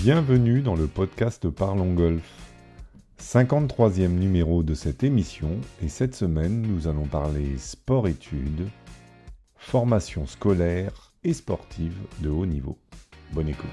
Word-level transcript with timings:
Bienvenue 0.00 0.62
dans 0.62 0.74
le 0.74 0.86
podcast 0.86 1.48
Parlons 1.50 1.92
Golf. 1.92 2.24
53e 3.20 4.08
numéro 4.08 4.62
de 4.62 4.72
cette 4.72 5.04
émission 5.04 5.50
et 5.82 5.88
cette 5.88 6.14
semaine 6.14 6.62
nous 6.62 6.88
allons 6.88 7.04
parler 7.04 7.58
sport-études, 7.58 8.68
formation 9.54 10.26
scolaire 10.26 11.12
et 11.22 11.34
sportive 11.34 11.94
de 12.20 12.30
haut 12.30 12.46
niveau. 12.46 12.78
Bonne 13.32 13.50
écoute. 13.50 13.68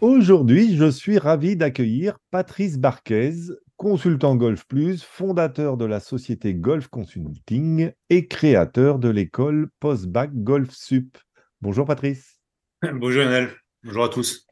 Aujourd'hui, 0.00 0.74
je 0.74 0.90
suis 0.90 1.18
ravi 1.18 1.54
d'accueillir 1.54 2.16
Patrice 2.30 2.78
Barquez, 2.78 3.34
consultant 3.76 4.36
Golf 4.36 4.66
Plus, 4.66 5.02
fondateur 5.02 5.76
de 5.76 5.84
la 5.84 6.00
société 6.00 6.54
Golf 6.54 6.88
Consulting 6.88 7.92
et 8.08 8.26
créateur 8.26 8.98
de 8.98 9.10
l'école 9.10 9.68
Postbac 9.80 10.30
Golf 10.34 10.70
Sup. 10.72 11.18
Bonjour 11.62 11.86
Patrice. 11.86 12.38
Bonjour 12.82 13.22
Lionel, 13.22 13.50
bonjour 13.82 14.04
à 14.04 14.08
tous. 14.10 14.46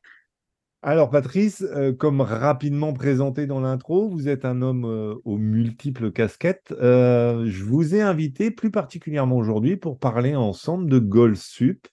Alors 0.81 1.09
Patrice, 1.09 1.63
euh, 1.63 1.95
comme 1.95 2.21
rapidement 2.21 2.93
présenté 2.93 3.47
dans 3.47 3.61
l'intro, 3.61 4.09
vous 4.09 4.29
êtes 4.29 4.45
un 4.45 4.61
homme 4.61 4.85
euh, 4.85 5.15
aux 5.25 5.39
multiples 5.39 6.13
casquettes. 6.13 6.73
Euh, 6.73 7.47
je 7.47 7.65
vous 7.65 7.95
ai 7.95 8.03
invité 8.03 8.51
plus 8.51 8.71
particulièrement 8.71 9.37
aujourd'hui 9.37 9.77
pour 9.77 9.99
parler 9.99 10.37
ensemble 10.37 10.91
de 10.91 10.99
Golf 10.99 11.41
Sup, 11.41 11.89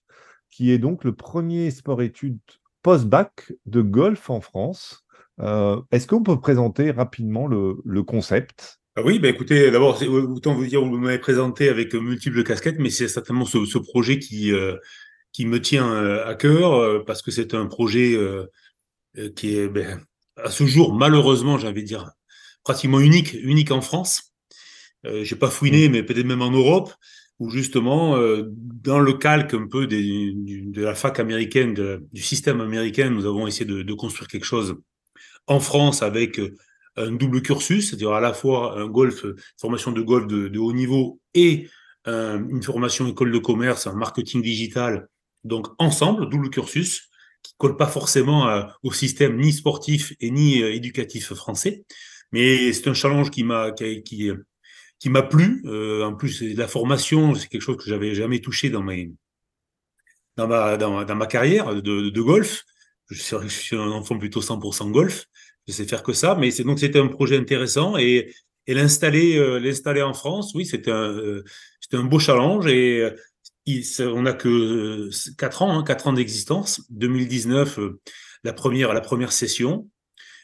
qui 0.49 0.71
est 0.71 0.77
donc 0.77 1.03
le 1.03 1.13
premier 1.13 1.71
sport-études 1.71 2.39
post-bac 2.81 3.53
de 3.65 3.81
golf 3.81 4.29
en 4.29 4.41
France. 4.41 5.05
Est-ce 5.39 6.05
qu'on 6.05 6.21
peut 6.21 6.39
présenter 6.39 6.91
rapidement 6.91 7.47
le, 7.47 8.03
concept? 8.03 8.80
Oui, 8.97 9.19
bah 9.19 9.29
écoutez, 9.29 9.71
d'abord, 9.71 10.01
autant 10.01 10.53
vous 10.53 10.65
dire, 10.65 10.83
vous 10.83 10.97
m'avez 10.97 11.19
présenté 11.19 11.69
avec 11.69 11.93
multiples 11.93 12.43
casquettes, 12.43 12.79
mais 12.79 12.89
c'est 12.89 13.07
certainement 13.07 13.45
ce, 13.45 13.77
projet 13.77 14.19
qui, 14.19 14.51
euh, 14.51 14.75
qui 15.31 15.45
me 15.45 15.61
tient 15.61 15.91
euh, 15.91 16.27
à 16.27 16.35
cœur, 16.35 17.05
parce 17.05 17.21
que 17.21 17.31
c'est 17.31 17.53
un 17.53 17.67
projet 17.67 18.17
qui 19.35 19.55
est, 19.55 19.69
ben, 19.69 20.01
à 20.35 20.49
ce 20.49 20.65
jour, 20.65 20.93
malheureusement, 20.93 21.57
j'ai 21.57 21.67
envie 21.67 21.83
de 21.83 21.87
dire, 21.87 22.11
pratiquement 22.63 22.99
unique, 22.99 23.33
unique 23.33 23.71
en 23.71 23.81
France. 23.81 24.33
Euh, 25.05 25.23
j'ai 25.23 25.35
pas 25.35 25.49
fouiné, 25.49 25.89
mmh. 25.89 25.91
mais 25.91 26.03
peut-être 26.03 26.25
même 26.25 26.41
en 26.41 26.51
Europe 26.51 26.93
où 27.39 27.49
justement, 27.49 28.17
euh, 28.17 28.43
dans 28.53 28.99
le 28.99 29.13
calque 29.13 29.55
un 29.55 29.67
peu 29.67 29.87
des, 29.87 30.31
de 30.35 30.83
la 30.83 30.93
fac 30.93 31.19
américaine, 31.19 31.73
du 32.13 32.21
système 32.21 32.61
américain, 32.61 33.09
nous 33.09 33.25
avons 33.25 33.47
essayé 33.47 33.65
de, 33.65 33.81
de, 33.81 33.93
construire 33.93 34.27
quelque 34.27 34.45
chose 34.45 34.75
en 35.47 35.59
France 35.59 36.03
avec 36.03 36.39
euh, 36.39 36.55
un 36.97 37.11
double 37.11 37.41
cursus, 37.41 37.89
c'est-à-dire 37.89 38.11
à 38.11 38.21
la 38.21 38.33
fois 38.33 38.79
un 38.79 38.87
golf, 38.87 39.25
formation 39.59 39.91
de 39.91 40.01
golf 40.01 40.27
de, 40.27 40.59
haut 40.59 40.73
niveau 40.73 41.19
et 41.33 41.69
euh, 42.07 42.39
une 42.49 42.63
formation 42.63 43.07
école 43.07 43.31
de 43.31 43.37
commerce 43.37 43.87
en 43.87 43.95
marketing 43.95 44.41
digital, 44.41 45.07
donc 45.43 45.67
ensemble, 45.79 46.29
double 46.29 46.49
cursus, 46.49 47.09
qui 47.43 47.53
colle 47.57 47.77
pas 47.77 47.87
forcément 47.87 48.67
au 48.83 48.91
système 48.91 49.37
ni 49.37 49.51
sportif 49.51 50.13
et 50.19 50.29
ni 50.29 50.59
éducatif 50.59 51.33
français. 51.33 51.85
Mais 52.31 52.71
c'est 52.73 52.87
un 52.87 52.93
challenge 52.93 53.29
qui 53.29 53.43
m'a 53.43 53.71
qui, 53.71 54.03
qui, 54.03 55.09
m'a 55.09 55.23
plu. 55.23 55.61
Euh, 55.65 56.03
en 56.03 56.13
plus, 56.13 56.41
la 56.55 56.67
formation, 56.67 57.35
c'est 57.35 57.47
quelque 57.47 57.61
chose 57.61 57.77
que 57.77 57.89
j'avais 57.89 58.15
jamais 58.15 58.39
touché 58.39 58.69
dans 58.69 58.85
dans 60.37 60.47
ma 60.47 60.77
dans, 60.77 61.03
dans 61.03 61.15
ma 61.15 61.27
carrière 61.27 61.81
de, 61.81 62.21
golf. 62.21 62.63
Je 63.09 63.47
suis 63.47 63.75
un 63.75 63.91
enfant 63.91 64.17
plutôt 64.17 64.41
100% 64.41 64.91
golf. 64.91 65.25
Je 65.71 65.83
faire 65.83 66.03
que 66.03 66.13
ça, 66.13 66.35
mais 66.35 66.51
c'est 66.51 66.63
donc 66.63 66.79
c'était 66.79 66.99
un 66.99 67.07
projet 67.07 67.37
intéressant 67.37 67.97
et 67.97 68.33
et 68.67 68.73
l'installer 68.73 69.37
euh, 69.37 69.59
l'installer 69.59 70.01
en 70.01 70.13
France, 70.13 70.53
oui, 70.55 70.65
c'était 70.65 70.91
un 70.91 71.11
euh, 71.13 71.43
c'était 71.79 71.97
un 71.97 72.03
beau 72.03 72.19
challenge 72.19 72.67
et 72.67 73.09
il, 73.65 73.83
on 74.01 74.23
n'a 74.23 74.33
que 74.33 75.09
quatre 75.37 75.61
ans, 75.61 75.79
hein, 75.79 75.83
quatre 75.83 76.07
ans 76.07 76.13
d'existence. 76.13 76.81
2019, 76.91 77.79
la 78.43 78.53
première 78.53 78.93
la 78.93 79.01
première 79.01 79.31
session. 79.31 79.87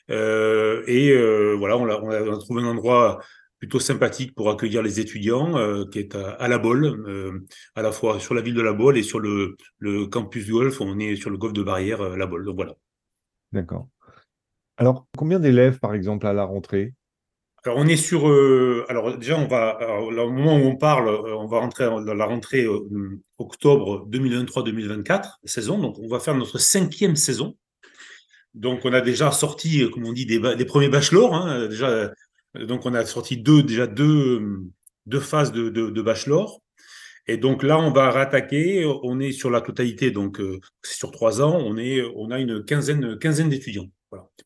Euh, 0.10 0.84
et 0.88 1.14
voilà, 1.58 1.78
on 1.78 1.88
a, 1.88 2.38
trouvé 2.40 2.64
un 2.64 2.68
endroit 2.68 3.20
plutôt 3.60 3.80
sympathique 3.80 4.36
pour 4.36 4.50
accueillir 4.50 4.82
les 4.84 5.00
étudiants, 5.00 5.58
euh, 5.58 5.86
qui 5.86 6.00
est 6.00 6.16
à, 6.16 6.48
La 6.48 6.58
Bolle, 6.58 6.86
euh, 6.86 7.46
à 7.76 7.82
la 7.82 7.92
fois 7.92 8.20
sur 8.20 8.34
la 8.34 8.42
ville 8.42 8.54
de 8.54 8.62
La 8.62 8.74
Bolle 8.74 8.98
et 8.98 9.04
sur 9.04 9.20
le, 9.20 9.58
le 9.80 10.06
campus 10.06 10.48
golf. 10.50 10.80
On 10.82 11.00
est 11.00 11.16
sur 11.16 11.30
le 11.30 11.38
golf 11.38 11.54
de 11.54 11.64
Barrière, 11.64 12.02
euh, 12.02 12.16
La 12.16 12.28
Bolle. 12.28 12.46
Donc 12.46 12.56
voilà. 12.56 12.76
D'accord. 13.52 13.88
Alors, 14.78 15.08
combien 15.18 15.40
d'élèves, 15.40 15.80
par 15.80 15.94
exemple, 15.94 16.28
à 16.28 16.34
la 16.34 16.44
rentrée? 16.44 16.94
Alors 17.66 17.80
on 17.80 17.88
est 17.88 17.98
sur, 17.98 18.28
alors 18.88 19.18
déjà 19.18 19.38
on 19.38 19.48
va, 19.48 19.78
au 20.00 20.32
moment 20.32 20.56
où 20.56 20.62
on 20.62 20.78
parle, 20.78 21.10
on 21.10 21.48
va 21.48 21.60
rentrer 21.60 21.84
dans 21.84 22.14
la 22.14 22.26
rentrée 22.26 22.66
octobre 23.40 24.08
2023-2024 24.10 25.40
saison, 25.44 25.78
donc 25.78 26.00
on 26.00 26.08
va 26.08 26.20
faire 26.20 26.36
notre 26.36 26.60
cinquième 26.60 27.18
saison. 27.18 27.58
Donc 28.54 28.86
on 28.86 28.94
a 28.94 29.02
déjà 29.02 29.32
sorti, 29.32 29.90
comme 29.92 30.06
on 30.06 30.14
dit, 30.14 30.26
des, 30.26 30.66
premiers 30.66 30.88
bachelors. 30.88 31.36
Hein, 31.36 31.68
donc, 32.56 32.86
on 32.86 32.94
a 32.94 33.06
sorti 33.06 33.38
deux, 33.38 33.62
déjà 33.62 33.88
deux, 33.88 34.42
deux 35.06 35.20
phases 35.20 35.52
de, 35.52 35.70
de. 35.70 36.06
Et 37.28 37.38
donc 37.38 37.64
là, 37.64 37.78
on 37.78 37.92
va 37.92 38.10
rattaquer. 38.10 38.86
On 39.04 39.20
est 39.20 39.32
sur 39.32 39.50
la 39.50 39.62
totalité, 39.62 40.12
donc 40.12 40.40
euh, 40.40 40.60
c'est 40.82 40.98
sur 40.98 41.12
trois 41.12 41.42
ans. 41.42 41.58
On 41.60 42.32
a 42.32 42.40
une 42.40 42.64
quinzaine, 42.64 43.18
quinzaine 43.20 43.50
d'étudiants. 43.50 43.90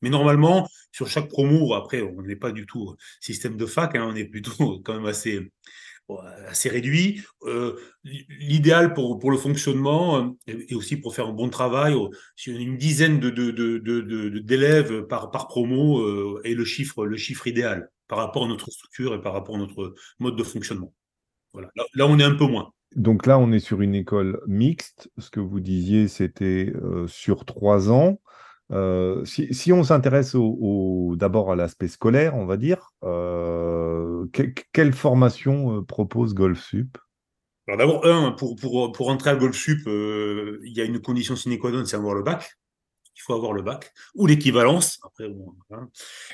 Mais 0.01 0.09
normalement, 0.09 0.67
sur 0.91 1.07
chaque 1.07 1.29
promo, 1.29 1.73
après, 1.73 2.01
on 2.01 2.22
n'est 2.23 2.35
pas 2.35 2.51
du 2.51 2.66
tout 2.66 2.95
système 3.19 3.57
de 3.57 3.66
fac. 3.66 3.95
Hein, 3.95 4.07
on 4.11 4.16
est 4.16 4.25
plutôt 4.25 4.79
quand 4.83 4.95
même 4.95 5.05
assez, 5.05 5.51
assez 6.47 6.69
réduit. 6.69 7.22
Euh, 7.44 7.75
L'idéal 8.03 8.94
pour, 8.94 9.19
pour 9.19 9.31
le 9.31 9.38
fonctionnement 9.38 10.35
euh, 10.50 10.66
et, 10.69 10.75
aussi 10.75 10.97
pour 10.97 11.16
faire 11.16 11.27
un 11.27 11.33
bon 11.33 11.50
travail, 11.50 11.95
une 12.47 12.77
dizaine 12.77 13.19
de, 13.19 13.29
d'élèves 14.39 14.89
de, 14.89 14.95
de, 14.95 15.01
par, 15.01 15.31
par 15.31 15.47
promo 15.47 16.00
euh, 16.00 16.41
est 16.44 16.55
le 16.55 16.66
chiffre, 16.66 17.05
le 17.05 17.17
chiffre 17.17 17.47
idéal 17.47 17.89
par 18.07 18.17
rapport 18.17 18.44
à 18.44 18.47
notre 18.47 18.69
structure 18.71 19.13
et 19.13 19.21
par 19.21 19.31
rapport 19.31 19.55
à 19.55 19.59
notre 19.59 19.94
mode 20.19 20.35
de 20.35 20.44
fonctionnement. 20.44 20.94
Voilà. 21.53 21.69
Là, 21.94 22.07
on 22.07 22.19
est 22.19 22.23
un 22.23 22.35
peu 22.35 22.45
moins. 22.45 22.73
Donc 22.95 23.25
là, 23.25 23.39
on 23.39 23.51
est 23.53 23.59
sur 23.59 23.81
une 23.81 23.95
école 23.95 24.41
mixte. 24.47 25.09
Ce 25.17 25.29
que 25.29 25.39
vous 25.39 25.61
disiez, 25.61 26.09
c'était 26.09 26.73
euh, 26.75 27.07
sur 27.07 27.45
trois 27.45 27.89
ans. 27.89 28.19
Euh, 28.71 29.25
si, 29.25 29.73
on 29.73 29.83
s'intéresse 29.83 30.35
au, 30.35 31.15
d'abord 31.17 31.51
à 31.51 31.55
l'aspect 31.55 31.87
scolaire, 31.87 32.35
on 32.35 32.45
va 32.45 32.57
dire, 32.57 32.91
euh, 33.03 34.25
quelle 34.71 34.93
formation 34.93 35.83
propose 35.83 36.33
GolfSup? 36.33 36.97
Alors 37.67 37.77
d'abord, 37.77 38.05
un, 38.05 38.31
pour, 38.31 38.55
pour, 38.55 38.91
pour 38.91 39.09
entrer 39.09 39.29
à 39.29 39.35
GolfSup, 39.35 39.81
il 39.85 40.73
y 40.73 40.81
a 40.81 40.85
une 40.85 40.99
condition 40.99 41.35
sine 41.35 41.57
qua 41.59 41.71
non, 41.71 41.85
c'est 41.85 41.95
avoir 41.95 42.15
le 42.15 42.23
bac 42.23 42.57
il 43.15 43.21
faut 43.21 43.33
avoir 43.33 43.53
le 43.53 43.61
bac 43.61 43.93
ou 44.15 44.25
l'équivalence. 44.27 44.99
Après, 45.03 45.29
hein. 45.71 45.89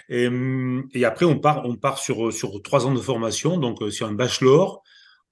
et, 0.09 1.05
après, 1.05 1.25
on 1.25 1.39
part, 1.39 1.65
on 1.65 1.75
part 1.75 1.97
sur, 1.97 2.31
sur 2.31 2.61
trois 2.61 2.85
ans 2.85 2.93
de 2.93 2.99
formation, 2.99 3.57
donc 3.57 3.81
euh, 3.81 3.91
sur 3.91 4.07
un 4.07 4.13
bachelor 4.13 4.83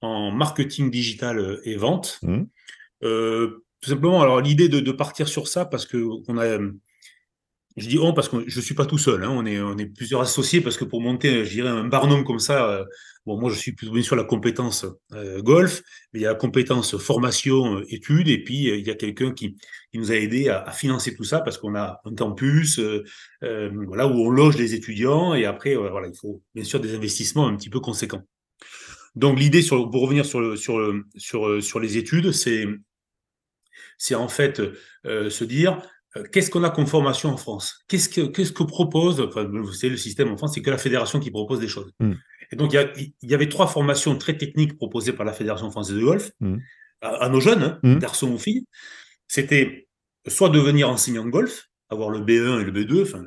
en 0.01 0.31
marketing 0.31 0.91
digital 0.91 1.59
et 1.63 1.75
vente. 1.75 2.19
Mmh. 2.21 2.43
Euh, 3.03 3.63
tout 3.81 3.89
simplement, 3.89 4.21
alors 4.21 4.41
l'idée 4.41 4.67
de, 4.67 4.79
de, 4.79 4.91
partir 4.91 5.27
sur 5.27 5.47
ça, 5.47 5.65
parce 5.65 5.85
que 5.85 5.97
on 6.27 6.37
a 6.37 6.57
je 7.77 7.89
dis 7.89 7.99
on 7.99 8.13
parce 8.13 8.29
que 8.29 8.37
je 8.47 8.61
suis 8.61 8.73
pas 8.73 8.85
tout 8.85 8.97
seul. 8.97 9.23
Hein. 9.23 9.31
On 9.31 9.77
est 9.77 9.85
plusieurs 9.85 10.21
associés 10.21 10.61
parce 10.61 10.77
que 10.77 10.85
pour 10.85 11.01
monter, 11.01 11.43
je 11.43 11.51
dirais 11.51 11.69
un 11.69 11.83
barnum 11.83 12.23
comme 12.23 12.39
ça. 12.39 12.69
Euh, 12.69 12.85
bon, 13.25 13.37
moi 13.37 13.51
je 13.51 13.57
suis 13.57 13.73
plutôt 13.73 13.91
bien 13.91 14.01
sûr 14.01 14.15
la 14.15 14.23
compétence 14.23 14.85
euh, 15.11 15.41
golf, 15.41 15.83
mais 16.13 16.21
il 16.21 16.23
y 16.23 16.25
a 16.25 16.29
la 16.29 16.35
compétence 16.35 16.97
formation, 16.97 17.79
euh, 17.79 17.85
études, 17.89 18.29
et 18.29 18.41
puis 18.41 18.69
il 18.69 18.87
y 18.87 18.89
a 18.89 18.95
quelqu'un 18.95 19.31
qui, 19.31 19.57
nous 19.93 20.11
a 20.11 20.15
aidé 20.15 20.49
à, 20.49 20.71
financer 20.71 21.15
tout 21.15 21.23
ça 21.23 21.41
parce 21.41 21.57
qu'on 21.57 21.75
a 21.75 22.01
un 22.05 22.15
campus, 22.15 22.79
voilà 23.41 24.07
où 24.07 24.25
on 24.25 24.29
loge 24.29 24.57
les 24.57 24.73
étudiants 24.73 25.33
et 25.33 25.45
après 25.45 25.75
voilà 25.75 26.07
il 26.07 26.17
faut 26.17 26.43
bien 26.53 26.65
sûr 26.65 26.81
des 26.81 26.95
investissements 26.95 27.47
un 27.47 27.55
petit 27.55 27.69
peu 27.69 27.79
conséquents. 27.79 28.23
Donc 29.15 29.39
l'idée 29.39 29.61
pour 29.69 30.01
revenir 30.01 30.25
sur 30.25 30.57
sur 30.57 30.93
sur 31.15 31.63
sur 31.63 31.79
les 31.79 31.97
études, 31.97 32.33
c'est 32.33 32.67
c'est 33.97 34.15
en 34.15 34.27
fait 34.27 34.61
se 35.05 35.43
dire 35.45 35.77
euh, 35.77 35.79
qu'est-ce 36.31 36.49
qu'on 36.49 36.63
a 36.63 36.69
comme 36.69 36.87
formation 36.87 37.29
en 37.29 37.37
France? 37.37 37.83
Qu'est-ce 37.87 38.09
que, 38.09 38.21
qu'est-ce 38.21 38.51
que 38.51 38.63
propose, 38.63 39.19
enfin, 39.21 39.43
vous 39.43 39.73
savez, 39.73 39.91
le 39.91 39.97
système 39.97 40.31
en 40.31 40.37
France, 40.37 40.53
c'est 40.53 40.61
que 40.61 40.69
la 40.69 40.77
fédération 40.77 41.19
qui 41.19 41.31
propose 41.31 41.59
des 41.59 41.67
choses. 41.67 41.91
Mm. 41.99 42.13
Et 42.51 42.55
donc, 42.55 42.73
il 42.73 43.13
y, 43.23 43.33
avait 43.33 43.49
trois 43.49 43.67
formations 43.67 44.17
très 44.17 44.37
techniques 44.37 44.77
proposées 44.77 45.13
par 45.13 45.25
la 45.25 45.33
Fédération 45.33 45.69
française 45.71 45.95
de 45.95 46.03
golf 46.03 46.31
mm. 46.39 46.57
à, 47.01 47.29
nos 47.29 47.39
jeunes, 47.39 47.63
hein, 47.63 47.79
mm. 47.83 47.99
garçons 47.99 48.31
ou 48.31 48.37
filles. 48.37 48.65
C'était 49.27 49.87
soit 50.27 50.49
devenir 50.49 50.89
enseignant 50.89 51.25
de 51.25 51.31
golf, 51.31 51.69
avoir 51.89 52.09
le 52.09 52.19
B1 52.19 52.61
et 52.61 52.63
le 52.63 52.71
B2, 52.71 53.03
enfin, 53.03 53.23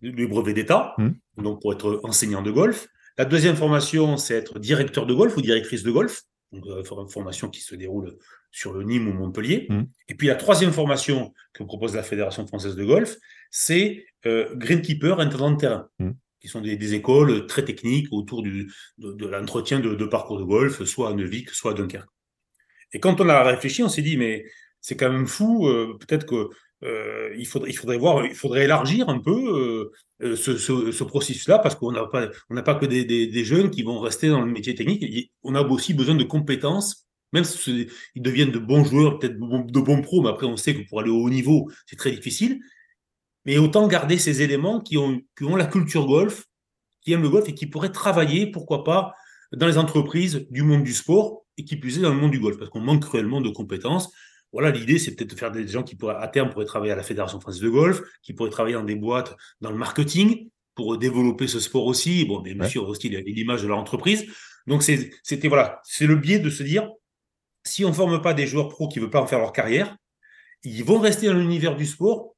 le, 0.00 0.26
brevet 0.26 0.54
d'État, 0.54 0.96
donc 1.36 1.60
pour 1.60 1.72
être 1.72 2.00
enseignant 2.02 2.42
de 2.42 2.50
golf. 2.50 2.88
La 3.18 3.24
deuxième 3.24 3.56
formation, 3.56 4.16
c'est 4.16 4.34
être 4.34 4.58
directeur 4.58 5.06
de 5.06 5.14
golf 5.14 5.36
ou 5.36 5.42
directrice 5.42 5.82
de 5.82 5.90
golf, 5.90 6.22
donc 6.52 6.64
une 6.66 6.72
euh, 6.72 7.08
formation 7.08 7.48
qui 7.48 7.60
se 7.60 7.74
déroule 7.74 8.16
sur 8.50 8.72
le 8.72 8.82
Nîmes 8.82 9.08
ou 9.08 9.12
Montpellier. 9.12 9.68
Et 10.08 10.14
puis 10.14 10.26
la 10.28 10.34
troisième 10.34 10.72
formation 10.72 11.32
que 11.52 11.62
propose 11.62 11.94
la 11.94 12.02
Fédération 12.02 12.46
française 12.46 12.76
de 12.76 12.84
golf, 12.84 13.16
c'est 13.50 14.04
euh, 14.26 14.54
greenkeeper, 14.54 15.20
intendant 15.20 15.50
de 15.50 15.56
terrain, 15.56 15.88
mmh. 15.98 16.10
qui 16.40 16.48
sont 16.48 16.60
des, 16.60 16.94
écoles 16.94 17.46
très 17.46 17.64
techniques 17.64 18.08
autour 18.10 18.42
du, 18.42 18.72
de, 18.98 19.26
l'entretien 19.26 19.80
de, 19.80 20.04
parcours 20.06 20.38
de 20.38 20.44
golf, 20.44 20.82
soit 20.84 21.10
à 21.10 21.12
Neuvik, 21.14 21.50
soit 21.50 21.72
à 21.72 21.74
Dunkerque. 21.74 22.08
Et 22.92 23.00
quand 23.00 23.20
on 23.20 23.28
a 23.28 23.42
réfléchi, 23.42 23.82
on 23.82 23.88
s'est 23.88 24.02
dit, 24.02 24.16
mais 24.16 24.44
c'est 24.80 24.96
quand 24.96 25.10
même 25.10 25.26
fou, 25.26 25.68
euh, 25.68 25.96
peut-être 25.98 26.26
que 26.26 26.50
euh, 26.84 27.32
il, 27.38 27.46
faudrait, 27.46 27.70
il 27.70 27.76
faudrait 27.76 27.98
voir, 27.98 28.24
il 28.26 28.34
faudrait 28.34 28.64
élargir 28.64 29.08
un 29.08 29.18
peu 29.18 29.92
euh, 30.20 30.36
ce, 30.36 30.56
ce, 30.56 31.04
processus-là, 31.04 31.58
parce 31.58 31.76
qu'on 31.76 31.92
n'a 31.92 32.06
pas, 32.06 32.28
on 32.50 32.54
n'a 32.54 32.62
pas 32.62 32.74
que 32.74 32.86
des, 32.86 33.04
des, 33.04 33.28
des, 33.28 33.44
jeunes 33.44 33.70
qui 33.70 33.82
vont 33.82 34.00
rester 34.00 34.28
dans 34.28 34.40
le 34.40 34.50
métier 34.50 34.74
technique. 34.74 35.32
On 35.42 35.54
a 35.54 35.62
aussi 35.62 35.94
besoin 35.94 36.16
de 36.16 36.24
compétences, 36.24 37.06
même 37.32 37.44
s'ils 37.44 37.88
deviennent 38.16 38.52
de 38.52 38.58
bons 38.58 38.84
joueurs, 38.84 39.18
peut-être 39.18 39.38
de 39.38 39.80
bons 39.80 40.02
pros, 40.02 40.22
mais 40.22 40.28
après 40.28 40.46
on 40.46 40.56
sait 40.56 40.74
que 40.74 40.88
pour 40.88 41.00
aller 41.00 41.10
au 41.10 41.18
haut 41.18 41.30
niveau, 41.30 41.70
c'est 41.86 41.96
très 41.96 42.10
difficile. 42.10 42.60
Mais 43.44 43.58
autant 43.58 43.88
garder 43.88 44.18
ces 44.18 44.42
éléments 44.42 44.80
qui 44.80 44.96
ont, 44.98 45.20
qui 45.36 45.44
ont 45.44 45.56
la 45.56 45.66
culture 45.66 46.06
golf, 46.06 46.46
qui 47.00 47.12
aiment 47.12 47.22
le 47.22 47.30
golf 47.30 47.48
et 47.48 47.54
qui 47.54 47.66
pourraient 47.66 47.92
travailler, 47.92 48.46
pourquoi 48.50 48.84
pas, 48.84 49.14
dans 49.52 49.66
les 49.66 49.78
entreprises 49.78 50.46
du 50.50 50.62
monde 50.62 50.84
du 50.84 50.94
sport 50.94 51.44
et 51.56 51.64
qui 51.64 51.76
plus 51.76 51.98
est 51.98 52.02
dans 52.02 52.14
le 52.14 52.20
monde 52.20 52.30
du 52.30 52.40
golf, 52.40 52.56
parce 52.56 52.70
qu'on 52.70 52.80
manque 52.80 53.02
cruellement 53.02 53.40
de 53.40 53.50
compétences. 53.50 54.12
Voilà, 54.52 54.70
l'idée, 54.70 54.98
c'est 54.98 55.14
peut-être 55.14 55.30
de 55.30 55.38
faire 55.38 55.50
des 55.50 55.66
gens 55.66 55.82
qui 55.82 55.96
pourraient, 55.96 56.16
à 56.18 56.28
terme, 56.28 56.50
pourraient 56.50 56.66
travailler 56.66 56.92
à 56.92 56.96
la 56.96 57.02
Fédération 57.02 57.40
française 57.40 57.62
de 57.62 57.68
golf, 57.68 58.02
qui 58.22 58.32
pourraient 58.32 58.50
travailler 58.50 58.74
dans 58.74 58.84
des 58.84 58.94
boîtes, 58.94 59.34
dans 59.60 59.70
le 59.70 59.78
marketing, 59.78 60.48
pour 60.74 60.96
développer 60.98 61.48
ce 61.48 61.58
sport 61.58 61.86
aussi. 61.86 62.24
Bon, 62.24 62.40
bien 62.40 62.68
sûr, 62.68 62.88
aussi 62.88 63.08
l'image 63.08 63.62
de 63.62 63.68
leur 63.68 63.78
entreprise. 63.78 64.26
Donc, 64.66 64.82
c'était, 64.82 65.48
voilà, 65.48 65.80
c'est 65.84 66.06
le 66.06 66.16
biais 66.16 66.38
de 66.38 66.50
se 66.50 66.62
dire, 66.62 66.88
si 67.64 67.84
on 67.84 67.88
ne 67.88 67.94
forme 67.94 68.20
pas 68.22 68.34
des 68.34 68.46
joueurs 68.46 68.68
pros 68.68 68.88
qui 68.88 68.98
ne 68.98 69.04
veulent 69.04 69.10
pas 69.10 69.20
en 69.20 69.26
faire 69.26 69.38
leur 69.38 69.52
carrière, 69.52 69.96
ils 70.64 70.84
vont 70.84 70.98
rester 70.98 71.26
dans 71.26 71.34
l'univers 71.34 71.76
du 71.76 71.86
sport. 71.86 72.34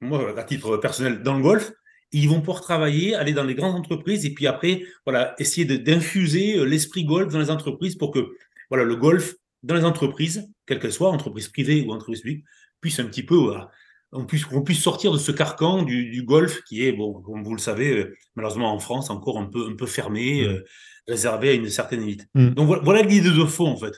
Moi, 0.00 0.38
à 0.38 0.44
titre 0.44 0.76
personnel, 0.76 1.22
dans 1.22 1.34
le 1.34 1.42
golf, 1.42 1.72
ils 2.12 2.28
vont 2.28 2.40
pouvoir 2.40 2.60
travailler, 2.60 3.14
aller 3.14 3.32
dans 3.32 3.44
les 3.44 3.54
grandes 3.54 3.74
entreprises 3.74 4.24
et 4.24 4.34
puis 4.34 4.46
après, 4.46 4.82
voilà, 5.04 5.34
essayer 5.38 5.64
d'infuser 5.78 6.58
euh, 6.58 6.64
l'esprit 6.64 7.04
golf 7.04 7.32
dans 7.32 7.40
les 7.40 7.50
entreprises 7.50 7.96
pour 7.96 8.12
que, 8.12 8.36
voilà, 8.70 8.84
le 8.84 8.96
golf 8.96 9.34
dans 9.62 9.74
les 9.74 9.84
entreprises, 9.84 10.48
quelles 10.66 10.78
qu'elles 10.78 10.92
soient, 10.92 11.10
entreprises 11.10 11.48
privées 11.48 11.82
ou 11.82 11.92
entreprises 11.92 12.20
publiques, 12.20 12.44
puisse 12.80 13.00
un 13.00 13.06
petit 13.06 13.22
peu, 13.22 13.34
voilà, 13.34 13.70
on 14.12 14.26
puisse, 14.26 14.44
on 14.52 14.62
puisse 14.62 14.80
sortir 14.80 15.12
de 15.12 15.18
ce 15.18 15.32
carcan 15.32 15.82
du, 15.82 16.22
golf 16.22 16.62
qui 16.64 16.86
est, 16.86 16.92
bon, 16.92 17.20
comme 17.20 17.42
vous 17.42 17.54
le 17.54 17.60
savez, 17.60 17.90
euh, 17.90 18.16
malheureusement 18.36 18.72
en 18.72 18.78
France, 18.78 19.10
encore 19.10 19.38
un 19.38 19.46
peu, 19.46 19.66
un 19.68 19.74
peu 19.74 19.86
fermé, 19.86 20.42
mmh. 20.42 20.50
euh, 20.50 20.64
réservé 21.08 21.48
à 21.50 21.52
une 21.54 21.68
certaine 21.68 22.02
élite. 22.02 22.28
Mmh. 22.34 22.50
Donc 22.50 22.82
voilà, 22.84 23.02
l'idée 23.02 23.30
de 23.30 23.44
fond, 23.44 23.66
en 23.66 23.76
fait. 23.76 23.94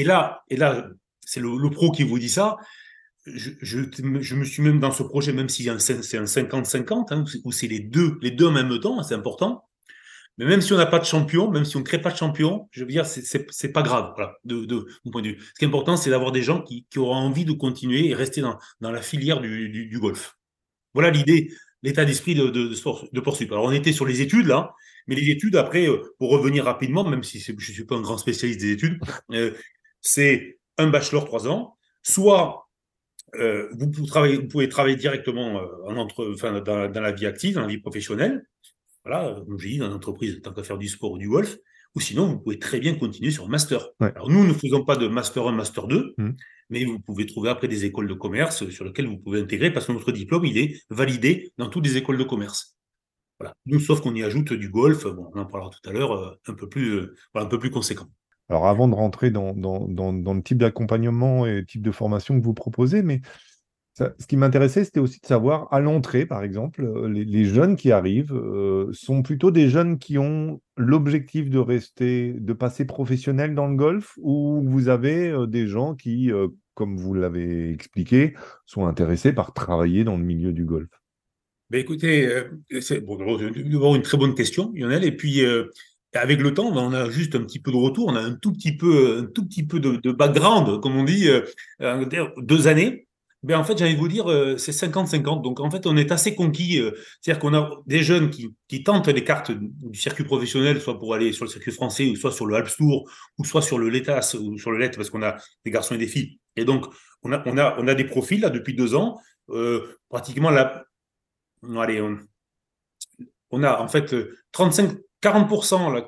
Et 0.00 0.04
là, 0.04 0.42
et 0.48 0.56
là 0.56 0.88
c'est 1.20 1.40
le, 1.40 1.70
pro 1.70 1.90
qui 1.92 2.04
vous 2.04 2.18
dit 2.18 2.30
ça 2.30 2.56
je, 3.26 4.34
me 4.34 4.44
suis 4.44 4.62
même 4.62 4.80
dans 4.80 4.92
ce 4.92 5.02
projet, 5.02 5.34
même 5.34 5.50
si 5.50 5.64
c'est 5.64 6.16
un 6.16 6.24
50-50, 6.24 7.12
hein, 7.12 7.24
où 7.44 7.52
c'est 7.52 7.66
les 7.66 7.80
deux, 7.80 8.18
les 8.22 8.30
deux 8.30 8.46
en 8.46 8.50
même 8.50 8.80
temps, 8.80 9.02
c'est 9.02 9.14
important. 9.14 9.68
Mais 10.38 10.46
même 10.46 10.62
si 10.62 10.72
on 10.72 10.78
n'a 10.78 10.86
pas 10.86 11.00
de 11.00 11.04
champion, 11.04 11.50
même 11.50 11.66
si 11.66 11.76
on 11.76 11.80
ne 11.80 11.84
crée 11.84 12.00
pas 12.00 12.10
de 12.10 12.16
champion, 12.16 12.66
je 12.70 12.80
veux 12.80 12.90
dire, 12.90 13.04
c'est 13.04 13.72
pas 13.72 13.82
grave, 13.82 14.14
de, 14.46 14.86
mon 15.04 15.10
point 15.10 15.20
de 15.20 15.28
vue. 15.28 15.38
Ce 15.38 15.58
qui 15.58 15.66
est 15.66 15.68
important, 15.68 15.98
c'est 15.98 16.08
d'avoir 16.08 16.32
des 16.32 16.40
gens 16.40 16.62
qui, 16.62 16.86
auront 16.96 17.14
envie 17.14 17.44
de 17.44 17.52
continuer 17.52 18.08
et 18.08 18.14
rester 18.14 18.40
dans, 18.40 18.58
la 18.80 19.02
filière 19.02 19.42
du, 19.42 19.98
golf. 20.00 20.38
Voilà 20.94 21.10
l'idée, 21.10 21.52
l'état 21.82 22.06
d'esprit 22.06 22.34
de, 22.34 22.48
de. 22.48 23.52
Alors, 23.52 23.64
on 23.64 23.72
était 23.72 23.92
sur 23.92 24.06
les 24.06 24.22
études, 24.22 24.46
là, 24.46 24.72
mais 25.06 25.14
les 25.14 25.30
études, 25.30 25.56
après, 25.56 25.86
euh, 25.86 26.14
pour 26.18 26.30
revenir 26.30 26.64
rapidement, 26.64 27.04
même 27.04 27.22
si 27.22 27.40
je 27.40 27.52
ne 27.52 27.58
suis 27.58 27.84
pas 27.84 27.96
un 27.96 28.00
grand 28.00 28.16
spécialiste 28.18 28.60
des 28.60 28.72
études, 28.72 28.98
euh, 29.32 29.52
c'est 30.00 30.58
un 30.78 30.88
bachelor 30.88 31.24
trois 31.24 31.48
ans, 31.48 31.76
soit 32.02 32.70
euh, 33.36 33.68
vous, 33.72 33.90
pouvez 33.90 34.06
travailler, 34.06 34.36
vous, 34.36 34.48
pouvez 34.48 34.68
travailler, 34.68 34.96
directement 34.96 35.60
euh, 35.60 35.66
en 35.86 35.96
entre, 35.96 36.32
enfin, 36.32 36.60
dans, 36.60 36.90
dans, 36.90 37.00
la 37.00 37.12
vie 37.12 37.26
active, 37.26 37.54
dans 37.54 37.62
la 37.62 37.66
vie 37.66 37.78
professionnelle. 37.78 38.44
Voilà, 39.04 39.36
comme 39.46 39.58
j'ai 39.58 39.70
dit, 39.70 39.78
dans 39.78 39.88
l'entreprise, 39.88 40.40
tant 40.42 40.52
qu'à 40.52 40.62
faire 40.62 40.78
du 40.78 40.88
sport 40.88 41.12
ou 41.12 41.18
du 41.18 41.28
golf. 41.28 41.56
Ou 41.96 42.00
sinon, 42.00 42.28
vous 42.28 42.38
pouvez 42.38 42.58
très 42.58 42.78
bien 42.78 42.94
continuer 42.94 43.30
sur 43.30 43.46
un 43.46 43.48
master. 43.48 43.88
Alors, 43.98 44.30
nous 44.30 44.46
ne 44.46 44.52
faisons 44.52 44.84
pas 44.84 44.96
de 44.96 45.08
master 45.08 45.48
1, 45.48 45.52
master 45.52 45.88
2, 45.88 46.14
mmh. 46.16 46.30
mais 46.70 46.84
vous 46.84 47.00
pouvez 47.00 47.26
trouver 47.26 47.50
après 47.50 47.66
des 47.66 47.84
écoles 47.84 48.06
de 48.06 48.14
commerce 48.14 48.68
sur 48.68 48.84
lesquelles 48.84 49.08
vous 49.08 49.18
pouvez 49.18 49.40
intégrer 49.40 49.72
parce 49.72 49.86
que 49.86 49.92
notre 49.92 50.12
diplôme, 50.12 50.44
il 50.44 50.56
est 50.58 50.80
validé 50.90 51.52
dans 51.58 51.68
toutes 51.68 51.86
les 51.86 51.96
écoles 51.96 52.18
de 52.18 52.24
commerce. 52.24 52.76
Voilà. 53.40 53.54
Nous, 53.66 53.80
sauf 53.80 54.02
qu'on 54.02 54.14
y 54.14 54.22
ajoute 54.22 54.52
du 54.52 54.68
golf, 54.68 55.04
bon, 55.06 55.30
on 55.34 55.40
en 55.40 55.46
parlera 55.46 55.70
tout 55.70 55.88
à 55.88 55.92
l'heure, 55.92 56.12
euh, 56.12 56.34
un 56.46 56.54
peu 56.54 56.68
plus, 56.68 57.08
un 57.34 57.46
peu 57.46 57.58
plus 57.58 57.70
conséquent. 57.70 58.06
Alors, 58.50 58.66
avant 58.66 58.88
de 58.88 58.94
rentrer 58.96 59.30
dans, 59.30 59.54
le 59.54 60.40
type 60.42 60.58
d'accompagnement 60.58 61.46
et 61.46 61.60
le 61.60 61.64
type 61.64 61.82
de 61.82 61.92
formation 61.92 62.38
que 62.38 62.44
vous 62.44 62.52
proposez, 62.52 63.02
mais 63.02 63.20
ce 63.94 64.26
qui 64.26 64.36
m'intéressait, 64.36 64.84
c'était 64.84 64.98
aussi 64.98 65.20
de 65.20 65.26
savoir, 65.26 65.72
à 65.72 65.78
l'entrée, 65.78 66.26
par 66.26 66.42
exemple, 66.42 66.84
euh, 66.84 67.08
les, 67.08 67.44
jeunes 67.44 67.76
qui 67.76 67.92
arrivent 67.92 68.34
euh, 68.34 68.88
sont 68.92 69.22
plutôt 69.22 69.52
des 69.52 69.68
jeunes 69.68 69.98
qui 69.98 70.18
ont 70.18 70.60
l'objectif 70.76 71.48
de 71.48 71.58
rester, 71.58 72.32
de 72.32 72.52
passer 72.52 72.84
professionnel 72.86 73.54
dans 73.54 73.68
le 73.68 73.76
golf, 73.76 74.14
ou 74.20 74.62
vous 74.66 74.88
avez 74.88 75.28
euh, 75.28 75.46
des 75.46 75.68
gens 75.68 75.94
qui, 75.94 76.30
comme 76.74 76.96
vous 76.96 77.14
l'avez 77.14 77.70
expliqué, 77.70 78.34
sont 78.66 78.86
intéressés 78.86 79.32
par 79.32 79.52
travailler 79.52 80.02
dans 80.02 80.16
le 80.16 80.24
milieu 80.24 80.52
du 80.52 80.64
golf? 80.64 80.88
Ben 81.68 81.80
écoutez, 81.80 82.28
c'est 82.80 83.00
bon, 83.00 83.94
une 83.94 84.02
très 84.02 84.18
bonne 84.18 84.34
question, 84.34 84.72
Lionel. 84.74 85.04
Et 85.04 85.12
puis, 85.14 85.40
avec 86.14 86.40
le 86.40 86.54
temps, 86.54 86.66
on 86.66 86.92
a 86.92 87.08
juste 87.08 87.34
un 87.34 87.42
petit 87.42 87.60
peu 87.60 87.70
de 87.70 87.76
retour, 87.76 88.08
on 88.08 88.16
a 88.16 88.20
un 88.20 88.34
tout 88.34 88.52
petit 88.52 88.76
peu, 88.76 89.20
un 89.20 89.26
tout 89.26 89.46
petit 89.46 89.64
peu 89.64 89.78
de, 89.78 90.12
background, 90.12 90.80
comme 90.80 90.96
on 90.96 91.04
dit, 91.04 91.28
euh, 91.28 91.44
deux 92.38 92.66
années. 92.66 93.06
Ben 93.42 93.58
en 93.58 93.64
fait, 93.64 93.78
j'allais 93.78 93.94
vous 93.94 94.08
dire, 94.08 94.30
euh, 94.30 94.58
c'est 94.58 94.72
50-50. 94.72 95.42
Donc 95.42 95.60
en 95.60 95.70
fait, 95.70 95.86
on 95.86 95.96
est 95.96 96.12
assez 96.12 96.34
conquis. 96.34 96.78
Euh, 96.78 96.90
c'est-à-dire 97.20 97.40
qu'on 97.40 97.54
a 97.54 97.70
des 97.86 98.02
jeunes 98.02 98.28
qui, 98.28 98.54
qui, 98.68 98.82
tentent 98.82 99.08
les 99.08 99.24
cartes 99.24 99.50
du 99.50 99.98
circuit 99.98 100.24
professionnel, 100.24 100.80
soit 100.80 100.98
pour 100.98 101.14
aller 101.14 101.32
sur 101.32 101.46
le 101.46 101.50
circuit 101.50 101.72
français, 101.72 102.10
ou 102.10 102.16
soit 102.16 102.32
sur 102.32 102.44
le 102.44 102.54
Alps 102.56 102.76
Tour, 102.76 103.10
ou 103.38 103.44
soit 103.44 103.62
sur 103.62 103.78
le 103.78 103.88
LETAS, 103.88 104.36
ou 104.38 104.58
sur 104.58 104.72
le 104.72 104.78
LET, 104.78 104.90
parce 104.90 105.08
qu'on 105.08 105.22
a 105.22 105.36
des 105.64 105.70
garçons 105.70 105.94
et 105.94 105.98
des 105.98 106.06
filles. 106.06 106.38
Et 106.56 106.64
donc, 106.66 106.86
on 107.22 107.32
a, 107.32 107.42
on 107.46 107.56
a, 107.56 107.76
on 107.78 107.88
a 107.88 107.94
des 107.94 108.04
profils 108.04 108.40
là 108.40 108.50
depuis 108.50 108.74
deux 108.74 108.94
ans. 108.94 109.18
pratiquement 110.10 110.50
là, 110.50 110.84
allez, 111.78 112.02
on, 112.02 112.18
on 113.50 113.62
a 113.62 113.80
en 113.80 113.88
fait 113.88 114.14
35 114.52 114.98
40% 115.22 115.92
là, 115.92 116.06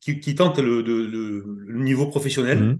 qui, 0.00 0.20
qui, 0.20 0.34
tentent 0.34 0.58
le, 0.58 0.82
le, 0.82 1.44
niveau 1.68 2.06
professionnel. 2.06 2.62
Mmh. 2.62 2.78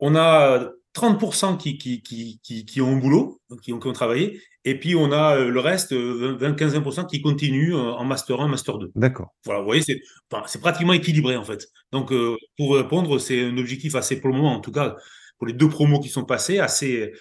On 0.00 0.16
a 0.16 0.70
30% 0.94 1.56
qui, 1.56 2.80
ont 2.80 2.92
un 2.92 2.96
boulot, 2.96 3.40
qui 3.62 3.72
ont, 3.72 3.78
qui 3.78 3.88
ont 3.88 3.92
travaillé. 3.92 4.40
Et 4.64 4.78
puis, 4.78 4.94
on 4.94 5.12
a 5.12 5.36
euh, 5.36 5.48
le 5.48 5.60
reste, 5.60 5.92
20-15% 5.92 7.00
euh, 7.00 7.04
qui 7.04 7.22
continuent 7.22 7.74
euh, 7.74 7.92
en 7.92 8.04
Master 8.04 8.40
1, 8.40 8.48
Master 8.48 8.78
2. 8.78 8.92
D'accord. 8.94 9.34
Voilà, 9.44 9.60
vous 9.60 9.66
voyez, 9.66 9.82
c'est 9.82 10.00
enfin, 10.30 10.44
pratiquement 10.60 10.92
équilibré, 10.92 11.36
en 11.36 11.44
fait. 11.44 11.66
Donc, 11.92 12.12
pour 12.56 12.76
répondre, 12.76 13.18
c'est 13.18 13.44
un 13.44 13.56
objectif 13.56 13.94
assez, 13.94 14.20
pour 14.20 14.30
le 14.30 14.36
moment, 14.36 14.54
en 14.54 14.60
tout 14.60 14.72
cas, 14.72 14.96
pour 15.38 15.46
les 15.46 15.54
deux 15.54 15.68
promos 15.68 16.00
qui 16.00 16.08
sont 16.08 16.24
passés, 16.24 16.58
assez, 16.58 17.12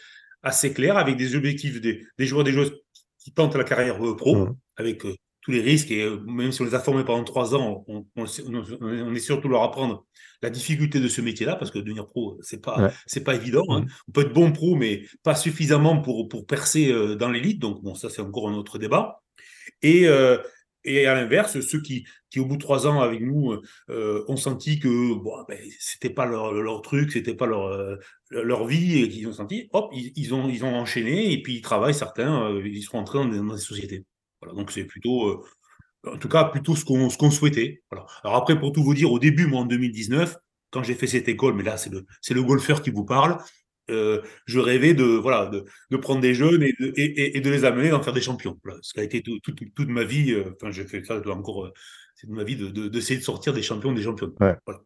assez 0.43 0.73
clair, 0.73 0.97
avec 0.97 1.15
des 1.15 1.35
objectifs 1.35 1.79
des, 1.79 2.05
des 2.17 2.25
joueurs 2.25 2.43
des 2.43 2.51
joueuses 2.51 2.73
qui 3.19 3.31
tentent 3.31 3.55
la 3.55 3.63
carrière 3.63 3.97
pro, 4.17 4.35
mmh. 4.35 4.55
avec 4.77 5.03
tous 5.49 5.55
les 5.55 5.61
risques. 5.61 5.91
Et 5.91 6.03
euh, 6.03 6.19
même 6.25 6.51
si 6.51 6.61
on 6.61 6.65
les 6.65 6.75
a 6.75 6.79
formés 6.79 7.03
pendant 7.03 7.23
trois 7.23 7.55
ans, 7.55 7.83
on, 7.87 8.05
on, 8.15 8.25
on 8.81 9.15
est 9.15 9.19
surtout 9.19 9.49
leur 9.49 9.63
apprendre 9.63 10.05
la 10.41 10.49
difficulté 10.49 10.99
de 10.99 11.07
ce 11.07 11.21
métier-là, 11.21 11.55
parce 11.55 11.71
que 11.71 11.79
devenir 11.79 12.07
pro, 12.07 12.37
c'est 12.41 12.61
pas, 12.61 12.91
c'est 13.05 13.23
pas 13.23 13.35
évident. 13.35 13.65
Hein. 13.69 13.81
Mm. 13.81 13.87
On 14.07 14.11
peut 14.11 14.21
être 14.21 14.33
bon 14.33 14.51
pro, 14.51 14.75
mais 14.75 15.03
pas 15.23 15.35
suffisamment 15.35 16.01
pour, 16.01 16.29
pour 16.29 16.45
percer 16.45 16.91
euh, 16.91 17.15
dans 17.15 17.29
l'élite. 17.29 17.59
Donc, 17.59 17.81
bon, 17.83 17.95
ça, 17.95 18.09
c'est 18.09 18.21
encore 18.21 18.47
un 18.49 18.53
autre 18.53 18.77
débat. 18.77 19.21
Et, 19.81 20.07
euh, 20.07 20.37
et 20.85 21.07
à 21.07 21.13
l'inverse, 21.13 21.59
ceux 21.59 21.81
qui, 21.81 22.05
qui, 22.29 22.39
au 22.39 22.45
bout 22.45 22.55
de 22.55 22.61
trois 22.61 22.87
ans 22.87 23.01
avec 23.01 23.21
nous, 23.21 23.53
euh, 23.89 24.23
ont 24.27 24.37
senti 24.37 24.79
que 24.79 25.13
bon, 25.15 25.33
ben, 25.47 25.57
c'était 25.79 26.09
pas 26.09 26.25
leur, 26.25 26.53
leur 26.53 26.81
truc, 26.81 27.11
c'était 27.11 27.33
pas 27.33 27.47
leur, 27.47 27.97
leur 28.29 28.65
vie, 28.65 28.99
et 28.99 29.09
qu'ils 29.09 29.27
ont 29.27 29.33
senti, 29.33 29.67
hop, 29.73 29.91
ils, 29.93 30.13
ils, 30.15 30.33
ont, 30.33 30.47
ils 30.47 30.63
ont 30.63 30.73
enchaîné, 30.73 31.33
et 31.33 31.41
puis 31.41 31.55
ils 31.55 31.61
travaillent, 31.61 31.93
certains, 31.93 32.49
ils 32.63 32.83
sont 32.83 32.97
entrés 32.97 33.17
dans 33.17 33.25
des, 33.25 33.37
dans 33.39 33.55
des 33.55 33.59
sociétés. 33.59 34.05
Voilà, 34.41 34.58
donc 34.58 34.72
c'est 34.72 34.86
plutôt, 34.86 35.27
euh, 35.27 35.43
en 36.08 36.17
tout 36.17 36.29
cas, 36.29 36.46
plutôt 36.46 36.75
ce 36.75 36.86
qu'on 36.86 37.31
souhaitait. 37.31 37.84
Voilà. 37.91 38.05
Alors 38.24 38.38
après, 38.38 38.60
pour 38.60 38.72
tout 38.72 38.84
vous 38.84 38.93
dire, 38.93 39.12
au 39.12 39.19
début, 39.19 39.48
moi, 39.48 39.62
en 39.62 39.65
2019, 39.65 40.36
quand 40.72 40.84
j'ai 40.84 40.96
fait 40.96 41.08
cette 41.08 41.27
école, 41.27 41.55
mais 41.55 41.63
là, 41.63 41.77
c'est 41.77 41.89
le, 41.89 42.05
le 42.29 42.43
golfeur 42.43 42.81
qui 42.81 42.91
vous 42.91 43.05
parle, 43.05 43.38
euh, 43.89 44.22
je 44.46 44.60
rêvais 44.60 44.93
de, 44.93 45.03
voilà, 45.03 45.48
de, 45.48 45.65
de 45.89 45.98
prendre 45.98 46.22
des 46.22 46.34
jeunes 46.34 46.62
et 46.62 46.74
de, 46.79 46.93
et, 46.96 47.38
et 47.38 47.41
de 47.41 47.50
les 47.50 47.65
amener 47.65 47.89
d'en 47.89 48.03
faire 48.03 48.13
des 48.13 48.22
champions. 48.22 48.60
Voilà. 48.63 48.79
Ce 48.84 48.93
qui 48.93 49.00
a 49.00 49.03
été 49.03 49.22
tout, 49.22 49.39
tout, 49.39 49.53
toute 49.53 49.89
ma 49.89 50.03
vie, 50.03 50.31
euh, 50.31 50.55
enfin, 50.55 50.72
j'ai 50.72 50.86
fait 50.86 51.03
ça 51.03 51.19
encore, 51.27 51.72
c'est 52.15 52.27
de 52.27 52.34
ma 52.34 52.43
vie 52.43 52.55
d'essayer 52.55 52.72
de, 52.72 52.89
de, 52.89 52.89
de, 52.89 53.22
sortir 53.22 53.53
des 53.53 53.63
champions, 53.63 53.91
des 53.91 54.03
champions. 54.03 54.31
Ouais. 54.39 54.55
Voilà. 54.65 54.81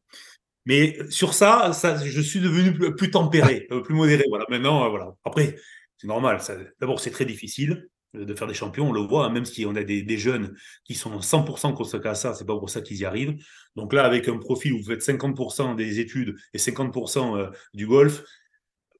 Mais 0.65 0.97
sur 1.09 1.33
ça, 1.33 1.73
ça, 1.73 2.03
je 2.03 2.21
suis 2.21 2.39
devenu 2.39 2.73
plus, 2.73 2.95
plus 2.95 3.11
tempéré, 3.11 3.67
plus 3.83 3.93
modéré. 3.93 4.23
Voilà. 4.29 4.45
Maintenant, 4.49 4.89
voilà. 4.89 5.13
Après, 5.25 5.57
c'est 5.97 6.07
normal. 6.07 6.39
D'abord, 6.79 7.01
c'est 7.01 7.11
très 7.11 7.25
difficile 7.25 7.89
de 8.13 8.35
faire 8.35 8.47
des 8.47 8.53
champions, 8.53 8.89
on 8.89 8.91
le 8.91 9.01
voit, 9.01 9.25
hein, 9.25 9.29
même 9.29 9.45
si 9.45 9.65
on 9.65 9.75
a 9.75 9.83
des, 9.83 10.17
jeunes 10.17 10.55
qui 10.85 10.93
sont 10.93 11.19
100% 11.19 11.73
consacrés 11.73 12.09
à 12.09 12.15
ça, 12.15 12.33
c'est 12.33 12.45
pas 12.45 12.57
pour 12.57 12.69
ça 12.69 12.81
qu'ils 12.81 12.97
y 12.97 13.05
arrivent. 13.05 13.35
Donc 13.75 13.93
là, 13.93 14.05
avec 14.05 14.27
un 14.27 14.37
profil 14.37 14.73
où 14.73 14.77
vous 14.79 14.89
faites 14.89 15.01
50% 15.01 15.75
des 15.75 15.99
études 15.99 16.35
et 16.53 16.57
50% 16.59 17.37
euh, 17.37 17.49
du 17.73 17.87
golf, 17.87 18.23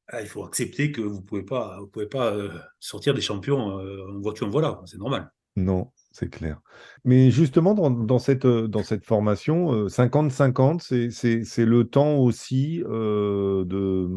ah, 0.07 0.21
il 0.21 0.27
faut 0.27 0.43
accepter 0.43 0.91
que 0.91 1.01
vous 1.01 1.21
pouvez 1.21 1.43
pas, 1.43 1.79
vous 1.79 1.87
pouvez 1.87 2.07
pas 2.07 2.33
euh, 2.33 2.49
sortir 2.79 3.13
des 3.13 3.21
champions 3.21 3.79
euh, 3.79 4.11
en 4.11 4.19
voiture 4.19 4.47
en 4.47 4.49
voilà, 4.49 4.81
c'est 4.85 4.97
normal. 4.97 5.31
Non, 5.55 5.91
c'est 6.11 6.29
clair. 6.29 6.59
Mais 7.05 7.29
justement, 7.29 7.73
dans, 7.73 8.19
cette, 8.19 8.47
dans 8.47 8.83
cette 8.83 9.05
formation, 9.05 9.87
50-50, 9.87 11.11
c'est 11.11 11.65
le 11.65 11.83
temps 11.83 12.17
aussi 12.17 12.79
de, 12.79 14.09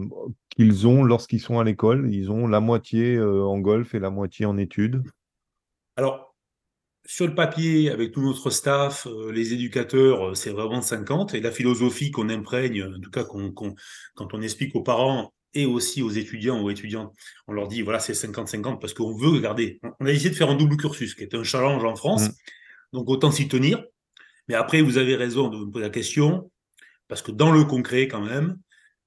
qu'ils 0.51 0.87
ont 0.87 1.05
lorsqu'ils 1.05 1.41
sont 1.41 1.59
à 1.59 1.65
l'école. 1.65 2.13
Ils 2.13 2.31
ont 2.31 2.47
la 2.47 2.61
moitié 2.61 3.21
en 3.21 3.59
golf 3.59 3.95
et 3.95 3.99
la 3.99 4.11
moitié 4.11 4.47
en 4.47 4.57
études. 4.57 5.03
Alors, 5.97 6.35
sur 7.05 7.27
le 7.27 7.35
papier, 7.35 7.91
avec 7.91 8.13
tout 8.13 8.23
notre 8.23 8.51
staff, 8.51 9.07
les 9.31 9.53
éducateurs, 9.53 10.37
c'est 10.37 10.51
vraiment 10.51 10.81
50. 10.81 11.35
Et 11.35 11.41
la 11.41 11.53
philosophie 11.53 12.11
qu'on 12.11 12.31
imprègne, 12.31 12.83
en 12.83 13.01
tout 13.01 13.11
cas 13.11 13.25
quand 13.25 14.35
on 14.35 14.41
explique 14.43 14.75
aux 14.75 14.83
parents 14.83 15.33
et 15.57 15.65
aussi 15.65 16.03
aux 16.03 16.11
étudiants 16.11 16.63
ou 16.63 16.71
étudiantes. 16.71 17.13
On 17.49 17.53
leur 17.53 17.67
dit, 17.67 17.83
voilà, 17.83 17.99
c'est 17.99 18.13
50-50 18.13 18.79
parce 18.79 18.93
qu'on 18.93 19.17
veut 19.17 19.41
garder. 19.41 19.81
On 20.01 20.07
a 20.07 20.13
essayé 20.13 20.31
de 20.31 20.35
faire 20.35 20.51
un 20.51 20.55
double 20.55 20.77
cursus, 20.77 21.15
qui 21.15 21.23
est 21.23 21.35
un 21.35 21.43
challenge 21.43 21.83
en 21.83 21.97
France. 21.97 22.29
Mm. 22.29 22.33
Donc, 22.93 23.09
autant 23.09 23.31
s'y 23.31 23.49
tenir. 23.49 23.83
Mais 24.49 24.55
après, 24.55 24.83
vous 24.83 24.99
avez 24.99 25.17
raison 25.17 25.49
de 25.49 25.57
me 25.57 25.71
poser 25.71 25.85
la 25.85 25.91
question, 25.91 26.51
parce 27.09 27.23
que 27.23 27.33
dans 27.33 27.51
le 27.51 27.65
concret, 27.65 28.07
quand 28.07 28.21
même, 28.21 28.59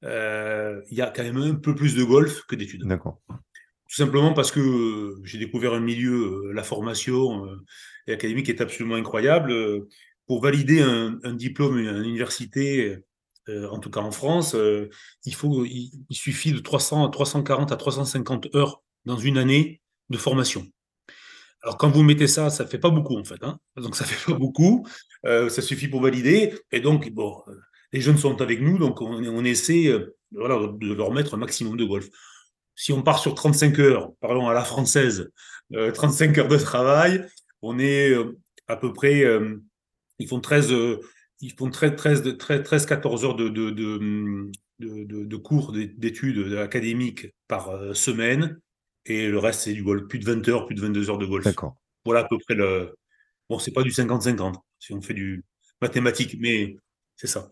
euh, 0.03 0.82
il 0.89 0.98
y 0.98 1.01
a 1.01 1.12
quand 1.12 1.24
même 1.24 1.38
un 1.38 1.56
peu 1.56 1.75
plus 1.75 1.96
de 1.96 2.03
golf 2.03 2.41
que 2.48 2.56
d'études. 2.56 2.86
D'accord. 2.86 3.22
Tout 3.29 3.96
simplement 3.96 4.34
parce 4.34 4.51
que 4.51 5.15
j'ai 5.24 5.38
découvert 5.38 5.74
un 5.74 5.79
milieu, 5.79 6.48
euh, 6.48 6.53
la 6.53 6.63
formation 6.63 7.46
euh, 7.46 8.13
académique 8.13 8.50
est 8.50 8.62
absolument 8.62 8.96
incroyable. 8.96 9.53
Pour 10.27 10.41
valider 10.41 10.82
un, 10.82 11.20
un 11.24 11.34
diplôme 11.34 11.77
à 11.77 11.94
l'université, 11.94 13.00
euh, 13.50 13.68
en 13.70 13.79
tout 13.79 13.89
cas 13.89 14.01
en 14.01 14.12
France, 14.12 14.53
euh, 14.56 14.89
il, 15.25 15.34
faut, 15.34 15.65
il, 15.65 15.91
suffit 16.12 16.51
de 16.51 16.60
300, 16.60 17.10
340 17.10 17.72
à 17.72 17.75
350 17.75 18.56
heures 18.56 18.82
dans 19.06 19.18
une 19.18 19.38
année 19.38 19.82
de 20.10 20.18
formation. 20.18 20.65
Alors 21.63 21.77
quand 21.77 21.89
vous 21.89 22.03
mettez 22.03 22.27
ça, 22.27 22.50
ça 22.50 22.65
fait 22.65 22.77
pas 22.77 22.89
beaucoup 22.89 23.18
en 23.18 23.24
fait. 23.24 23.44
Hein 23.44 23.60
donc 23.75 23.96
ça 23.96 24.06
fait 24.06 24.32
pas 24.32 24.38
beaucoup. 24.38 24.86
Euh, 25.25 25.50
ça 25.50 25.62
suffit 25.62 25.88
pour 25.88 26.01
valider. 26.01 26.53
Et 26.72 26.79
donc 26.79 27.10
bon, 27.12 27.44
les 27.91 28.01
jeunes 28.01 28.18
sont 28.18 28.41
avec 28.41 28.62
nous, 28.62 28.77
donc 28.77 29.01
on, 29.01 29.24
on 29.24 29.44
essaie 29.44 29.91
voilà, 30.32 30.60
de 30.79 30.94
leur 30.94 31.12
mettre 31.12 31.34
un 31.34 31.38
maximum 31.38 31.75
de 31.75 31.86
golf. 31.86 32.08
Si 32.75 32.94
on 32.94 33.01
part 33.01 33.20
sur 33.20 33.36
35 33.36 33.79
heures, 33.79 34.12
parlons 34.22 34.48
à 34.48 34.53
la 34.53 34.63
française, 34.63 35.32
35 35.74 36.38
heures 36.38 36.48
de 36.48 36.58
travail, 36.58 37.25
on 37.62 37.77
est 37.77 38.15
à 38.70 38.77
peu 38.77 38.94
près, 38.94 39.25
ils 40.20 40.27
font 40.27 40.39
13, 40.39 40.74
ils 41.41 41.53
font 41.53 41.69
13, 41.69 41.96
13, 41.96 42.63
13 42.63 42.86
14 42.86 43.25
heures 43.25 43.36
de, 43.36 43.50
de, 43.50 43.69
de, 43.69 45.24
de 45.24 45.38
cours 45.38 45.72
d'études 45.72 46.53
académiques 46.58 47.27
par 47.48 47.69
euh, 47.69 47.93
semaine. 47.93 48.60
Et 49.05 49.27
le 49.27 49.39
reste, 49.39 49.62
c'est 49.62 49.74
du 49.74 49.84
golf. 49.84 50.08
Plus 50.08 50.19
de 50.19 50.25
20 50.25 50.48
heures, 50.50 50.65
plus 50.65 50.75
de 50.75 50.81
22 50.81 51.10
heures 51.10 51.17
de 51.17 51.25
golf. 51.25 51.46
D'accord. 51.46 51.75
Voilà 52.05 52.22
à 52.22 52.27
peu 52.27 52.38
près 52.38 52.55
le. 52.55 52.96
Bon, 53.50 53.60
c'est 53.60 53.72
pas 53.72 53.84
du 53.84 53.89
50-50 53.89 54.55
si 54.79 54.93
on 54.93 55.01
fait 55.01 55.13
du 55.13 55.43
mathématique, 55.81 56.38
mais 56.39 56.77
c'est 57.15 57.27
ça. 57.27 57.50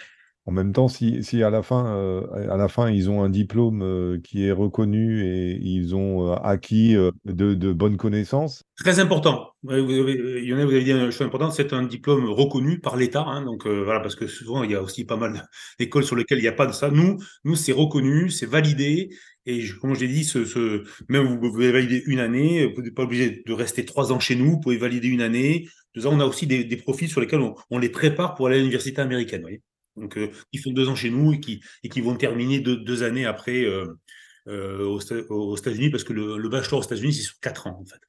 En 0.48 0.54
même 0.54 0.72
temps, 0.72 0.88
si, 0.88 1.26
si 1.26 1.44
à, 1.44 1.50
la 1.50 1.62
fin, 1.62 1.86
euh, 1.98 2.22
à 2.50 2.56
la 2.56 2.70
fin, 2.70 2.90
ils 2.90 3.10
ont 3.10 3.22
un 3.22 3.30
diplôme 3.30 3.82
euh, 3.82 4.18
qui 4.24 4.46
est 4.46 4.54
reconnu 4.54 5.22
et 5.22 5.60
ils 5.62 5.94
ont 5.94 6.32
euh, 6.32 6.36
acquis 6.36 6.96
de, 7.26 7.74
bonnes 7.74 7.98
connaissances. 7.98 8.64
Très 8.78 9.02
important. 9.02 9.52
Vous 9.64 9.74
avez, 9.74 10.42
il 10.42 10.48
y 10.48 10.54
en 10.54 10.58
a, 10.58 10.64
vous 10.64 10.72
avez 10.72 10.86
dit 10.86 10.92
une 10.92 11.12
chose 11.12 11.28
importante, 11.28 11.52
c'est 11.52 11.74
un 11.74 11.84
diplôme 11.84 12.30
reconnu 12.30 12.80
par 12.80 12.96
l'État. 12.96 13.24
Hein, 13.24 13.44
donc 13.44 13.68
voilà, 13.68 14.00
parce 14.00 14.16
que 14.16 14.26
souvent, 14.26 14.64
il 14.64 14.72
y 14.72 14.76
a 14.76 14.82
aussi 14.82 15.04
pas 15.04 15.18
mal 15.18 15.50
d'écoles 15.80 16.06
sur 16.06 16.16
lesquelles 16.16 16.38
il 16.38 16.44
n'y 16.44 16.48
a 16.48 16.54
pas 16.54 16.66
de 16.66 16.72
ça. 16.72 16.92
Nous, 16.92 17.18
nous 17.44 17.56
c'est 17.56 17.74
reconnu, 17.74 18.30
c'est 18.30 18.46
validé. 18.46 19.10
Et 19.46 19.66
comme 19.82 19.96
je 19.96 20.00
l'ai 20.00 20.08
dit, 20.08 20.24
ce, 20.24 20.84
même 21.10 21.26
vous 21.26 21.40
pouvez 21.40 21.74
valider 21.74 22.04
une 22.06 22.20
année, 22.20 22.72
vous 22.74 22.82
n'êtes 22.82 22.96
pas 22.96 23.04
obligé 23.04 23.44
de 23.46 23.54
rester 23.54 23.84
trois 23.84 24.14
ans 24.14 24.20
chez 24.22 24.38
nous, 24.38 24.52
vous 24.52 24.60
pouvez 24.62 24.78
valider 24.78 25.10
une 25.10 25.22
année. 25.22 25.68
On 26.06 26.22
a 26.22 26.26
aussi 26.26 26.48
des, 26.48 26.78
profils 26.78 27.10
sur 27.10 27.20
lesquels 27.20 27.42
on, 27.70 27.78
les 27.80 27.90
prépare 27.90 28.36
pour 28.36 28.48
aller 28.48 28.56
à 28.56 28.60
l'université 28.60 29.02
américaine. 29.02 29.46
Donc, 29.98 30.18
euh, 30.18 30.32
font 30.64 30.72
deux 30.72 30.88
ans 30.88 30.96
chez 30.96 31.10
nous 31.10 31.34
et 31.34 31.40
qui, 31.40 31.62
et 31.84 31.90
qui 31.90 32.02
vont 32.02 32.16
terminer 32.16 32.60
deux, 32.60 33.04
années 33.04 33.26
après 33.26 33.66
euh, 33.66 33.86
euh, 34.48 34.86
aux, 34.86 35.56
États-Unis, 35.58 35.90
parce 35.90 36.04
que 36.04 36.14
le, 36.14 36.50
bachelor 36.50 36.80
aux 36.80 36.84
États-Unis, 36.84 37.14
c'est 37.14 37.24
sur 37.24 37.40
quatre 37.40 37.68
ans, 37.68 37.80
en 37.82 37.86
fait. 37.86 38.00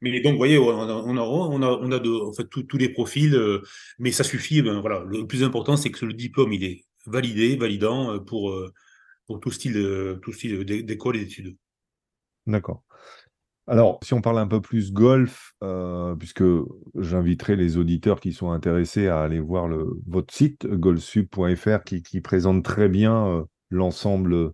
Mais 0.00 0.20
donc, 0.20 0.32
vous 0.32 0.38
voyez, 0.38 0.58
on 0.58 0.70
a, 0.70 0.92
on 0.94 1.16
a, 1.16 1.22
on 1.22 1.92
a, 1.92 1.98
de, 1.98 2.10
en 2.10 2.32
fait, 2.32 2.46
tous 2.48 2.76
les 2.76 2.90
profils, 2.90 3.36
mais 3.98 4.12
ça 4.12 4.22
suffit. 4.22 4.60
Ben, 4.60 4.80
voilà, 4.80 5.04
le 5.08 5.26
plus 5.26 5.42
important, 5.42 5.76
c'est 5.76 5.90
que 5.90 6.04
le 6.04 6.12
diplôme, 6.12 6.52
il 6.52 6.64
est 6.64 6.84
validé, 7.06 7.56
validant 7.56 8.18
pour, 8.20 8.54
pour 9.26 9.40
tout 9.40 9.50
style, 9.50 10.18
tout 10.22 10.32
style 10.32 10.64
d'école 10.64 11.16
et 11.16 11.20
d'études. 11.20 11.56
D'accord. 12.46 12.84
Alors, 13.68 14.00
si 14.02 14.12
on 14.12 14.20
parle 14.20 14.38
un 14.38 14.48
peu 14.48 14.60
plus 14.60 14.92
golf, 14.92 15.52
euh, 15.62 16.16
puisque 16.16 16.42
j'inviterai 16.98 17.54
les 17.54 17.76
auditeurs 17.76 18.18
qui 18.18 18.32
sont 18.32 18.50
intéressés 18.50 19.06
à 19.06 19.20
aller 19.22 19.38
voir 19.38 19.68
votre 20.06 20.34
site 20.34 20.66
golfsub.fr 20.66 21.84
qui, 21.84 22.20
présente 22.20 22.64
très 22.64 22.88
bien 22.88 23.26
euh, 23.28 23.44
l'ensemble 23.70 24.52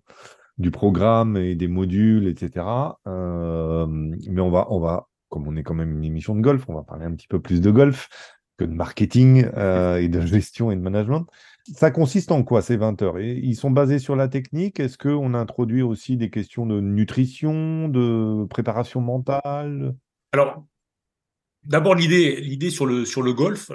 du 0.58 0.70
programme 0.70 1.38
et 1.38 1.54
des 1.54 1.68
modules, 1.68 2.28
etc. 2.28 2.66
Euh, 3.06 3.86
mais 3.88 4.42
on 4.42 4.50
va, 4.50 4.66
on 4.70 4.78
va, 4.78 5.08
comme 5.30 5.46
on 5.48 5.56
est 5.56 5.62
quand 5.62 5.74
même 5.74 5.92
une 5.92 6.04
émission 6.04 6.34
de 6.34 6.42
golf, 6.42 6.64
on 6.68 6.74
va 6.74 6.82
parler 6.82 7.06
un 7.06 7.14
petit 7.14 7.28
peu 7.28 7.40
plus 7.40 7.62
de 7.62 7.70
golf 7.70 8.10
que 8.58 8.64
de 8.64 8.74
marketing 8.74 9.46
et 9.46 10.08
de 10.08 10.20
gestion 10.20 10.70
et 10.70 10.76
de 10.76 10.80
management. 10.80 11.26
Ça 11.74 11.90
consiste 11.90 12.32
en 12.32 12.42
quoi 12.42 12.62
ces 12.62 12.76
20 12.76 13.02
heures? 13.02 13.18
Et 13.18 13.32
Ils 13.42 13.56
sont 13.56 13.70
basés 13.70 13.98
sur 13.98 14.16
la 14.16 14.28
technique? 14.28 14.80
Est-ce 14.80 14.96
qu'on 14.96 15.34
introduit 15.34 15.82
aussi 15.82 16.16
des 16.16 16.30
questions 16.30 16.66
de 16.66 16.80
nutrition, 16.80 17.88
de 17.88 18.46
préparation 18.46 19.00
mentale? 19.00 19.94
Alors, 20.32 20.64
d'abord, 21.64 21.94
l'idée, 21.94 22.40
l'idée 22.40 22.70
sur, 22.70 22.86
le, 22.86 23.04
sur 23.04 23.22
le 23.22 23.34
golf, 23.34 23.70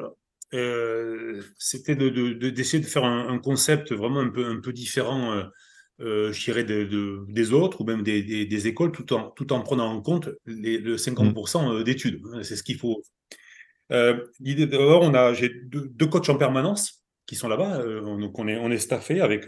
euh, 0.54 1.42
c'était 1.58 1.96
d'essayer 1.96 2.82
de, 2.82 2.88
faire 2.88 3.06
un, 3.06 3.38
concept 3.40 3.92
vraiment 3.92 4.22
un 4.22 4.30
peu, 4.30 4.46
un 4.46 4.60
peu 4.60 4.74
différent, 4.74 5.34
euh, 5.34 5.44
euh 6.02 6.34
je 6.34 6.44
dirais, 6.44 6.64
de, 6.64 7.26
des 7.30 7.54
autres 7.54 7.82
ou 7.82 7.84
même 7.86 8.02
des, 8.02 8.24
des, 8.24 8.68
écoles, 8.68 8.92
tout 8.92 9.14
en, 9.14 9.30
tout 9.30 9.54
en 9.54 9.62
prenant 9.62 9.92
en 9.92 10.02
compte 10.02 10.30
les, 10.48 10.80
le 10.80 10.96
50% 10.96 11.82
mmh. 11.82 11.84
d'études. 11.84 12.22
C'est 12.42 12.56
ce 12.56 12.64
qu'il 12.64 12.78
faut. 12.78 13.04
L'idée, 14.40 14.66
d'abord, 14.66 15.04
on 15.04 15.14
a, 15.14 15.34
j'ai 15.34 15.50
deux, 15.50 15.88
deux 15.90 16.08
coachs 16.08 16.30
en 16.30 16.38
permanence 16.38 17.03
qui 17.26 17.36
sont 17.36 17.48
là-bas. 17.48 17.82
Euh, 17.82 18.18
donc 18.18 18.38
on 18.40 18.48
est, 18.48 18.58
on 18.58 18.72
est 18.72 18.78
staffé 18.78 19.22
avec 19.22 19.46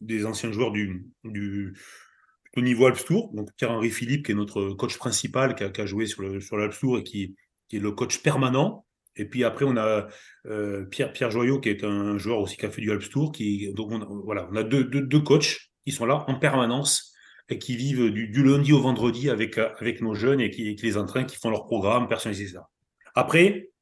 des 0.00 0.26
anciens 0.26 0.52
joueurs 0.52 0.72
du, 0.72 1.06
du, 1.24 1.74
niveau 2.56 2.86
Alps 2.86 3.04
Tour. 3.04 3.30
Donc 3.34 3.50
Pierre-Henri 3.56 3.90
Philippe, 3.90 4.26
qui 4.26 4.32
est 4.32 4.34
notre 4.34 4.70
coach 4.70 4.96
principal, 4.96 5.54
qui 5.54 5.64
a, 5.64 5.86
joué 5.86 6.06
sur 6.06 6.22
le 6.22 6.40
sur 6.40 6.56
l'Alps 6.56 6.78
Tour 6.78 6.98
et 6.98 7.02
qui, 7.02 7.36
qui, 7.68 7.76
est 7.76 7.80
le 7.80 7.92
coach 7.92 8.22
permanent. 8.22 8.86
Et 9.16 9.24
puis 9.24 9.44
après, 9.44 9.64
on 9.64 9.76
a 9.76 10.08
euh, 10.46 10.84
Pierre, 10.84 11.12
Pierre 11.12 11.30
Joyot, 11.30 11.60
qui 11.60 11.70
est 11.70 11.84
un 11.84 12.18
joueur 12.18 12.38
aussi 12.38 12.56
qui 12.56 12.66
a 12.66 12.70
fait 12.70 12.82
du 12.82 12.90
Alps 12.90 13.08
Tour. 13.10 13.32
Qui, 13.32 13.72
donc 13.72 13.90
on, 13.92 14.20
voilà, 14.24 14.48
on 14.50 14.56
a 14.56 14.62
deux, 14.62 14.84
deux, 14.84 15.02
deux, 15.02 15.20
coachs 15.20 15.70
qui 15.84 15.92
sont 15.92 16.06
là 16.06 16.24
en 16.28 16.34
permanence 16.38 17.14
et 17.48 17.58
qui 17.58 17.76
vivent 17.76 18.10
du, 18.10 18.42
lundi 18.42 18.72
au 18.72 18.80
vendredi 18.80 19.30
avec, 19.30 19.56
avec 19.58 20.00
nos 20.00 20.14
jeunes 20.14 20.40
et 20.40 20.50
qui, 20.50 20.74
les 20.74 20.96
entraînent, 20.96 21.26
qui 21.26 21.36
font 21.36 21.50
leur 21.50 21.64
programme 21.64 22.08
personnalisé. 22.08 22.48
Ça. 22.48 22.68
Après, 23.14 23.50
euh, 23.52 23.75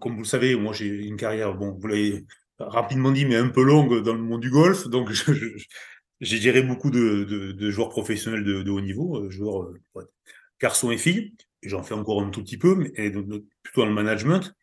comme 0.00 0.14
vous 0.14 0.22
le 0.22 0.24
savez, 0.24 0.54
moi 0.56 0.72
j'ai 0.72 0.86
une 0.86 1.16
carrière, 1.16 1.54
bon, 1.54 1.76
vous 1.78 1.86
l'avez 1.86 2.24
rapidement 2.58 3.12
dit, 3.12 3.26
mais 3.26 3.36
un 3.36 3.48
peu 3.48 3.62
longue 3.62 4.02
dans 4.02 4.14
le 4.14 4.22
monde 4.22 4.40
du 4.40 4.50
golf. 4.50 4.88
Donc 4.88 5.10
j'ai 6.20 6.36
géré 6.38 6.62
beaucoup 6.62 6.90
de, 6.90 7.70
joueurs 7.70 7.90
professionnels 7.90 8.44
de, 8.44 8.70
haut 8.70 8.80
niveau, 8.80 9.18
euh, 9.18 9.30
joueurs 9.30 9.70
euh, 9.96 10.02
garçons 10.60 10.90
et 10.90 10.98
filles. 10.98 11.34
J'en 11.62 11.82
fais 11.82 11.94
encore 11.94 12.22
un 12.22 12.30
tout 12.30 12.42
petit 12.42 12.58
peu, 12.58 12.74
mais 12.74 12.90
plutôt 12.90 13.82
dans 13.82 13.86
le 13.86 13.94
management. 13.94 14.54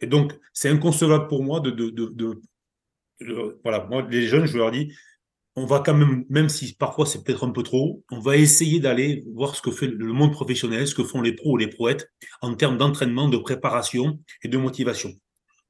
Et 0.00 0.06
donc 0.06 0.32
c'est 0.52 0.68
inconcevable 0.68 1.28
pour 1.28 1.42
moi 1.42 1.60
de, 1.60 2.40
voilà, 3.62 3.86
moi 3.86 4.06
les 4.08 4.26
jeunes, 4.26 4.46
je 4.46 4.56
leur 4.56 4.70
dis, 4.70 4.94
on 5.60 5.66
va 5.66 5.80
quand 5.80 5.92
même, 5.92 6.24
même 6.30 6.48
si 6.48 6.74
parfois 6.74 7.04
c'est 7.04 7.22
peut-être 7.22 7.46
un 7.46 7.50
peu 7.50 7.62
trop, 7.62 8.02
on 8.10 8.18
va 8.18 8.36
essayer 8.36 8.80
d'aller 8.80 9.22
voir 9.34 9.54
ce 9.54 9.60
que 9.60 9.70
fait 9.70 9.88
le 9.88 10.12
monde 10.12 10.32
professionnel, 10.32 10.88
ce 10.88 10.94
que 10.94 11.04
font 11.04 11.20
les 11.20 11.34
pros 11.34 11.52
ou 11.52 11.56
les 11.58 11.66
proètes 11.66 12.10
en 12.40 12.54
termes 12.54 12.78
d'entraînement, 12.78 13.28
de 13.28 13.36
préparation 13.36 14.18
et 14.42 14.48
de 14.48 14.56
motivation. 14.56 15.12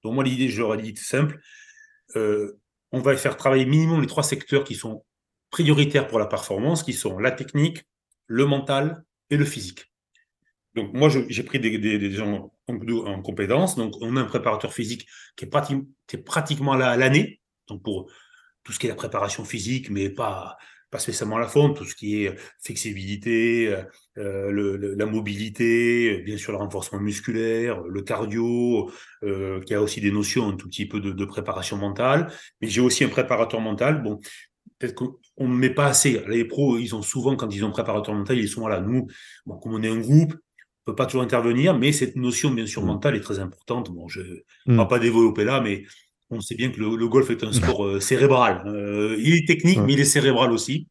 Donc 0.05 0.15
moi, 0.15 0.23
l'idée, 0.23 0.49
je 0.49 0.61
leur 0.61 0.75
ai 0.75 0.83
dit 0.83 0.95
simple, 0.97 1.41
euh, 2.15 2.57
on 2.93 3.01
va 3.01 3.17
faire 3.17 3.37
travailler 3.37 3.67
minimum 3.67 4.01
les 4.01 4.07
trois 4.07 4.23
secteurs 4.23 4.63
qui 4.63 4.77
sont 4.77 5.05
prioritaires 5.51 6.07
pour 6.07 6.21
la 6.21 6.27
performance, 6.27 6.85
qui 6.85 6.93
sont 6.93 7.19
la 7.19 7.33
technique, 7.33 7.85
le 8.29 8.47
mental 8.47 9.03
et 9.29 9.37
le 9.37 9.45
physique. 9.45 9.93
Donc 10.77 10.93
moi, 10.95 11.09
j'ai 11.09 11.43
pris 11.43 11.59
des, 11.59 12.13
gens 12.13 12.53
en, 12.69 13.23
compétences. 13.23 13.75
Donc 13.75 13.95
on 14.01 14.17
a 14.17 14.21
un 14.21 14.25
préparateur 14.25 14.73
physique 14.73 15.09
qui 15.35 15.47
est, 15.47 15.51
qui 16.07 16.17
est 16.17 16.23
pratiquement 16.23 16.77
là 16.77 16.91
à 16.91 16.97
l'année. 16.97 17.41
Donc 17.67 17.83
pour 17.83 18.09
tout 18.71 18.75
ce 18.75 18.79
qui 18.79 18.87
est 18.87 18.91
la 18.91 18.95
préparation 18.95 19.45
physique, 19.45 19.91
mais 19.91 20.11
pas, 20.11 20.57
pas 20.93 21.01
spécialement 21.01 21.39
la 21.39 21.49
fonte, 21.49 21.77
tout 21.77 21.85
ce 21.85 21.97
qui 21.97 22.23
est 22.23 22.37
flexibilité, 22.63 23.67
euh, 23.67 23.83
euh, 24.19 24.51
le, 24.53 24.95
la 24.95 25.07
mobilité, 25.07 26.23
bien 26.25 26.37
sûr 26.37 26.53
le 26.53 26.59
renforcement 26.59 27.01
musculaire, 27.01 27.83
le 27.83 28.03
cardio, 28.03 28.93
euh, 29.25 29.61
qui 29.63 29.75
a 29.75 29.83
aussi 29.83 30.01
des 30.01 30.13
notions 30.13 30.51
un 30.51 30.57
tout 30.57 30.69
petit 30.69 30.87
peu 30.87 31.01
de, 31.01 31.11
de 31.11 31.25
préparation 31.25 31.79
mentale. 31.79 32.33
Mais 32.61 32.69
j'ai 32.69 32.81
aussi 32.81 33.03
un 33.03 33.09
préparateur 33.09 33.61
mental. 33.61 34.05
Bon, 34.05 34.21
peut-être 34.79 34.95
qu'on 34.95 35.49
ne 35.49 35.57
met 35.57 35.71
pas 35.71 35.87
assez. 35.87 36.23
Les 36.29 36.45
pros, 36.45 36.79
ils 36.79 36.95
ont 36.95 37.03
souvent, 37.03 37.35
quand 37.35 37.53
ils 37.53 37.65
ont 37.65 37.69
un 37.69 37.73
préparateur 37.73 38.15
mental, 38.15 38.39
ils 38.39 38.49
sont 38.49 38.69
là. 38.69 38.81
Nous, 38.81 39.09
bon, 39.47 39.59
comme 39.59 39.75
on 39.75 39.83
est 39.83 39.91
un 39.91 39.99
groupe, 39.99 40.37
peut 40.85 40.95
pas 40.95 41.07
toujours 41.07 41.23
intervenir, 41.23 41.77
mais 41.77 41.91
cette 41.91 42.15
notion, 42.15 42.53
bien 42.53 42.67
sûr, 42.67 42.83
mm. 42.83 42.87
mentale 42.87 43.17
est 43.17 43.21
très 43.21 43.41
importante. 43.41 43.91
Bon, 43.91 44.07
je 44.07 44.21
ne 44.21 44.77
vais 44.77 44.85
mm. 44.85 44.87
pas 44.89 45.01
développer 45.01 45.43
là, 45.43 45.61
mais 45.61 45.83
on 46.31 46.41
sait 46.41 46.55
bien 46.55 46.71
que 46.71 46.81
le, 46.81 47.09
golf 47.09 47.31
est 47.31 47.43
un 47.45 47.53
sport 47.53 47.85
euh, 47.85 48.01
cérébral. 48.01 48.63
Euh, 48.67 49.17
il 49.19 49.35
est 49.35 49.47
technique, 49.47 49.79
mais 49.79 49.95
il 49.95 50.01
est 50.01 50.05
cérébral 50.05 50.53
aussi. 50.53 50.89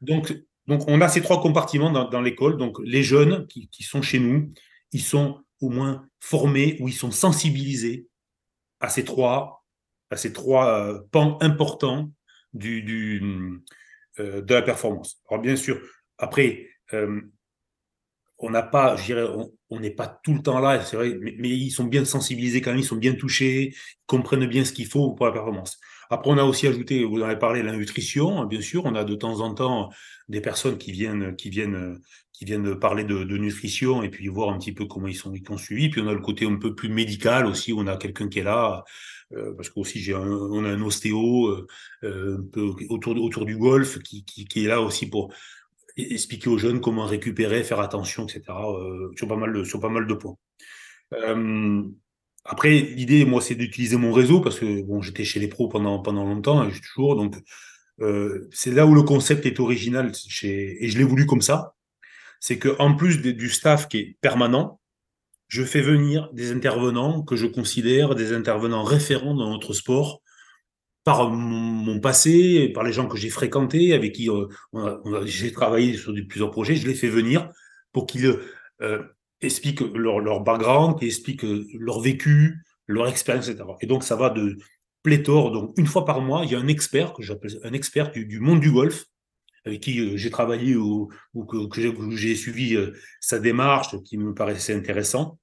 Donc, 0.00 0.34
donc, 0.66 0.82
on 0.86 1.00
a 1.00 1.08
ces 1.08 1.22
trois 1.22 1.40
compartiments 1.40 1.90
dans, 1.90 2.20
l'école. 2.20 2.56
Donc, 2.56 2.78
les 2.84 3.02
jeunes 3.02 3.46
qui, 3.46 3.82
sont 3.82 4.02
chez 4.02 4.18
nous, 4.18 4.52
ils 4.92 5.02
sont 5.02 5.40
au 5.60 5.70
moins 5.70 6.06
formés 6.20 6.76
ou 6.80 6.88
ils 6.88 6.94
sont 6.94 7.10
sensibilisés 7.10 8.06
à 8.80 8.88
ces 8.88 9.04
trois, 9.04 9.64
à 10.10 10.16
ces 10.16 10.32
trois 10.32 10.68
euh, 10.68 11.00
pans 11.10 11.38
importants 11.40 12.10
du, 12.52 12.82
du 12.82 13.22
de 14.18 14.54
la 14.54 14.62
performance. 14.62 15.22
Alors, 15.28 15.40
bien 15.40 15.54
sûr, 15.54 15.80
après, 16.18 16.66
on 18.38 18.50
n'a 18.50 18.62
pas, 18.62 18.96
je 18.96 19.04
dirais, 19.04 19.26
on 19.70 19.80
n'est 19.80 19.90
pas 19.90 20.06
tout 20.22 20.34
le 20.34 20.42
temps 20.42 20.60
là, 20.60 20.84
c'est 20.84 20.96
vrai, 20.96 21.16
mais, 21.20 21.50
ils 21.50 21.70
sont 21.70 21.84
bien 21.84 22.04
sensibilisés 22.04 22.60
quand 22.60 22.70
même, 22.70 22.80
ils 22.80 22.84
sont 22.84 22.96
bien 22.96 23.14
touchés, 23.14 23.70
ils 23.72 24.06
comprennent 24.06 24.46
bien 24.46 24.64
ce 24.64 24.72
qu'il 24.72 24.86
faut 24.86 25.12
pour 25.12 25.26
la 25.26 25.32
performance. 25.32 25.78
Après, 26.10 26.30
on 26.30 26.38
a 26.38 26.44
aussi 26.44 26.66
ajouté, 26.66 27.04
vous 27.04 27.20
en 27.20 27.24
avez 27.24 27.38
parlé, 27.38 27.62
la 27.62 27.76
nutrition, 27.76 28.44
bien 28.46 28.62
sûr. 28.62 28.86
On 28.86 28.94
a 28.94 29.04
de 29.04 29.14
temps 29.14 29.40
en 29.40 29.52
temps 29.52 29.90
des 30.28 30.40
personnes 30.40 30.78
qui 30.78 30.90
viennent, 30.90 31.36
qui 31.36 31.50
viennent, 31.50 32.00
parler 32.80 33.04
de, 33.04 33.24
nutrition 33.36 34.02
et 34.02 34.08
puis 34.08 34.28
voir 34.28 34.48
un 34.50 34.58
petit 34.58 34.72
peu 34.72 34.86
comment 34.86 35.08
ils 35.08 35.16
sont, 35.16 35.34
ils 35.34 35.46
sont 35.46 35.58
suivis. 35.58 35.90
Puis 35.90 36.00
on 36.00 36.08
a 36.08 36.14
le 36.14 36.20
côté 36.20 36.46
un 36.46 36.56
peu 36.56 36.74
plus 36.74 36.88
médical 36.88 37.46
aussi, 37.46 37.74
on 37.74 37.86
a 37.86 37.96
quelqu'un 37.98 38.28
qui 38.28 38.38
est 38.38 38.44
là, 38.44 38.84
euh, 39.36 39.52
parce 39.54 39.68
qu'aussi 39.68 40.10
on 40.14 40.64
a 40.64 40.68
un 40.70 40.80
ostéo 40.80 41.48
euh, 42.02 42.38
un 42.38 42.42
peu 42.50 42.72
autour, 42.88 43.44
du 43.44 43.58
golf 43.58 43.98
qui 43.98 44.24
est 44.56 44.68
là 44.68 44.80
aussi 44.80 45.10
pour 45.10 45.34
expliquer 45.98 46.48
aux 46.48 46.58
jeunes 46.58 46.80
comment 46.80 47.04
récupérer, 47.04 47.64
faire 47.64 47.80
attention, 47.80 48.24
etc. 48.24 48.42
Euh, 48.48 49.10
sur, 49.16 49.28
pas 49.28 49.36
mal 49.36 49.52
de, 49.52 49.64
sur 49.64 49.80
pas 49.80 49.88
mal 49.88 50.06
de 50.06 50.14
points. 50.14 50.36
Euh, 51.14 51.82
après, 52.44 52.80
l'idée, 52.80 53.24
moi, 53.24 53.40
c'est 53.40 53.54
d'utiliser 53.54 53.96
mon 53.96 54.12
réseau 54.12 54.40
parce 54.40 54.58
que 54.58 54.82
bon, 54.82 55.02
j'étais 55.02 55.24
chez 55.24 55.40
les 55.40 55.48
pros 55.48 55.68
pendant, 55.68 55.98
pendant 56.00 56.24
longtemps, 56.24 56.66
et 56.66 56.72
toujours, 56.72 57.16
donc 57.16 57.36
euh, 58.00 58.48
c'est 58.52 58.70
là 58.70 58.86
où 58.86 58.94
le 58.94 59.02
concept 59.02 59.44
est 59.46 59.60
original, 59.60 60.12
et 60.42 60.88
je 60.88 60.98
l'ai 60.98 61.04
voulu 61.04 61.26
comme 61.26 61.42
ça. 61.42 61.74
C'est 62.40 62.58
que 62.58 62.76
en 62.78 62.94
plus 62.94 63.20
du 63.20 63.50
staff 63.50 63.88
qui 63.88 63.98
est 63.98 64.16
permanent, 64.20 64.80
je 65.48 65.64
fais 65.64 65.80
venir 65.80 66.30
des 66.32 66.52
intervenants 66.52 67.22
que 67.22 67.34
je 67.34 67.46
considère 67.46 68.14
des 68.14 68.32
intervenants 68.32 68.84
référents 68.84 69.34
dans 69.34 69.50
notre 69.50 69.72
sport, 69.72 70.22
par 71.08 71.30
mon 71.30 72.00
passé, 72.00 72.68
par 72.74 72.84
les 72.84 72.92
gens 72.92 73.08
que 73.08 73.16
j'ai 73.16 73.30
fréquentés, 73.30 73.94
avec 73.94 74.12
qui 74.12 74.28
euh, 74.28 75.24
j'ai 75.24 75.52
travaillé 75.52 75.96
sur 75.96 76.12
plusieurs 76.28 76.50
projets, 76.50 76.76
je 76.76 76.86
les 76.86 76.94
fais 76.94 77.08
venir 77.08 77.50
pour 77.92 78.04
qu'ils 78.04 78.38
euh, 78.82 79.02
expliquent 79.40 79.80
leur, 79.80 80.40
background, 80.42 80.98
qu'ils 80.98 81.08
expliquent 81.08 81.46
euh, 81.46 81.66
leur 81.80 82.00
vécu, 82.00 82.62
leur 82.86 83.08
expérience, 83.08 83.48
etc. 83.48 83.64
Et 83.80 83.86
donc 83.86 84.04
ça 84.04 84.16
va 84.16 84.28
de 84.28 84.58
pléthore. 85.02 85.50
Donc 85.50 85.72
une 85.78 85.86
fois 85.86 86.04
par 86.04 86.20
mois, 86.20 86.42
il 86.44 86.52
y 86.52 86.54
a 86.54 86.58
un 86.58 86.68
expert 86.68 87.14
que 87.14 87.22
j'appelle 87.22 87.58
un 87.64 87.72
expert 87.72 88.10
du, 88.10 88.38
monde 88.38 88.60
du 88.60 88.70
golf 88.70 89.06
avec 89.64 89.80
qui 89.80 90.18
j'ai 90.18 90.30
travaillé 90.30 90.76
ou, 90.76 91.08
ou 91.32 91.46
que, 91.46 91.68
que 91.68 92.16
j'ai 92.16 92.34
suivi 92.34 92.76
sa 93.18 93.38
démarche 93.38 93.96
qui 94.02 94.18
me 94.18 94.34
paraissait 94.34 94.74
intéressant 94.74 95.38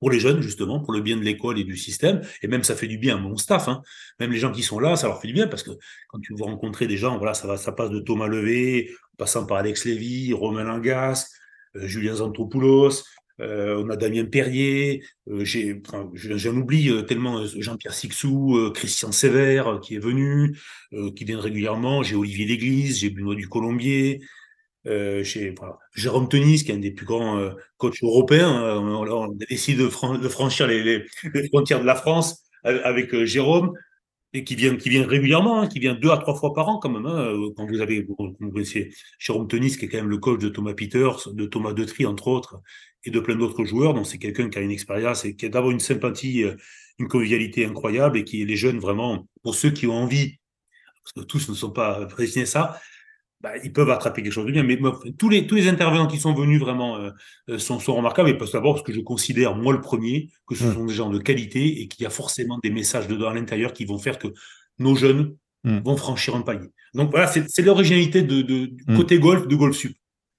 pour 0.00 0.10
les 0.10 0.20
jeunes, 0.20 0.40
justement, 0.40 0.80
pour 0.80 0.92
le 0.92 1.00
bien 1.00 1.16
de 1.16 1.22
l'école 1.22 1.58
et 1.58 1.64
du 1.64 1.76
système. 1.76 2.20
Et 2.42 2.48
même, 2.48 2.64
ça 2.64 2.74
fait 2.74 2.86
du 2.86 2.98
bien 2.98 3.16
à 3.16 3.18
mon 3.18 3.36
staff. 3.36 3.68
Hein. 3.68 3.82
Même 4.20 4.30
les 4.30 4.38
gens 4.38 4.52
qui 4.52 4.62
sont 4.62 4.78
là, 4.78 4.96
ça 4.96 5.08
leur 5.08 5.20
fait 5.20 5.28
du 5.28 5.34
bien 5.34 5.48
parce 5.48 5.62
que 5.62 5.72
quand 6.08 6.20
tu 6.20 6.34
vas 6.34 6.46
rencontrer 6.46 6.86
des 6.86 6.96
gens, 6.96 7.18
voilà, 7.18 7.34
ça, 7.34 7.48
va, 7.48 7.56
ça 7.56 7.72
passe 7.72 7.90
de 7.90 8.00
Thomas 8.00 8.28
Levé, 8.28 8.90
passant 9.16 9.46
par 9.46 9.58
Alex 9.58 9.84
Lévy, 9.84 10.32
Romain 10.32 10.64
Langas, 10.64 11.28
euh, 11.76 11.86
Julien 11.86 12.14
Zantropoulos, 12.14 13.04
euh, 13.40 13.82
on 13.84 13.90
a 13.90 13.96
Damien 13.96 14.24
Perrier, 14.24 15.04
euh, 15.28 15.44
j'ai, 15.44 15.80
j'en 16.14 16.56
oublie 16.56 16.90
tellement 17.06 17.44
Jean-Pierre 17.44 17.94
Sixou, 17.94 18.70
Christian 18.74 19.12
Sévère 19.12 19.80
qui 19.80 19.96
est 19.96 20.00
venu, 20.00 20.56
qui 21.14 21.24
vient 21.24 21.40
régulièrement, 21.40 22.02
j'ai 22.02 22.16
Olivier 22.16 22.46
Léglise, 22.46 22.98
j'ai 22.98 23.10
Benoît 23.10 23.36
du 23.36 23.48
Colombier, 23.48 24.20
euh, 24.86 25.24
chez 25.24 25.54
Jérôme 25.94 26.28
Tenis, 26.28 26.62
qui 26.62 26.70
est 26.70 26.74
un 26.74 26.78
des 26.78 26.92
plus 26.92 27.04
grands 27.04 27.36
euh, 27.38 27.50
coachs 27.78 28.02
européens. 28.02 28.48
Hein, 28.48 28.78
on, 28.78 29.24
a 29.24 29.34
décidé 29.50 29.82
de, 29.82 29.88
franchir 29.88 30.68
les, 30.68 31.04
frontières 31.48 31.80
de 31.80 31.86
la 31.86 31.96
France 31.96 32.44
avec 32.62 33.12
euh, 33.12 33.26
Jérôme, 33.26 33.72
et 34.34 34.44
qui 34.44 34.54
vient, 34.54 34.76
régulièrement, 35.06 35.62
hein, 35.62 35.66
qui 35.66 35.80
vient 35.80 35.94
deux 35.94 36.10
à 36.10 36.18
trois 36.18 36.34
fois 36.34 36.54
par 36.54 36.68
an 36.68 36.78
quand 36.78 36.90
même. 36.90 37.06
Hein, 37.06 37.34
quand 37.56 37.66
vous 37.66 37.80
avez, 37.80 38.02
vous 38.02 38.14
connaissez 38.52 38.92
Jérôme 39.18 39.48
Tenis, 39.48 39.76
qui 39.76 39.86
est 39.86 39.88
quand 39.88 39.98
même 39.98 40.10
le 40.10 40.18
coach 40.18 40.40
de 40.40 40.48
Thomas 40.48 40.74
Peters, 40.74 41.28
de 41.32 41.46
Thomas 41.46 41.72
Detry, 41.72 42.06
entre 42.06 42.28
autres, 42.28 42.60
et 43.04 43.10
de 43.10 43.18
plein 43.20 43.36
d'autres 43.36 43.64
joueurs. 43.64 43.94
Donc 43.94 44.06
c'est 44.06 44.18
quelqu'un 44.18 44.48
qui 44.48 44.58
a 44.58 44.60
une 44.60 44.70
expérience 44.70 45.24
et 45.24 45.34
qui 45.34 45.46
a 45.46 45.48
d'abord 45.48 45.70
une 45.70 45.80
sympathie, 45.80 46.44
une 46.98 47.08
convivialité 47.08 47.64
incroyable, 47.66 48.18
et 48.18 48.24
qui 48.24 48.44
les 48.44 48.56
jeunes 48.56 48.78
vraiment, 48.78 49.26
pour 49.42 49.54
ceux 49.56 49.70
qui 49.70 49.86
ont 49.86 49.96
envie, 49.96 50.38
parce 51.02 51.26
que 51.26 51.30
tous 51.30 51.48
ne 51.48 51.54
sont 51.54 51.72
pas 51.72 52.06
prédestinés 52.06 52.44
à 52.44 52.46
ça, 52.46 52.80
bah, 53.40 53.52
ils 53.62 53.72
peuvent 53.72 53.90
attraper 53.90 54.22
quelque 54.22 54.32
chose 54.32 54.46
de 54.46 54.52
bien. 54.52 54.64
Mais 54.64 54.78
tous, 55.16 55.28
les, 55.28 55.46
tous 55.46 55.54
les 55.54 55.68
intervenants 55.68 56.06
qui 56.06 56.18
sont 56.18 56.34
venus 56.34 56.60
vraiment 56.60 56.96
euh, 56.96 57.10
euh, 57.50 57.58
sont, 57.58 57.78
sont, 57.78 57.94
remarquables. 57.94 58.30
Et 58.30 58.38
parce 58.38 58.52
d'abord, 58.52 58.74
parce 58.74 58.86
que 58.86 58.92
je 58.92 59.00
considère, 59.00 59.54
moi 59.54 59.72
le 59.72 59.80
premier, 59.80 60.30
que 60.46 60.54
ce 60.54 60.64
mmh. 60.64 60.74
sont 60.74 60.86
des 60.86 60.94
gens 60.94 61.10
de 61.10 61.18
qualité 61.18 61.80
et 61.80 61.88
qu'il 61.88 62.02
y 62.02 62.06
a 62.06 62.10
forcément 62.10 62.58
des 62.62 62.70
messages 62.70 63.06
dedans 63.06 63.28
à 63.28 63.34
l'intérieur 63.34 63.72
qui 63.72 63.84
vont 63.84 63.98
faire 63.98 64.18
que 64.18 64.28
nos 64.78 64.96
jeunes 64.96 65.36
mmh. 65.64 65.78
vont 65.78 65.96
franchir 65.96 66.34
un 66.34 66.42
palier. 66.42 66.68
Donc 66.94 67.10
voilà, 67.10 67.28
c'est 67.28 67.62
l'originalité 67.62 68.22
de, 68.22 68.42
de, 68.42 68.66
du 68.66 68.84
mmh. 68.86 68.96
côté 68.96 69.18
golf 69.18 69.46
de 69.46 69.54
Golf 69.54 69.76
Sup, 69.76 69.96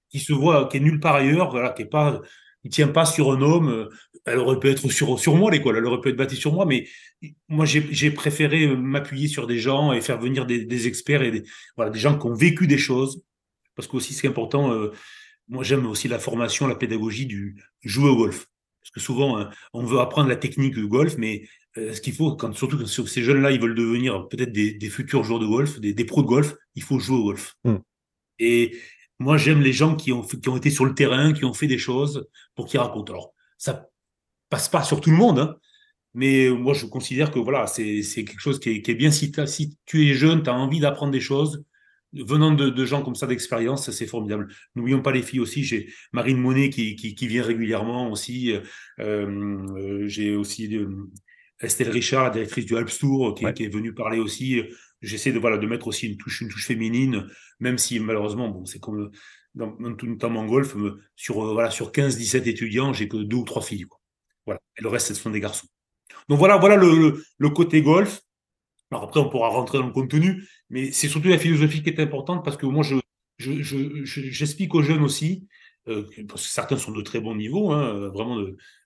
qui 0.09 0.19
se 0.19 0.33
voit, 0.33 0.67
qui 0.67 0.77
est 0.77 0.81
nulle 0.81 0.99
part 0.99 1.15
ailleurs, 1.15 1.51
voilà, 1.51 1.69
qui 1.69 1.83
est 1.83 1.89
pas, 1.89 2.19
il 2.63 2.71
tient 2.71 2.87
pas 2.87 3.05
sur 3.05 3.31
un 3.31 3.41
homme. 3.41 3.69
Euh, 3.69 3.89
elle 4.25 4.37
aurait 4.37 4.59
pu 4.59 4.69
être 4.69 4.89
sur, 4.91 5.19
sur 5.19 5.35
moi, 5.35 5.49
l'école, 5.49 5.77
elle 5.77 5.85
aurait 5.85 6.01
pu 6.01 6.09
être 6.09 6.17
bâtie 6.17 6.35
sur 6.35 6.53
moi, 6.53 6.65
mais 6.65 6.87
moi, 7.47 7.65
j'ai 7.65 8.11
préféré 8.11 8.67
m'appuyer 8.67 9.27
sur 9.27 9.47
des 9.47 9.57
gens 9.57 9.91
et 9.91 10.01
faire 10.01 10.19
venir 10.19 10.45
des, 10.45 10.87
experts 10.87 11.23
et 11.23 11.31
des, 11.31 11.43
voilà, 11.75 11.89
des 11.89 11.99
gens 11.99 12.17
qui 12.17 12.27
ont 12.27 12.33
vécu 12.33 12.67
des 12.67 12.77
choses. 12.77 13.23
Parce 13.75 13.87
qu'aussi, 13.87 14.13
c'est 14.13 14.27
important, 14.27 14.71
euh, 14.73 14.91
moi, 15.47 15.63
j'aime 15.63 15.87
aussi 15.87 16.07
la 16.07 16.19
formation, 16.19 16.67
la 16.67 16.75
pédagogie 16.75 17.25
du 17.25 17.55
jouer 17.83 18.09
au 18.09 18.17
golf. 18.17 18.47
Parce 18.81 18.91
que 18.91 18.99
souvent, 18.99 19.37
hein, 19.37 19.49
on 19.73 19.83
veut 19.83 19.99
apprendre 19.99 20.29
la 20.29 20.35
technique 20.35 20.75
du 20.75 20.87
golf, 20.87 21.15
mais 21.17 21.47
euh, 21.77 21.93
ce 21.93 22.01
qu'il 22.01 22.13
faut, 22.13 22.35
quand, 22.35 22.53
surtout 22.53 22.77
quand 22.77 22.87
ces 22.87 23.23
jeunes-là, 23.23 23.51
ils 23.51 23.59
veulent 23.59 23.75
devenir 23.75 24.27
peut-être 24.27 24.51
des, 24.51 24.89
futurs 24.89 25.23
joueurs 25.23 25.39
de 25.39 25.47
golf, 25.47 25.79
des, 25.79 26.05
pros 26.05 26.21
de 26.21 26.27
golf, 26.27 26.55
il 26.75 26.83
faut 26.83 26.99
jouer 26.99 27.17
au 27.17 27.23
golf. 27.23 27.55
Mmh. 27.63 27.75
Et 28.39 28.77
moi, 29.19 29.37
j'aime 29.37 29.61
les 29.61 29.73
gens 29.73 29.95
qui 29.95 30.11
ont, 30.11 30.21
qui 30.21 30.49
ont 30.49 30.57
été 30.57 30.69
sur 30.69 30.85
le 30.85 30.95
terrain, 30.95 31.33
qui 31.33 31.45
ont 31.45 31.53
fait 31.53 31.67
des 31.67 31.77
choses 31.77 32.27
pour 32.55 32.65
qu'ils 32.65 32.79
racontent. 32.79 33.13
Alors, 33.13 33.33
ça 33.57 33.89
passe 34.49 34.69
pas 34.69 34.83
sur 34.83 35.01
tout 35.01 35.11
le 35.11 35.17
monde, 35.17 35.39
hein, 35.39 35.57
mais 36.13 36.49
moi, 36.49 36.73
je 36.73 36.85
considère 36.85 37.31
que 37.31 37.39
voilà, 37.39 37.67
c'est 37.67 38.01
quelque 38.15 38.39
chose 38.39 38.59
qui 38.59 38.69
est, 38.85 38.93
bien. 38.95 39.11
Si, 39.11 39.31
si, 39.45 39.77
tu 39.85 40.09
es 40.09 40.13
jeune, 40.13 40.41
tu 40.43 40.49
as 40.49 40.53
envie 40.53 40.79
d'apprendre 40.79 41.11
des 41.11 41.19
choses, 41.19 41.63
venant 42.13 42.51
de, 42.51 42.85
gens 42.85 43.03
comme 43.03 43.15
ça 43.15 43.27
d'expérience, 43.27 43.91
c'est 43.91 44.07
formidable. 44.07 44.47
N'oublions 44.75 45.01
pas 45.01 45.11
les 45.11 45.21
filles 45.21 45.39
aussi. 45.39 45.63
J'ai 45.63 45.93
Marine 46.11 46.37
Monet 46.37 46.69
qui, 46.69 46.95
qui, 46.95 47.27
vient 47.27 47.43
régulièrement 47.43 48.09
aussi. 48.11 48.53
Euh, 48.53 48.61
euh, 48.99 50.07
j'ai 50.07 50.35
aussi 50.35 50.75
euh, 50.75 51.09
Estelle 51.61 51.89
Richard, 51.89 52.23
la 52.23 52.29
directrice 52.31 52.65
du 52.65 52.75
Alps 52.75 52.97
Tour, 52.99 53.35
qui, 53.35 53.45
est 53.45 53.73
venue 53.73 53.93
parler 53.93 54.19
aussi. 54.19 54.63
J'essaie 55.01 55.31
de, 55.31 55.39
voilà, 55.39 55.57
de 55.57 55.65
mettre 55.65 55.87
aussi 55.87 56.07
une 56.07 56.17
touche, 56.17 56.41
une 56.41 56.49
touche 56.49 56.67
féminine, 56.67 57.27
même 57.59 57.77
si 57.77 57.99
malheureusement, 57.99 58.49
bon, 58.49 58.65
c'est 58.65 58.79
comme 58.79 59.11
dans, 59.55 59.75
notamment 59.79 60.41
en 60.41 60.45
golf, 60.45 60.75
sur, 61.15 61.41
voilà, 61.53 61.71
sur 61.71 61.91
15-17 61.91 62.47
étudiants, 62.47 62.93
j'ai 62.93 63.07
que 63.07 63.17
deux 63.17 63.37
ou 63.37 63.45
trois 63.45 63.61
filles. 63.61 63.85
Voilà. 64.45 64.61
Et 64.77 64.81
le 64.81 64.89
reste, 64.89 65.07
ce 65.07 65.13
sont 65.13 65.29
des 65.29 65.39
garçons. 65.39 65.67
Donc 66.27 66.39
voilà, 66.39 66.57
voilà 66.57 66.75
le, 66.75 67.49
côté 67.49 67.81
golf. 67.81 68.21
Alors 68.91 69.03
après, 69.03 69.19
on 69.19 69.29
pourra 69.29 69.49
rentrer 69.49 69.77
dans 69.77 69.87
le 69.87 69.93
contenu, 69.93 70.47
mais 70.69 70.91
c'est 70.91 71.07
surtout 71.07 71.27
la 71.27 71.37
philosophie 71.37 71.83
qui 71.83 71.89
est 71.89 71.99
importante 71.99 72.43
parce 72.43 72.57
que 72.57 72.65
moi, 72.65 72.83
je, 72.83 72.95
j'explique 74.03 74.73
aux 74.73 74.81
jeunes 74.81 75.03
aussi, 75.03 75.47
euh, 75.87 76.03
parce 76.27 76.43
que 76.43 76.51
certains 76.51 76.77
sont 76.77 76.91
de 76.91 77.01
très 77.01 77.19
bons 77.19 77.35
niveaux, 77.35 77.71
hein, 77.71 78.09
vraiment, 78.09 78.39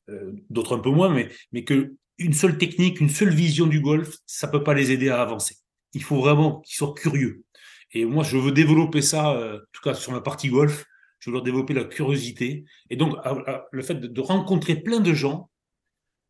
euh, 0.10 0.34
d'autres 0.49 0.76
un 0.76 0.80
peu 0.80 0.89
moins, 0.89 1.10
mais, 1.13 1.30
mais 1.54 1.63
que 1.63 1.95
une 2.17 2.34
seule 2.34 2.58
technique, 2.58 2.99
une 2.99 3.10
seule 3.10 3.34
vision 3.34 3.65
du 3.65 3.80
golf, 3.80 4.17
ça 4.26 4.47
peut 4.47 4.63
pas 4.63 4.73
les 4.73 4.91
aider 4.91 5.10
à 5.10 5.21
avancer. 5.21 5.56
Il 5.93 6.03
faut 6.03 6.19
vraiment 6.19 6.62
qu'ils 6.62 6.75
soient 6.75 6.93
curieux. 6.93 7.43
Et 7.91 8.06
moi, 8.06 8.23
je 8.23 8.38
veux 8.38 8.51
développer 8.51 9.01
ça, 9.01 9.36
euh, 9.36 9.58
en 9.58 9.71
tout 9.71 9.82
cas 9.84 9.93
sur 9.93 10.12
ma 10.12 10.21
partie 10.21 10.49
golf, 10.49 10.86
je 11.19 11.29
veux 11.29 11.36
leur 11.36 11.43
développer 11.43 11.73
la 11.73 11.84
curiosité. 11.84 12.65
Et 12.89 12.95
donc, 12.95 13.15
le 13.71 13.82
fait 13.82 13.95
de 13.95 14.21
rencontrer 14.21 14.75
plein 14.75 14.99
de 14.99 15.13
gens 15.13 15.49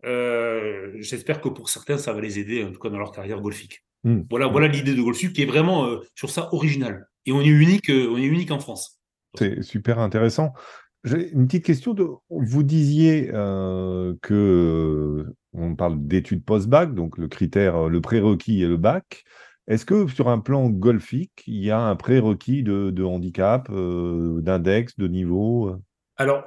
euh, 0.05 0.91
j'espère 0.99 1.41
que 1.41 1.49
pour 1.49 1.69
certains, 1.69 1.97
ça 1.97 2.13
va 2.13 2.21
les 2.21 2.39
aider, 2.39 2.63
en 2.63 2.71
tout 2.71 2.79
cas 2.79 2.89
dans 2.89 2.97
leur 2.97 3.11
carrière 3.11 3.39
golfique. 3.41 3.85
Hmm. 4.03 4.21
Voilà, 4.29 4.47
voilà 4.47 4.67
l'idée 4.67 4.95
de 4.95 5.01
Golfsup 5.01 5.31
qui 5.31 5.43
est 5.43 5.45
vraiment 5.45 5.85
euh, 5.85 5.99
sur 6.15 6.29
ça 6.29 6.53
original. 6.53 7.07
Et 7.25 7.31
on 7.31 7.39
est 7.39 7.47
unique, 7.47 7.89
on 7.89 8.17
est 8.17 8.25
unique 8.25 8.51
en 8.51 8.59
France. 8.59 8.99
C'est 9.35 9.61
super 9.61 9.99
intéressant. 9.99 10.51
J'ai 11.05 11.31
une 11.31 11.47
petite 11.47 11.65
question. 11.65 11.93
De... 11.93 12.05
Vous 12.29 12.63
disiez 12.63 13.27
que 14.21 15.25
on 15.53 15.75
parle 15.75 16.05
d'études 16.05 16.43
post-bac, 16.43 16.93
donc 16.93 17.17
le 17.17 17.29
critère, 17.29 17.87
le 17.87 18.01
prérequis 18.01 18.61
est 18.61 18.67
le 18.67 18.77
bac. 18.77 19.23
Est-ce 19.67 19.85
que 19.85 20.07
sur 20.07 20.27
un 20.29 20.39
plan 20.39 20.69
golfique, 20.69 21.43
il 21.47 21.63
y 21.63 21.71
a 21.71 21.79
un 21.79 21.95
prérequis 21.95 22.63
de, 22.63 22.89
de 22.89 23.03
handicap, 23.03 23.71
d'index, 23.71 24.97
de 24.97 25.07
niveau 25.07 25.77
Alors, 26.17 26.43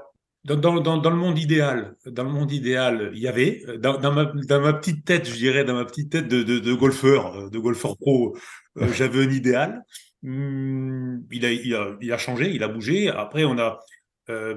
dans, 0.46 0.81
dans, 0.81 0.98
dans, 0.98 1.11
le 1.11 1.16
monde 1.16 1.38
idéal, 1.38 1.96
dans 2.07 2.22
le 2.22 2.31
monde 2.31 2.52
idéal, 2.52 3.11
il 3.14 3.18
y 3.20 3.26
avait 3.26 3.62
dans, 3.79 3.98
dans, 3.98 4.12
ma, 4.12 4.26
petite 4.74 5.05
tête, 5.05 5.29
je 5.29 5.35
dirais, 5.35 5.64
dans 5.64 5.74
ma 5.74 5.85
petite 5.85 6.12
tête 6.12 6.29
de, 6.29 6.44
de, 6.44 6.61
de 6.61 6.72
golfeur, 6.72 7.50
de 7.50 7.59
golfeur 7.59 7.96
pro, 7.96 8.37
euh, 8.79 8.87
j'avais 8.94 9.24
un 9.24 9.31
idéal. 9.31 9.83
Hum, 10.24 11.24
il, 11.33 11.44
a, 11.44 11.50
il, 11.50 11.74
a, 11.74 11.96
il, 12.00 12.12
a, 12.12 12.18
changé, 12.18 12.50
il 12.55 12.62
a 12.62 12.68
bougé. 12.68 13.09
Après, 13.09 13.44
on 13.44 13.59
a 13.59 13.81
euh, 14.29 14.55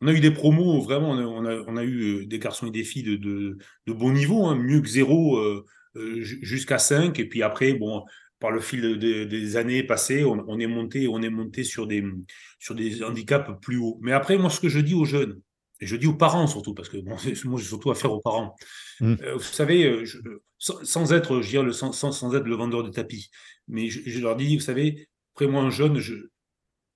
on 0.00 0.08
a 0.08 0.12
eu 0.12 0.20
des 0.20 0.32
promos 0.32 0.82
vraiment, 0.82 1.10
on 1.10 1.44
a, 1.44 1.54
on 1.66 1.76
a, 1.76 1.84
eu 1.84 2.26
des 2.26 2.38
garçons 2.38 2.66
et 2.66 2.70
des 2.70 2.84
filles 2.84 3.04
de, 3.04 3.16
de, 3.16 3.58
de 3.86 3.92
bon 3.92 4.12
niveau, 4.12 4.46
hein, 4.46 4.56
mieux 4.56 4.80
que 4.80 4.88
zéro 4.88 5.36
euh, 5.38 5.64
jusqu'à 5.94 6.78
5. 6.78 7.18
Et 7.18 7.28
puis 7.28 7.42
après, 7.42 7.74
bon, 7.74 8.04
par 8.40 8.50
le 8.50 8.60
fil 8.60 8.98
des 8.98 9.56
années 9.56 9.82
passées, 9.82 10.24
on, 10.24 10.58
est 10.58 10.66
monté, 10.66 11.08
on 11.08 11.22
est 11.22 11.30
monté 11.30 11.64
sur 11.64 11.86
des, 11.86 12.04
sur 12.58 12.74
des 12.74 13.02
handicaps 13.02 13.50
plus 13.62 13.78
hauts. 13.78 13.98
Mais 14.02 14.12
après, 14.12 14.36
moi, 14.36 14.50
ce 14.50 14.60
que 14.60 14.68
je 14.68 14.80
dis 14.80 14.94
aux 14.94 15.04
jeunes, 15.04 15.40
et 15.80 15.86
je 15.86 15.96
dis 15.96 16.06
aux 16.06 16.14
parents 16.14 16.46
surtout, 16.46 16.74
parce 16.74 16.88
que 16.88 16.98
bon, 16.98 17.16
moi 17.44 17.60
j'ai 17.60 17.66
surtout 17.66 17.90
affaire 17.90 18.12
aux 18.12 18.20
parents. 18.20 18.54
Mmh. 19.00 19.14
Euh, 19.22 19.34
vous 19.34 19.42
savez, 19.42 19.84
euh, 19.84 20.04
sans, 20.58 21.12
être, 21.12 21.40
je 21.40 21.58
le, 21.58 21.72
sans, 21.72 21.92
sans, 21.92 22.34
être 22.34 22.46
le 22.46 22.54
vendeur 22.54 22.82
de 22.84 22.90
tapis, 22.90 23.30
mais 23.68 23.88
je, 23.88 24.20
leur 24.20 24.36
dis, 24.36 24.56
vous 24.56 24.62
savez, 24.62 25.08
après 25.34 25.46
moi 25.46 25.62
un 25.62 25.70
jeune, 25.70 26.00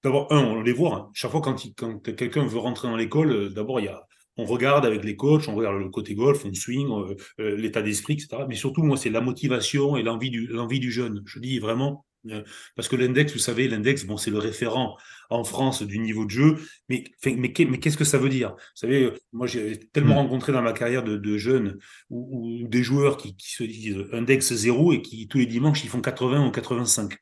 d'abord 0.03 0.33
un, 0.33 0.39
on 0.39 0.63
les 0.63 0.73
voit. 0.73 0.95
Hein. 0.95 1.11
Chaque 1.13 1.31
fois 1.31 1.41
quand, 1.41 1.57
quand 1.77 1.99
quelqu'un 2.15 2.47
veut 2.47 2.59
rentrer 2.59 2.89
dans 2.89 2.97
l'école, 2.97 3.33
euh, 3.33 3.49
d'abord 3.51 3.81
il 3.81 3.87
y 3.87 3.89
a 3.89 4.08
on 4.39 4.45
regarde 4.45 4.87
avec 4.87 5.05
les 5.05 5.17
coachs, 5.17 5.49
on 5.49 5.55
regarde 5.55 5.79
le 5.79 5.91
côté 5.91 6.15
golf, 6.15 6.45
on 6.47 6.55
swing, 6.55 6.89
euh, 6.91 7.17
euh, 7.41 7.57
l'état 7.57 7.83
d'esprit, 7.83 8.15
etc. 8.15 8.45
Mais 8.49 8.55
surtout, 8.55 8.83
moi, 8.83 8.97
c'est 8.97 9.11
la 9.11 9.21
motivation 9.21 9.97
et 9.97 10.03
l'envie 10.03 10.31
du, 10.31 10.47
l'envie 10.47 10.79
du 10.79 10.93
jeune. 10.93 11.23
Je 11.27 11.41
dis 11.41 11.59
vraiment, 11.59 12.07
euh, 12.31 12.43
parce 12.77 12.89
que 12.89 12.95
l'index, 12.95 13.33
vous 13.33 13.41
savez, 13.41 13.67
l'index, 13.67 14.05
bon, 14.05 14.17
c'est 14.17 14.31
le 14.31 14.39
référent 14.39 14.97
en 15.29 15.43
France 15.43 15.83
du 15.83 15.99
niveau 15.99 16.25
de 16.25 16.31
jeu. 16.31 16.57
Mais, 16.89 17.05
mais, 17.27 17.51
qu'est-ce 17.53 17.97
que 17.97 18.05
ça 18.05 18.17
veut 18.17 18.29
dire? 18.29 18.51
Vous 18.51 18.77
savez, 18.77 19.11
moi, 19.33 19.49
j'ai 19.49 19.77
tellement 19.93 20.15
mmh. 20.15 20.19
rencontré 20.19 20.53
dans 20.53 20.63
ma 20.63 20.73
carrière 20.73 21.03
de, 21.03 21.37
jeunes 21.37 21.77
ou, 22.09 22.65
des 22.69 22.85
joueurs 22.85 23.17
qui, 23.17 23.35
se 23.39 23.65
disent 23.65 24.05
index 24.13 24.55
zéro 24.55 24.93
et 24.93 25.03
qui, 25.03 25.27
tous 25.27 25.39
les 25.39 25.47
dimanches, 25.47 25.83
ils 25.83 25.91
font 25.91 26.01
80 26.01 26.47
ou 26.47 26.53
85. 26.53 27.17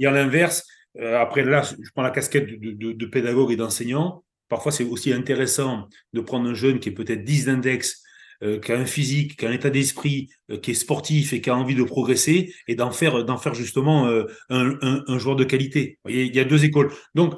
Et 0.00 0.06
à 0.06 0.10
l'inverse, 0.10 0.66
après 1.00 1.44
là, 1.44 1.62
je 1.62 1.90
prends 1.94 2.02
la 2.02 2.10
casquette 2.10 2.60
de, 2.60 2.92
de 2.92 3.06
pédagogue 3.06 3.52
et 3.52 3.56
d'enseignant 3.56 4.24
parfois 4.48 4.72
c'est 4.72 4.84
aussi 4.84 5.12
intéressant 5.12 5.88
de 6.12 6.20
prendre 6.20 6.48
un 6.48 6.54
jeune 6.54 6.80
qui 6.80 6.88
est 6.88 6.92
peut-être 6.92 7.24
10 7.24 7.46
d'index, 7.46 8.02
euh, 8.44 8.60
qui 8.60 8.70
a 8.70 8.78
un 8.78 8.86
physique, 8.86 9.36
qui 9.36 9.46
a 9.46 9.48
un 9.48 9.52
état 9.52 9.68
d'esprit, 9.68 10.30
euh, 10.52 10.58
qui 10.58 10.70
est 10.70 10.74
sportif 10.74 11.32
et 11.32 11.40
qui 11.40 11.50
a 11.50 11.56
envie 11.56 11.74
de 11.74 11.82
progresser, 11.82 12.54
et 12.68 12.76
d'en 12.76 12.92
faire, 12.92 13.24
justement 13.52 14.06
euh, 14.06 14.26
un, 14.48 15.18
joueur 15.18 15.34
de 15.34 15.42
qualité. 15.42 15.98
Il 16.08 16.32
y 16.34 16.38
a 16.38 16.44
deux 16.44 16.64
écoles. 16.64 16.92
Donc, 17.16 17.34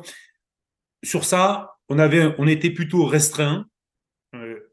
sur 1.03 1.25
ça, 1.25 1.71
on, 1.89 1.99
avait, 1.99 2.35
on 2.37 2.47
était 2.47 2.69
plutôt 2.69 3.07
restreint, 3.07 3.65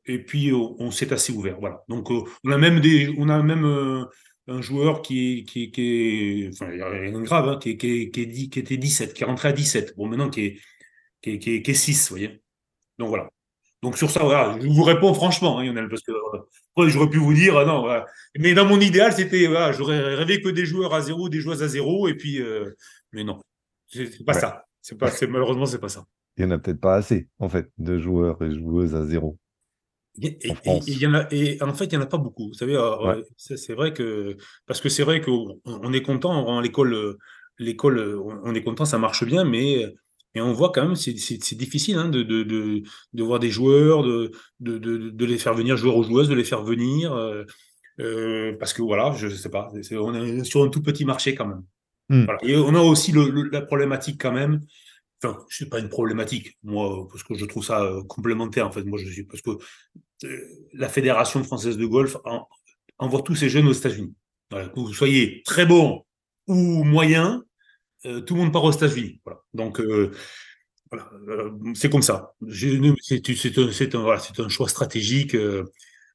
et 0.05 0.19
puis 0.19 0.51
on, 0.53 0.91
s'est 0.91 1.13
assez 1.13 1.31
ouvert. 1.31 1.57
Voilà. 1.61 1.83
Donc, 1.87 2.09
on 2.11 2.51
a 2.51 2.57
même, 2.57 4.07
un 4.49 4.61
joueur 4.61 5.01
qui 5.01 5.39
est, 5.39 5.43
qui, 5.43 5.71
qui 5.71 6.49
enfin, 6.51 6.71
il 6.73 6.79
y 6.79 6.81
a 6.81 6.89
rien 6.89 7.11
de 7.11 7.23
grave, 7.23 7.47
hein, 7.47 7.57
qui, 7.57 7.77
qui, 7.77 8.11
qui, 8.11 8.49
qui, 8.49 8.59
était 8.59 8.77
17, 8.77 9.13
qui 9.13 9.23
est 9.23 9.25
rentré 9.25 9.47
à 9.47 9.53
17. 9.53 9.95
Bon, 9.95 10.07
maintenant, 10.07 10.29
qui 10.29 10.41
est, 10.41 10.59
qui 11.21 11.31
est, 11.31 11.61
qui 11.61 11.75
6, 11.75 12.09
vous 12.09 12.15
voyez. 12.15 12.41
Donc 12.97 13.09
voilà. 13.09 13.29
Donc 13.83 13.97
sur 13.97 14.09
ça, 14.09 14.23
voilà, 14.23 14.57
je 14.59 14.67
vous 14.67 14.83
réponds 14.83 15.13
franchement, 15.13 15.59
hein, 15.59 15.65
Lionel, 15.65 15.87
parce 15.87 16.01
que 16.01 16.11
euh, 16.11 16.89
j'aurais 16.89 17.09
pu 17.09 17.19
vous 17.19 17.33
dire, 17.33 17.53
non, 17.65 17.87
mais 18.39 18.53
dans 18.53 18.65
mon 18.65 18.79
idéal, 18.79 19.13
c'était, 19.13 19.45
voilà, 19.45 19.71
j'aurais 19.71 20.15
rêvé 20.15 20.41
que 20.41 20.49
des 20.49 20.65
joueurs 20.65 20.93
à 20.95 21.01
zéro, 21.01 21.29
des 21.29 21.39
joueuses 21.39 21.61
à 21.61 21.67
zéro, 21.67 22.07
et 22.07 22.15
puis, 22.15 22.41
euh, 22.41 22.75
mais 23.11 23.23
non, 23.23 23.39
c'est 23.87 24.25
pas 24.25 24.33
ça. 24.33 24.65
C'est 24.81 24.97
pas, 24.97 25.11
malheureusement, 25.29 25.65
c'est 25.65 25.79
pas 25.79 25.89
ça. 25.89 26.05
Il 26.37 26.45
n'y 26.45 26.51
en 26.51 26.55
a 26.55 26.59
peut-être 26.59 26.79
pas 26.79 26.95
assez, 26.95 27.27
en 27.39 27.49
fait, 27.49 27.69
de 27.77 27.99
joueurs 27.99 28.41
et 28.41 28.55
joueuses 28.55 28.95
à 28.95 29.05
zéro. 29.05 29.37
Et, 30.19 30.39
en, 30.49 30.55
France. 30.55 30.87
y 30.87 31.05
en 31.05 31.13
a, 31.13 31.27
et 31.29 31.61
en 31.61 31.73
fait, 31.73 31.85
il 31.85 31.91
n'y 31.91 31.97
en 31.97 32.01
a 32.01 32.07
pas 32.07 32.17
beaucoup. 32.17 32.47
Vous 32.47 32.53
savez, 32.55 32.75
euh, 32.75 33.21
c'est 33.37 33.73
vrai 33.73 33.93
que, 33.93 34.37
parce 34.65 34.81
que 34.81 34.89
c'est 34.89 35.03
vrai 35.03 35.21
qu'on 35.21 35.61
on 35.65 35.93
est 35.93 36.01
content, 36.01 36.59
l'école, 36.61 37.17
l'école, 37.59 38.19
on 38.43 38.55
est 38.55 38.63
content, 38.63 38.85
ça 38.85 38.97
marche 38.97 39.23
bien, 39.23 39.43
mais 39.43 39.85
et 40.37 40.41
on 40.41 40.53
voit 40.53 40.71
quand 40.71 40.85
même, 40.85 40.95
c'est 40.95 41.13
difficile 41.55 41.97
hein, 41.97 42.09
de, 42.09 42.21
de, 42.21 42.43
de, 42.43 42.83
de, 43.13 43.23
voir 43.23 43.39
des 43.39 43.49
joueurs, 43.49 44.03
de, 44.03 44.31
de, 44.59 45.25
les 45.25 45.39
faire 45.39 45.55
venir, 45.55 45.77
joueurs 45.77 45.97
ou 45.97 46.03
joueuses, 46.03 46.29
de 46.29 46.35
les 46.35 46.43
faire 46.43 46.63
venir. 46.63 47.11
Euh, 47.11 47.43
euh, 47.99 48.55
parce 48.59 48.71
que 48.71 48.83
voilà, 48.83 49.13
je 49.13 49.25
ne 49.25 49.31
sais 49.31 49.49
pas, 49.49 49.71
on 49.93 50.13
est 50.13 50.43
sur 50.43 50.63
un 50.63 50.69
tout 50.69 50.83
petit 50.83 51.05
marché 51.05 51.33
quand 51.33 51.47
même. 51.47 51.63
Hmm. 52.09 52.25
Voilà. 52.25 52.39
Et 52.43 52.55
on 52.55 52.75
a 52.75 52.81
aussi 52.81 53.11
le, 53.11 53.49
la 53.49 53.61
problématique 53.61 54.21
quand 54.21 54.31
même. 54.31 54.61
Enfin, 55.23 55.39
ce 55.49 55.63
n'est 55.63 55.71
pas 55.71 55.79
une 55.79 55.89
problématique, 55.89 56.55
moi, 56.61 57.07
parce 57.09 57.23
que 57.23 57.33
je 57.33 57.45
trouve 57.45 57.65
ça 57.65 57.81
euh, 57.81 58.03
complémentaire. 58.03 58.67
En 58.67 58.71
fait, 58.71 58.83
moi, 58.83 58.99
je 59.03 59.09
suis 59.09 59.23
parce 59.23 59.41
que 59.41 59.57
la 60.73 60.87
Fédération 60.87 61.43
française 61.43 61.79
de 61.79 61.85
golf 61.87 62.15
envoie 62.99 63.23
tous 63.23 63.33
ces 63.33 63.49
jeunes 63.49 63.67
aux 63.67 63.73
États-Unis. 63.73 64.13
Voilà, 64.51 64.69
que 64.69 64.79
vous 64.79 64.93
soyez 64.93 65.41
très 65.45 65.65
bon 65.65 66.05
ou 66.45 66.83
moyen, 66.83 67.43
euh, 68.05 68.21
tout 68.21 68.35
le 68.35 68.41
monde 68.41 68.53
part 68.53 68.63
aux 68.63 68.71
États-Unis. 68.71 69.21
Voilà. 69.25 69.41
Donc, 69.53 69.79
euh, 69.79 70.11
voilà, 70.91 71.09
euh, 71.29 71.51
c'est 71.73 71.89
comme 71.89 72.01
ça. 72.01 72.33
C'est 72.49 73.95
un, 73.95 74.01
voilà, 74.01 74.21
un, 74.37 74.49
choix 74.49 74.69
stratégique 74.69 75.35
de, 75.35 75.65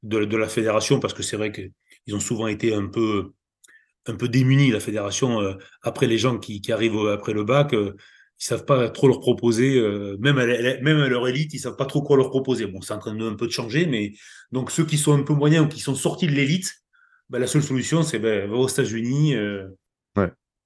de, 0.03 0.37
la 0.37 0.49
fédération 0.49 1.01
parce 1.01 1.15
que 1.15 1.23
c'est 1.23 1.37
vrai 1.37 1.53
qu'ils 1.53 2.15
ont 2.15 2.21
souvent 2.21 2.47
été 2.47 2.75
un 2.75 2.87
peu, 2.87 3.33
un 4.07 4.15
peu 4.15 4.29
démunis, 4.29 4.71
la 4.71 4.81
fédération, 4.81 5.57
après 5.83 6.07
les 6.07 6.19
gens 6.19 6.39
qui, 6.39 6.61
qui, 6.61 6.73
arrivent 6.73 7.09
après 7.09 7.35
le 7.35 7.45
bac. 7.45 7.73
ils 7.73 7.95
savent 8.39 8.65
pas 8.65 8.89
trop 8.89 9.09
leur 9.09 9.21
proposer, 9.21 9.81
même, 10.19 10.39
à, 10.39 10.47
même 10.47 10.99
à 10.99 11.09
leur 11.09 11.29
élite, 11.29 11.53
ils 11.53 11.59
savent 11.59 11.77
pas 11.77 11.87
trop 11.87 12.03
quoi 12.03 12.17
leur 12.17 12.31
proposer. 12.31 12.67
Bon, 12.67 12.81
c'est 12.81 12.95
en 12.95 12.99
train 12.99 13.15
de 13.15 13.27
un 13.27 13.35
peu 13.35 13.47
de 13.47 13.53
changer, 13.53 13.87
mais 13.87 14.13
donc 14.53 14.71
ceux 14.71 14.87
qui 14.87 14.97
sont 14.97 15.13
un 15.13 15.23
peu 15.23 15.35
moyens 15.35 15.67
ou 15.67 15.69
qui 15.69 15.81
sont 15.81 15.95
sortis 15.95 16.27
de 16.27 16.33
l'élite, 16.33 16.73
ben, 17.29 17.39
la 17.39 17.47
seule 17.47 17.63
solution, 17.63 18.03
c'est 18.03 18.19
ben, 18.19 18.51
aux 18.51 18.69
États-Unis. 18.69 19.37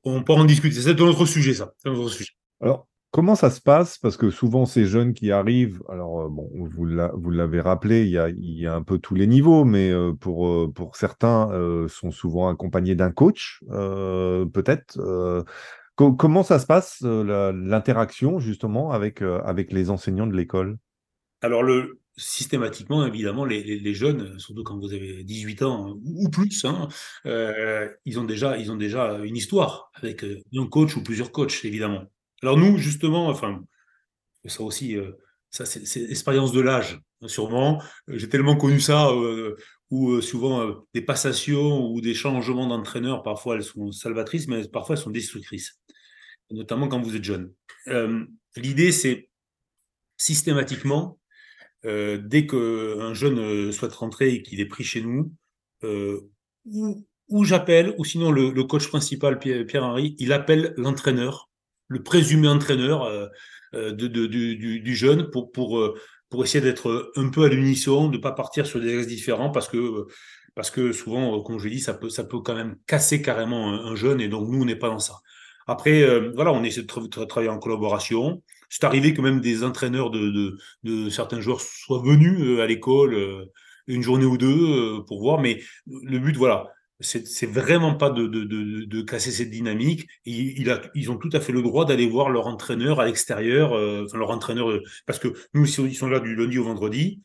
On 0.07 0.23
peut 0.23 0.33
en 0.33 0.45
discuter. 0.45 0.81
C'est 0.81 1.01
un 1.01 1.05
autre 1.05 1.27
sujet, 1.27 1.55
ça. 1.55 1.73
Un 1.85 1.93
autre 1.93 2.11
sujet. 2.11 2.31
Alors, 2.61 2.87
comment 3.11 3.35
ça 3.35 3.51
se 3.51 3.61
passe? 3.61 3.99
Parce 3.99 4.17
que 4.17 4.31
souvent, 4.31 4.65
ces 4.65 4.87
jeunes 4.87 5.15
qui 5.15 5.33
arrivent, 5.33 5.83
alors, 5.89 6.23
euh, 6.23 6.29
bon, 6.29 6.49
vous 6.55 7.31
l'avez 7.31 7.61
rappelé, 7.61 8.05
il 8.05 8.11
y, 8.11 8.19
a, 8.19 8.29
il 8.29 8.59
y, 8.59 8.67
a, 8.67 8.75
un 8.75 8.83
peu 8.83 8.99
tous 8.99 9.15
les 9.15 9.27
niveaux, 9.27 9.65
mais 9.65 9.91
euh, 9.91 10.13
pour, 10.13 10.47
euh, 10.47 10.73
pour 10.73 10.97
certains, 10.97 11.51
sont 11.89 12.11
souvent 12.11 12.49
accompagnés 12.49 12.95
d'un 12.95 13.11
coach, 13.11 13.61
peut-être. 13.69 14.99
comment 15.97 16.43
ça 16.43 16.59
se 16.59 16.67
passe, 16.67 17.01
l'interaction, 17.03 18.39
justement, 18.39 18.93
avec, 18.93 19.23
avec 19.23 19.73
les 19.73 19.91
enseignants 19.91 20.27
de 20.27 20.37
l'école? 20.37 20.79
Alors, 21.43 21.63
le, 21.63 21.99
systématiquement, 22.17 23.07
évidemment, 23.07 23.45
les, 23.45 23.95
jeunes, 23.95 24.39
surtout 24.39 24.65
quand 24.65 24.79
vous 24.79 24.93
avez 24.93 25.23
18 25.23 25.63
ans 25.63 25.99
ou 26.03 26.29
plus, 26.31 26.65
hein, 26.65 26.89
euh, 27.27 27.89
ils, 28.05 28.19
ont 28.19 28.25
déjà, 28.25 28.57
ils 28.57 28.73
ont 28.73 28.77
déjà 28.77 29.19
une 29.23 29.37
histoire 29.37 29.91
avec 29.95 30.25
euh, 30.25 30.41
un 30.57 30.67
coach 30.67 30.97
ou 30.97 31.03
plusieurs 31.03 31.31
coachs, 31.31 31.65
évidemment. 31.65 32.05
Alors 32.43 32.57
nous, 32.57 32.79
justement, 32.79 33.29
enfin, 33.29 33.63
ça 34.47 34.63
aussi, 34.63 34.97
euh, 34.97 35.13
ça 35.51 35.67
c'est 35.67 36.01
l'expérience 36.01 36.53
de 36.53 36.61
l'âge, 36.61 37.01
sûrement. 37.27 37.83
J'ai 38.09 38.29
tellement 38.29 38.57
connu 38.57 38.81
ça, 38.81 39.11
où 39.91 40.21
souvent 40.21 40.85
des 40.95 41.01
passations 41.03 41.91
ou 41.91 42.01
des 42.01 42.15
changements 42.15 42.67
d'entraîneur, 42.67 43.23
parfois 43.23 43.57
elles 43.57 43.65
sont 43.65 43.93
salvatrices, 43.93 44.49
mais 44.49 44.67
parfois 44.69 44.97
elles 44.97 45.03
sont 45.03 45.11
destructrices, 45.11 45.81
notamment 46.51 46.89
quand 46.89 47.01
vous 47.01 47.17
êtes 47.17 47.25
jeune. 47.25 47.53
L'idée, 48.57 48.93
c'est 48.93 49.31
systématiquement 50.19 51.19
euh, 51.85 52.19
dès 52.23 52.47
qu'un 52.47 53.15
jeune 53.15 53.39
euh, 53.39 53.73
souhaite 53.73 53.93
rentrer 53.93 54.33
et 54.33 54.43
qu'il 54.43 54.61
est 54.61 54.67
pris 54.67 54.83
chez 54.83 55.03
nous, 55.03 55.33
euh, 55.85 56.21
ou, 57.29 57.45
j'appelle, 57.45 57.95
ou 57.99 58.05
sinon 58.05 58.31
le, 58.31 58.65
coach 58.65 58.89
principal, 58.89 59.39
Pierre-Henri, 59.39 60.17
il 60.19 60.33
appelle 60.33 60.75
l'entraîneur, 60.77 61.49
le 61.89 62.03
présumé 62.03 62.49
entraîneur 62.49 63.31
du, 63.73 64.97
jeune 64.97 65.31
pour, 65.31 66.43
essayer 66.43 66.61
d'être 66.61 67.13
un 67.15 67.29
peu 67.29 67.45
à 67.45 67.49
l'unisson, 67.49 68.09
de 68.09 68.17
ne 68.17 68.23
pas 68.23 68.33
partir 68.33 68.67
sur 68.67 68.81
des 68.81 68.99
axes 68.99 69.07
différents 69.07 69.51
parce 69.51 69.69
que, 69.69 70.07
parce 70.55 70.71
que 70.71 70.93
souvent, 70.93 71.41
comme 71.43 71.59
je 71.59 71.69
l'ai 71.69 71.77
dit, 71.77 71.81
ça 71.81 71.95
peut, 71.95 72.09
ça 72.09 72.25
peut 72.25 72.41
quand 72.41 72.55
même 72.55 72.77
casser 72.87 73.23
carrément 73.23 73.69
un, 73.75 73.95
jeune 73.95 74.21
et 74.21 74.29
donc 74.29 74.49
nous, 74.49 74.63
on 74.63 74.65
n'est 74.65 74.77
pas 74.77 74.89
dans 74.89 74.99
ça. 74.99 75.21
Après, 75.69 76.05
voilà, 76.35 76.53
on 76.53 76.65
essaie 76.65 76.83
de 76.83 77.25
travailler 77.25 77.51
en 77.51 77.59
collaboration. 77.59 78.43
C'est 78.69 78.85
arrivé 78.85 79.15
que 79.15 79.21
même 79.21 79.41
des 79.41 79.65
entraîneurs 79.65 80.11
de, 80.11 80.59
certains 81.11 81.41
joueurs 81.41 81.61
soient 81.61 82.03
venus 82.03 82.41
euh, 82.41 82.63
à 82.63 82.67
l'école 82.67 83.15
euh, 83.15 83.45
une 83.87 84.03
journée 84.03 84.25
ou 84.25 84.37
deux 84.37 84.99
euh, 84.99 85.05
pour 85.07 85.21
voir, 85.21 85.41
mais 85.41 85.63
le 85.87 86.19
but, 86.19 86.37
voilà, 86.37 86.67
c'est 87.01 87.47
vraiment 87.47 87.95
pas 87.95 88.11
de, 88.11 89.03
casser 89.03 89.31
cette 89.31 89.51
dynamique. 89.51 90.07
ils 90.25 91.11
ont 91.11 91.19
tout 91.19 91.31
à 91.33 91.41
fait 91.41 91.53
le 91.53 91.63
droit 91.63 91.85
d'aller 91.85 92.09
voir 92.09 92.31
leur 92.31 92.47
entraîneur 92.47 93.01
à 93.01 93.07
l'extérieur, 93.07 93.73
enfin 94.05 94.17
leur 94.17 94.31
entraîneur, 94.31 94.81
parce 95.05 95.19
que 95.19 95.29
nous, 95.53 95.67
ils 95.67 95.95
sont 95.95 96.09
là 96.09 96.21
du 96.21 96.35
lundi 96.35 96.59
au 96.59 96.65
vendredi. 96.65 97.21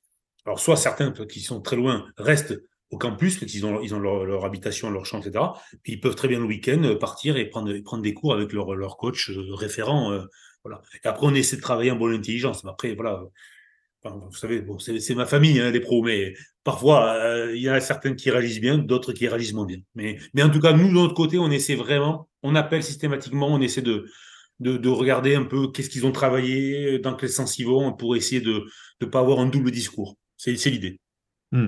Alors, 0.45 0.59
soit 0.59 0.75
certains 0.75 1.11
qui 1.25 1.39
sont 1.39 1.61
très 1.61 1.77
loin 1.77 2.05
restent 2.17 2.59
au 2.89 2.97
campus, 2.97 3.39
parce 3.39 3.49
qu'ils 3.49 3.65
ont, 3.65 3.79
ils 3.81 3.95
ont 3.95 3.99
leur, 3.99 4.43
habitation, 4.43 4.89
leur 4.89 5.05
chambre, 5.05 5.25
etc. 5.25 5.45
Puis 5.83 5.93
ils 5.93 5.99
peuvent 6.01 6.15
très 6.15 6.27
bien 6.27 6.39
le 6.39 6.45
week-end 6.45 6.97
partir 6.99 7.37
et 7.37 7.45
prendre, 7.45 8.01
des 8.01 8.13
cours 8.13 8.33
avec 8.33 8.51
leur 8.51 8.97
coach 8.97 9.31
référent 9.53 10.21
Et 10.65 11.07
après, 11.07 11.27
on 11.27 11.33
essaie 11.33 11.55
de 11.55 11.61
travailler 11.61 11.91
en 11.91 11.95
bonne 11.95 12.13
intelligence. 12.13 12.63
Après, 12.65 12.93
voilà, 12.93 13.23
vous 14.03 14.31
savez, 14.31 14.65
c'est 14.99 15.15
ma 15.15 15.25
famille, 15.25 15.59
hein, 15.59 15.71
les 15.71 15.79
pros, 15.79 16.03
mais 16.03 16.33
parfois, 16.63 17.13
euh, 17.15 17.55
il 17.55 17.61
y 17.61 17.69
en 17.69 17.73
a 17.73 17.79
certains 17.79 18.15
qui 18.15 18.31
réalisent 18.31 18.61
bien, 18.61 18.77
d'autres 18.77 19.13
qui 19.13 19.27
réalisent 19.27 19.53
moins 19.53 19.65
bien. 19.65 19.77
Mais, 19.95 20.19
en 20.41 20.49
tout 20.49 20.59
cas, 20.59 20.73
nous, 20.73 20.87
de 20.87 20.93
notre 20.93 21.13
côté, 21.13 21.37
on 21.37 21.51
essaie 21.51 21.75
vraiment, 21.75 22.29
on 22.41 22.55
appelle 22.55 22.83
systématiquement, 22.83 23.47
on 23.47 23.61
essaie 23.61 23.81
de, 23.81 24.07
de, 24.59 24.89
regarder 24.89 25.35
un 25.35 25.43
peu 25.43 25.71
qu'est-ce 25.71 25.89
qu'ils 25.89 26.05
ont 26.05 26.11
travaillé, 26.11 26.99
dans 26.99 27.15
quel 27.15 27.29
sens 27.29 27.59
ils 27.59 27.65
vont, 27.65 27.93
pour 27.93 28.15
essayer 28.15 28.41
de 28.41 28.65
ne 29.01 29.05
pas 29.05 29.19
avoir 29.19 29.39
un 29.39 29.47
double 29.47 29.71
discours. 29.71 30.17
C'est 30.37 30.53
l'idée. 30.65 30.99
Hmm. 31.51 31.67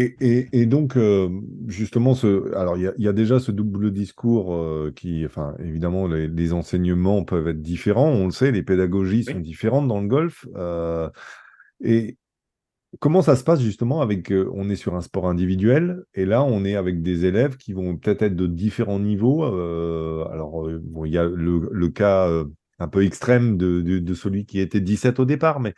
Et, 0.00 0.66
donc, 0.66 0.96
euh, 0.96 1.28
justement, 1.66 2.14
ce, 2.14 2.54
alors 2.54 2.76
il 2.76 2.92
y, 2.98 3.08
a 3.08 3.12
déjà 3.12 3.40
ce 3.40 3.50
double 3.50 3.90
discours 3.90 4.54
euh, 4.54 4.92
qui, 4.94 5.26
enfin, 5.26 5.56
évidemment, 5.58 6.06
les, 6.06 6.52
enseignements 6.52 7.24
peuvent 7.24 7.48
être 7.48 7.60
différents, 7.60 8.08
on 8.08 8.26
le 8.26 8.30
sait, 8.30 8.52
les 8.52 8.62
pédagogies 8.62 9.24
sont 9.24 9.40
différentes 9.40 9.88
dans 9.88 10.00
le 10.00 10.06
golf. 10.06 10.46
et 11.82 12.16
comment 13.00 13.22
ça 13.22 13.34
se 13.34 13.42
passe 13.42 13.60
justement 13.60 14.00
avec, 14.00 14.32
on 14.52 14.70
est 14.70 14.76
sur 14.76 14.94
un 14.94 15.00
sport 15.00 15.28
individuel, 15.28 16.04
et 16.14 16.26
là, 16.26 16.44
on 16.44 16.64
est 16.64 16.76
avec 16.76 17.02
des 17.02 17.24
élèves 17.24 17.56
qui 17.56 17.72
vont 17.72 17.96
peut-être 17.96 18.22
être 18.22 18.36
de 18.36 18.46
différents 18.46 19.00
niveaux. 19.00 19.42
alors, 19.42 20.70
il 21.06 21.12
y 21.12 21.18
a 21.18 21.24
le, 21.24 21.88
cas 21.88 22.30
un 22.78 22.88
peu 22.88 23.04
extrême 23.04 23.56
de, 23.56 23.80
de, 23.80 24.14
celui 24.14 24.46
qui 24.46 24.60
était 24.60 24.80
17 24.80 25.18
au 25.18 25.24
départ, 25.24 25.58
mais 25.58 25.70
euh, 25.70 25.74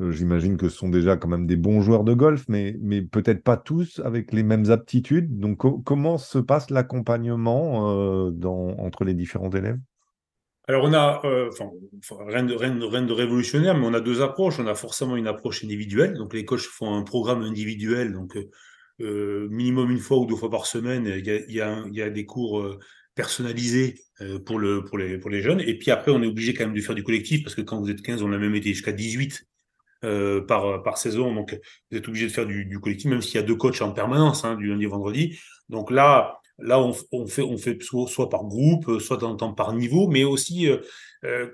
j'imagine 0.00 0.56
que 0.56 0.68
ce 0.68 0.76
sont 0.76 0.88
déjà 0.88 1.16
quand 1.16 1.28
même 1.28 1.46
des 1.46 1.56
bons 1.56 1.80
joueurs 1.80 2.04
de 2.04 2.14
golf, 2.14 2.44
mais, 2.48 2.76
mais 2.80 3.02
peut-être 3.02 3.42
pas 3.42 3.56
tous 3.56 4.00
avec 4.04 4.32
les 4.32 4.44
mêmes 4.44 4.70
aptitudes. 4.70 5.38
Donc, 5.38 5.58
comment 5.84 6.18
se 6.18 6.38
passe 6.38 6.70
l'accompagnement 6.70 7.90
euh, 7.90 8.30
entre 8.78 9.04
les 9.04 9.14
différents 9.14 9.50
élèves? 9.50 9.78
Alors 10.68 10.84
on 10.84 10.92
a, 10.92 11.22
euh, 11.24 11.48
enfin, 11.48 11.70
rien 12.26 12.44
de, 12.44 12.54
rien, 12.54 12.74
de, 12.74 13.12
révolutionnaire, 13.12 13.76
mais 13.76 13.86
on 13.86 13.94
a 13.94 14.00
deux 14.00 14.20
approches. 14.20 14.60
On 14.60 14.66
a 14.66 14.74
forcément 14.74 15.16
une 15.16 15.26
approche 15.26 15.64
individuelle. 15.64 16.14
Donc 16.14 16.34
les 16.34 16.44
coachs 16.44 16.60
font 16.60 16.94
un 16.94 17.02
programme 17.02 17.42
individuel, 17.42 18.12
donc 18.12 18.36
minimum 19.00 19.90
une 19.90 19.98
fois 19.98 20.18
ou 20.18 20.26
deux 20.26 20.36
fois 20.36 20.50
par 20.50 20.66
semaine. 20.66 21.06
Il 21.06 21.26
y 21.26 21.30
a, 21.30 21.40
y 21.48 21.60
a, 21.60 21.84
y 21.90 22.02
a 22.02 22.10
des 22.10 22.26
cours 22.26 22.76
personnalisés 23.14 23.96
pour, 24.44 24.58
le, 24.58 24.84
pour, 24.84 24.98
les, 24.98 25.16
pour 25.16 25.30
les 25.30 25.40
jeunes. 25.40 25.60
Et 25.60 25.78
puis 25.78 25.90
après, 25.90 26.12
on 26.12 26.22
est 26.22 26.26
obligé 26.26 26.52
quand 26.52 26.66
même 26.66 26.76
de 26.76 26.80
faire 26.82 26.94
du 26.94 27.02
collectif, 27.02 27.42
parce 27.42 27.54
que 27.54 27.62
quand 27.62 27.80
vous 27.80 27.90
êtes 27.90 28.02
15, 28.02 28.22
on 28.22 28.32
a 28.32 28.38
même 28.38 28.54
été 28.54 28.68
jusqu'à 28.68 28.92
18 28.92 29.47
euh, 30.04 30.40
par, 30.40 30.82
par 30.82 30.98
saison. 30.98 31.34
Donc, 31.34 31.58
vous 31.90 31.98
êtes 31.98 32.08
obligé 32.08 32.26
de 32.26 32.32
faire 32.32 32.46
du, 32.46 32.64
du 32.64 32.78
collectif, 32.80 33.10
même 33.10 33.22
s'il 33.22 33.36
y 33.36 33.38
a 33.38 33.42
deux 33.42 33.56
coachs 33.56 33.80
en 33.82 33.92
permanence, 33.92 34.44
hein, 34.44 34.54
du 34.56 34.68
lundi 34.68 34.86
au 34.86 34.90
vendredi. 34.90 35.38
Donc 35.68 35.90
là, 35.90 36.38
là 36.58 36.80
on, 36.80 36.94
on 37.12 37.26
fait, 37.26 37.42
on 37.42 37.58
fait 37.58 37.78
soit, 37.82 38.28
par 38.28 38.44
groupe, 38.44 39.00
soit 39.00 39.22
en 39.22 39.36
temps 39.36 39.52
par 39.52 39.72
niveau, 39.74 40.08
mais 40.08 40.24
aussi 40.24 40.68
euh, 40.68 40.78
euh 41.24 41.48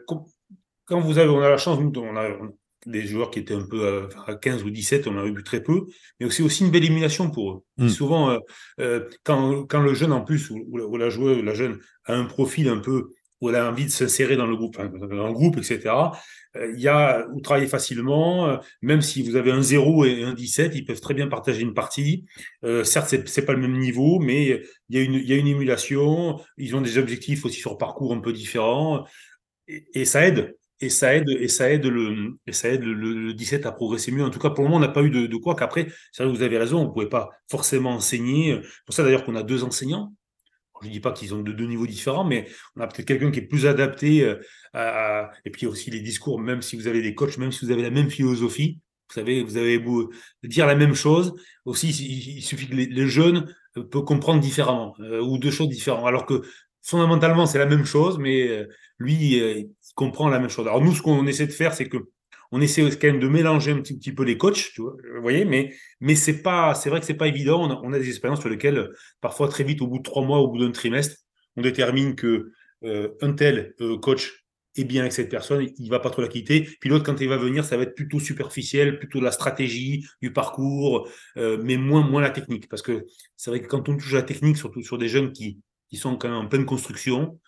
quand 0.87 1.01
vous 1.01 1.17
avez, 1.17 1.31
on 1.31 1.41
a 1.41 1.49
la 1.49 1.57
chance, 1.57 1.81
nous, 1.81 1.91
on 1.97 2.15
a, 2.15 2.29
des 2.87 3.07
joueurs 3.07 3.31
qui 3.31 3.39
étaient 3.39 3.55
un 3.55 3.67
peu 3.67 4.09
à 4.27 4.35
15 4.35 4.65
ou 4.65 4.71
17, 4.71 5.07
on 5.07 5.19
a 5.19 5.25
eu 5.25 5.43
très 5.43 5.63
peu, 5.63 5.87
mais 6.21 6.27
aussi 6.27 6.43
aussi 6.43 6.65
une 6.65 6.71
belle 6.71 6.85
élimination 6.85 7.31
pour 7.31 7.53
eux. 7.53 7.63
Mmh. 7.79 7.89
Souvent, 7.89 8.31
euh, 8.31 8.39
euh, 8.81 9.09
quand, 9.23 9.65
quand 9.65 9.81
le 9.81 9.95
jeune 9.95 10.13
en 10.13 10.23
plus, 10.23 10.51
ou, 10.51 10.67
ou 10.73 10.97
la 10.97 11.11
joueuse, 11.11 11.43
la 11.43 11.55
jeune, 11.55 11.79
a 12.05 12.15
un 12.15 12.25
profil 12.25 12.69
un 12.69 12.79
peu 12.79 13.11
où 13.45 13.51
elle 13.51 13.57
a 13.57 13.69
envie 13.69 13.85
de 13.85 13.91
s'insérer 13.91 14.37
dans 14.37 14.47
le 14.47 14.57
groupe, 14.57 14.79
le 14.79 15.33
groupe, 15.33 15.59
etc. 15.59 15.93
Euh, 16.57 16.73
il 16.75 16.81
y 16.81 16.89
a 16.89 17.27
où 17.33 17.41
travailler 17.41 17.67
facilement, 17.67 18.49
euh, 18.49 18.57
même 18.83 19.03
si 19.03 19.23
vous 19.23 19.37
avez 19.37 19.51
un 19.51 19.63
0 19.63 20.05
et 20.07 20.23
un 20.25 20.33
17, 20.33 20.73
ils 20.75 20.85
peuvent 20.85 21.01
très 21.01 21.15
bien 21.15 21.29
partager 21.29 21.61
une 21.61 21.75
partie. 21.75 22.25
Euh, 22.65 22.85
certes, 22.85 23.09
c'est, 23.09 23.29
c'est 23.29 23.45
pas 23.45 23.53
le 23.53 23.61
même 23.61 23.79
niveau, 23.79 24.19
mais 24.19 24.63
il 24.89 24.97
y 24.97 24.99
a 24.99 25.03
une, 25.03 25.15
il 25.15 25.29
y 25.29 25.33
a 25.33 25.37
une 25.37 25.47
émulation. 25.47 26.41
Ils 26.57 26.75
ont 26.75 26.81
des 26.81 26.99
objectifs 26.99 27.45
aussi 27.45 27.61
sur 27.61 27.77
parcours 27.77 28.15
un 28.15 28.21
peu 28.21 28.33
différents, 28.33 29.05
et, 29.69 30.05
ça 30.05 30.27
aide. 30.27 30.57
Et 30.81 30.91
ça 30.91 31.15
aide, 31.15 31.29
et 31.29 31.49
ça 31.49 31.71
aide 31.71 31.87
le, 31.87 32.37
ça 32.51 32.69
aide 32.69 32.83
le, 32.83 33.33
17 33.33 33.67
à 33.67 33.73
progresser 33.73 34.11
mieux. 34.13 34.25
En 34.25 34.31
tout 34.31 34.39
cas, 34.39 34.51
pour 34.51 34.65
le 34.65 34.71
moment, 34.71 34.79
on 34.79 34.87
n'a 34.87 34.93
pas 34.93 35.03
eu 35.03 35.11
de 35.11 35.37
quoi 35.37 35.55
qu'après, 35.55 35.87
c'est 36.13 36.23
vrai 36.23 36.33
que 36.33 36.37
vous 36.37 36.43
avez 36.43 36.59
raison, 36.59 36.81
on 36.81 36.89
ne 36.89 36.93
pouvait 36.93 37.09
pas 37.09 37.31
forcément 37.51 37.91
enseigner. 37.91 38.61
C'est 38.63 38.85
pour 38.87 38.95
ça 38.95 39.03
d'ailleurs 39.05 39.25
qu'on 39.25 39.37
a 39.37 39.43
deux 39.43 39.65
enseignants 39.65 40.13
je 40.83 40.89
ne 40.89 40.93
dis 40.93 41.01
pas 41.01 41.13
qu'ils 41.13 41.35
ont 41.35 41.43
de 41.43 41.53
deux 41.53 41.67
niveaux 41.67 41.87
différents, 41.87 42.25
mais 42.25 42.49
on 42.77 42.81
a 42.81 42.87
peut-être 42.87 43.07
quelqu'un 43.07 43.31
qui 43.31 43.41
est 43.41 43.47
plus 43.47 43.67
adapté 43.67 44.23
euh, 44.23 44.37
à, 44.73 45.31
Et 45.45 45.51
puis 45.51 45.67
aussi 45.67 45.91
les 45.91 46.01
discours, 46.01 46.41
même 46.41 46.63
si 46.63 46.77
vous 46.77 46.87
avez 46.87 47.03
des 47.03 47.15
coachs, 47.15 47.39
même 47.39 47.53
si 47.53 47.65
vous 47.65 47.71
avez 47.71 47.83
la 47.83 47.91
même 47.91 48.11
philosophie, 48.11 48.81
vous 49.09 49.15
savez, 49.15 49.43
vous 49.43 49.57
avez 49.57 49.79
beau 49.79 50.11
dire 50.43 50.67
la 50.67 50.75
même 50.75 50.95
chose, 50.95 51.35
aussi 51.65 51.91
il, 51.91 52.43
suffit 52.43 52.69
que 52.69 52.75
les, 52.75 53.07
jeunes 53.07 53.55
euh, 53.77 53.85
peuvent 53.85 54.05
comprendre 54.05 54.41
différemment, 54.41 54.95
euh, 55.01 55.21
ou 55.21 55.39
deux 55.39 55.51
choses 55.51 55.69
différentes. 55.69 56.07
Alors 56.07 56.27
que 56.27 56.43
fondamentalement, 56.83 57.47
c'est 57.47 57.59
la 57.59 57.67
même 57.67 57.85
chose, 57.85 58.19
mais 58.19 58.67
lui, 58.99 59.15
il 59.39 59.71
comprend 59.95 60.29
la 60.29 60.39
même 60.39 60.51
chose. 60.51 60.67
Alors 60.67 60.83
nous, 60.83 60.95
ce 60.95 61.01
qu'on 61.01 61.27
essaie 61.27 61.47
de 61.47 61.53
faire, 61.53 61.73
c'est 61.73 61.89
que 61.89 61.97
on 62.55 62.61
essaie 62.61 62.89
quand 62.89 63.09
même 63.09 63.19
de 63.19 63.27
mélanger 63.27 63.73
un 63.73 63.81
petit, 63.81 64.13
peu 64.13 64.23
les 64.23 64.39
coachs, 64.39 64.79
vous 64.79 64.97
voyez, 65.21 65.45
mais, 65.45 65.75
c'est 66.15 66.41
vrai 66.41 67.01
que 67.01 67.05
c'est 67.05 67.15
pas 67.15 67.27
évident. 67.27 67.69
On 67.83 67.93
a, 67.93 67.99
des 67.99 68.07
expériences 68.09 68.39
sur 68.39 68.49
lesquelles, 68.49 68.91
parfois 69.21 69.49
très 69.49 69.65
vite, 69.65 69.83
au 69.83 69.89
bout 69.89 69.99
de 69.99 70.05
trois 70.05 70.25
mois, 70.25 70.39
au 70.39 70.47
bout 70.47 70.59
d'un 70.59 70.71
trimestre, 70.71 71.17
on 71.57 71.63
détermine 71.63 72.15
que 72.15 72.53
euh, 72.85 73.09
un 73.23 73.33
tel 73.33 73.75
euh, 73.81 73.99
coach 73.99 74.45
est 74.77 74.85
bien 74.85 75.01
avec 75.01 75.13
cette 75.13 75.31
personne, 75.31 75.67
il 75.79 75.91
va 75.91 75.99
pas 75.99 76.11
trop 76.11 76.23
la 76.23 76.29
quitter. 76.29 76.61
Puis 76.79 76.89
l'autre, 76.89 77.05
quand 77.05 77.21
il 77.21 77.29
va 77.29 77.39
venir, 77.39 77.65
ça 77.65 77.77
va 77.77 77.83
être 77.83 77.97
plutôt 77.97 78.21
superficiel, 78.21 79.01
plutôt 79.01 79.21
la 79.21 79.33
stratégie, 79.33 80.07
du 80.23 80.33
parcours, 80.33 81.09
euh, 81.37 81.59
mais 81.61 81.77
moins, 81.77 82.21
la 82.21 82.31
technique. 82.31 82.69
Parce 82.69 82.83
que 82.83 83.05
c'est 83.37 83.51
vrai 83.51 83.63
que 83.63 83.67
quand 83.67 83.89
on 83.89 83.97
touche 83.97 84.13
la 84.13 84.23
technique, 84.23 84.59
surtout 84.59 84.83
sur 84.85 84.97
des 84.97 85.09
jeunes 85.09 85.33
qui, 85.33 85.59
qui 85.91 85.97
sont 85.97 86.17
quand 86.17 86.29
même 86.29 86.39
en 86.39 86.47
pleine 86.47 86.67
construction, 86.67 87.41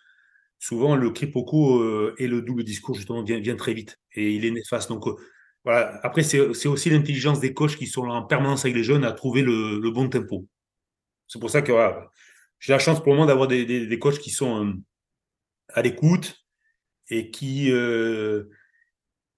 souvent 0.59 0.95
le 0.95 1.11
quiproquo 1.11 1.81
euh, 1.81 2.15
et 2.17 2.27
le 2.27 2.41
double 2.41 2.63
discours 2.63 2.95
justement 2.95 3.23
vient, 3.23 3.55
très 3.55 3.73
vite 3.73 3.99
et 4.13 4.33
il 4.33 4.45
est 4.45 4.51
néfaste. 4.51 4.89
Donc 4.89 5.07
euh, 5.07 5.15
voilà. 5.63 5.99
Après, 6.03 6.23
c'est 6.23 6.39
aussi 6.39 6.89
l'intelligence 6.89 7.39
des 7.39 7.53
coachs 7.53 7.75
qui 7.75 7.87
sont 7.87 8.07
en 8.07 8.23
permanence 8.23 8.65
avec 8.65 8.75
les 8.75 8.83
jeunes 8.83 9.03
à 9.03 9.11
trouver 9.11 9.41
le, 9.41 9.91
bon 9.91 10.07
tempo. 10.09 10.47
C'est 11.27 11.39
pour 11.39 11.49
ça 11.49 11.61
que 11.61 11.71
voilà, 11.73 12.09
j'ai 12.59 12.73
la 12.73 12.79
chance 12.79 12.99
pour 12.99 13.07
le 13.07 13.15
moment 13.15 13.27
d'avoir 13.27 13.47
des, 13.47 13.65
des, 13.65 13.99
coachs 13.99 14.19
qui 14.19 14.29
sont 14.29 14.65
euh, 14.65 14.73
à 15.73 15.81
l'écoute 15.81 16.45
et 17.09 17.31
qui 17.31 17.69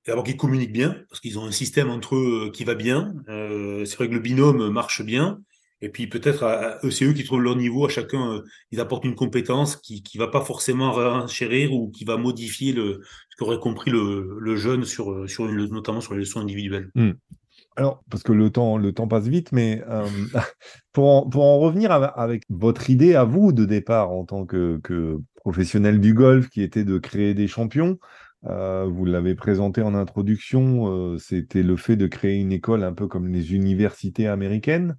d'abord 0.06 0.24
qui 0.24 0.38
communiquent 0.38 0.72
bien 0.72 1.04
parce 1.10 1.20
qu'ils 1.20 1.38
ont 1.38 1.46
un 1.46 1.52
système 1.52 1.90
entre 1.90 2.16
eux 2.16 2.52
qui 2.54 2.64
va 2.64 2.76
bien. 2.76 3.14
c'est 3.28 3.96
vrai 3.96 4.08
que 4.08 4.14
le 4.14 4.20
binôme 4.20 4.70
marche 4.70 5.02
bien. 5.02 5.40
Et 5.82 5.90
puis 5.90 6.08
peut-être 6.08 6.80
c'est 6.92 7.06
eux 7.06 7.14
qui 7.14 7.24
trouvent 7.24 7.42
leur 7.42 7.56
niveau, 7.56 7.86
à 7.86 7.90
chacun, 7.90 8.34
euh, 8.34 8.42
ils 8.72 8.80
apportent 8.80 9.06
une 9.06 9.16
compétence 9.16 9.78
qui 9.78 10.04
ne 10.16 10.20
va 10.20 10.28
pas 10.28 10.42
forcément 10.42 10.92
renchérir 10.92 11.74
ou 11.74 11.90
qui 11.90 12.04
va 12.04 12.18
modifier 12.18 12.74
le, 12.74 13.02
ce 13.30 13.38
qu'aurait 13.38 13.60
compris 13.60 13.92
le, 13.92 14.38
le, 14.40 14.56
jeune, 14.58 14.84
sur, 14.84 15.12
euh, 15.12 15.28
sur 15.28 15.46
notamment 15.48 16.02
sur 16.02 16.14
les 16.14 16.20
leçons 16.20 16.42
individuelles. 16.42 16.90
Hmm. 16.96 17.12
Alors, 17.78 18.04
parce 18.10 18.24
que 18.24 18.34
le 18.34 18.50
temps, 18.50 18.78
le 18.78 18.92
temps 18.92 19.08
passe 19.08 19.28
vite, 19.28 19.54
mais 19.54 19.82
euh, 19.88 20.06
pour, 20.92 21.10
en, 21.10 21.30
pour 21.30 21.46
en 21.46 21.60
revenir 21.60 21.92
avec 21.92 22.44
votre 22.50 22.90
idée 22.90 23.16
à 23.16 23.24
vous 23.24 23.54
de 23.54 23.64
départ 23.64 24.12
en 24.12 24.26
tant 24.26 24.46
que, 24.46 24.82
que 24.84 25.20
professionnel 25.36 26.02
du 26.02 26.14
golf, 26.14 26.50
qui 26.50 26.62
était 26.62 26.84
de 26.84 26.98
créer 26.98 27.34
des 27.34 27.48
champions, 27.48 27.98
vous 28.44 29.06
l'avez 29.06 29.36
présenté 29.36 29.82
en 29.82 29.94
introduction, 29.96 31.18
c'était 31.18 31.62
le 31.62 31.76
fait 31.76 31.98
de 31.98 32.08
créer 32.08 32.36
une 32.36 32.54
école 32.54 32.86
un 32.86 32.94
peu 32.94 33.08
comme 33.08 33.28
les 33.28 33.54
universités 33.54 34.28
américaines. 34.28 34.96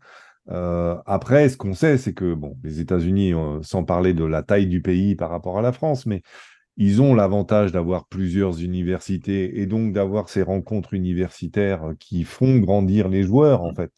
Euh, 0.49 0.97
après, 1.07 1.49
ce 1.49 1.57
qu'on 1.57 1.75
sait, 1.75 1.99
c'est 1.99 2.15
que 2.15 2.35
bon, 2.35 2.57
les 2.65 2.81
États-Unis, 2.81 3.35
euh, 3.35 3.61
sans 3.63 3.85
parler 3.85 4.15
de 4.15 4.25
la 4.25 4.43
taille 4.43 4.67
du 4.67 4.83
pays 4.83 5.15
par 5.15 5.31
rapport 5.31 5.59
à 5.59 5.63
la 5.63 5.73
France, 5.73 6.07
mais 6.07 6.23
ils 6.77 7.03
ont 7.03 7.15
l'avantage 7.15 7.73
d'avoir 7.73 8.07
plusieurs 8.07 8.63
universités 8.63 9.61
et 9.61 9.67
donc 9.67 9.93
d'avoir 9.93 10.29
ces 10.29 10.43
rencontres 10.43 10.95
universitaires 10.95 11.93
qui 11.99 12.25
font 12.25 12.59
grandir 12.59 13.09
les 13.09 13.23
joueurs, 13.23 13.63
en 13.63 13.75
fait, 13.75 13.93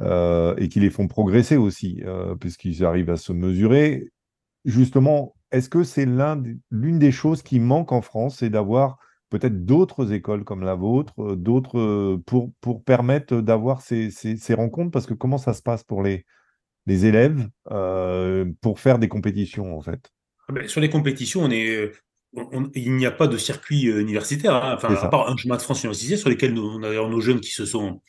euh, 0.00 0.54
et 0.56 0.68
qui 0.68 0.80
les 0.80 0.90
font 0.90 1.08
progresser 1.08 1.56
aussi, 1.56 2.02
puisqu'ils 2.40 2.84
arrivent 2.84 3.10
à 3.10 3.16
se 3.16 3.32
mesurer. 3.32 4.10
Justement, 4.64 5.34
est-ce 5.52 5.68
que 5.68 5.84
c'est 5.84 6.06
l'une 6.70 6.98
des 6.98 7.12
choses 7.12 7.42
qui 7.42 7.60
manque 7.60 7.92
en 7.92 8.00
France, 8.00 8.38
c'est 8.38 8.50
d'avoir 8.50 8.98
peut-être 9.38 9.64
d'autres 9.64 10.12
écoles 10.12 10.44
comme 10.44 10.62
la 10.62 10.76
vôtre, 10.76 11.12
euh, 11.18 11.36
d'autres 11.36 11.80
euh, 11.80 12.22
pour, 12.24 12.52
pour 12.60 12.84
permettre 12.84 13.40
d'avoir 13.40 13.82
ces, 13.82 14.10
ces, 14.10 14.54
rencontres? 14.54 14.92
Parce 14.92 15.06
que 15.06 15.14
comment 15.14 15.38
ça 15.38 15.54
se 15.54 15.62
passe 15.62 15.82
pour 15.82 16.04
les, 16.04 16.24
les 16.86 17.06
élèves 17.06 17.48
euh, 17.72 18.44
pour 18.60 18.78
faire 18.78 19.00
des 19.00 19.08
compétitions 19.08 19.76
en 19.76 19.80
fait? 19.80 20.12
Ah 20.48 20.52
ben, 20.52 20.68
Sur 20.68 20.80
les 20.80 20.88
compétitions, 20.88 21.42
on 21.42 21.50
est, 21.50 21.90
il 22.74 22.94
n'y 22.94 23.06
a 23.06 23.10
pas 23.10 23.26
de 23.26 23.36
circuit 23.36 23.86
universitaire, 23.86 24.54
hein. 24.54 24.74
enfin, 24.76 24.94
à 24.94 25.08
part 25.08 25.28
un 25.28 25.36
chemin 25.36 25.56
de 25.56 25.62
France 25.62 25.82
universitaire 25.82 26.18
sur 26.18 26.28
lesquels 26.28 26.56
on 26.56 26.84
a 26.84 26.92
nos 26.92 27.20
jeunes 27.20 27.40
qui 27.40 27.50
se 27.50 27.64
sont 27.64 28.02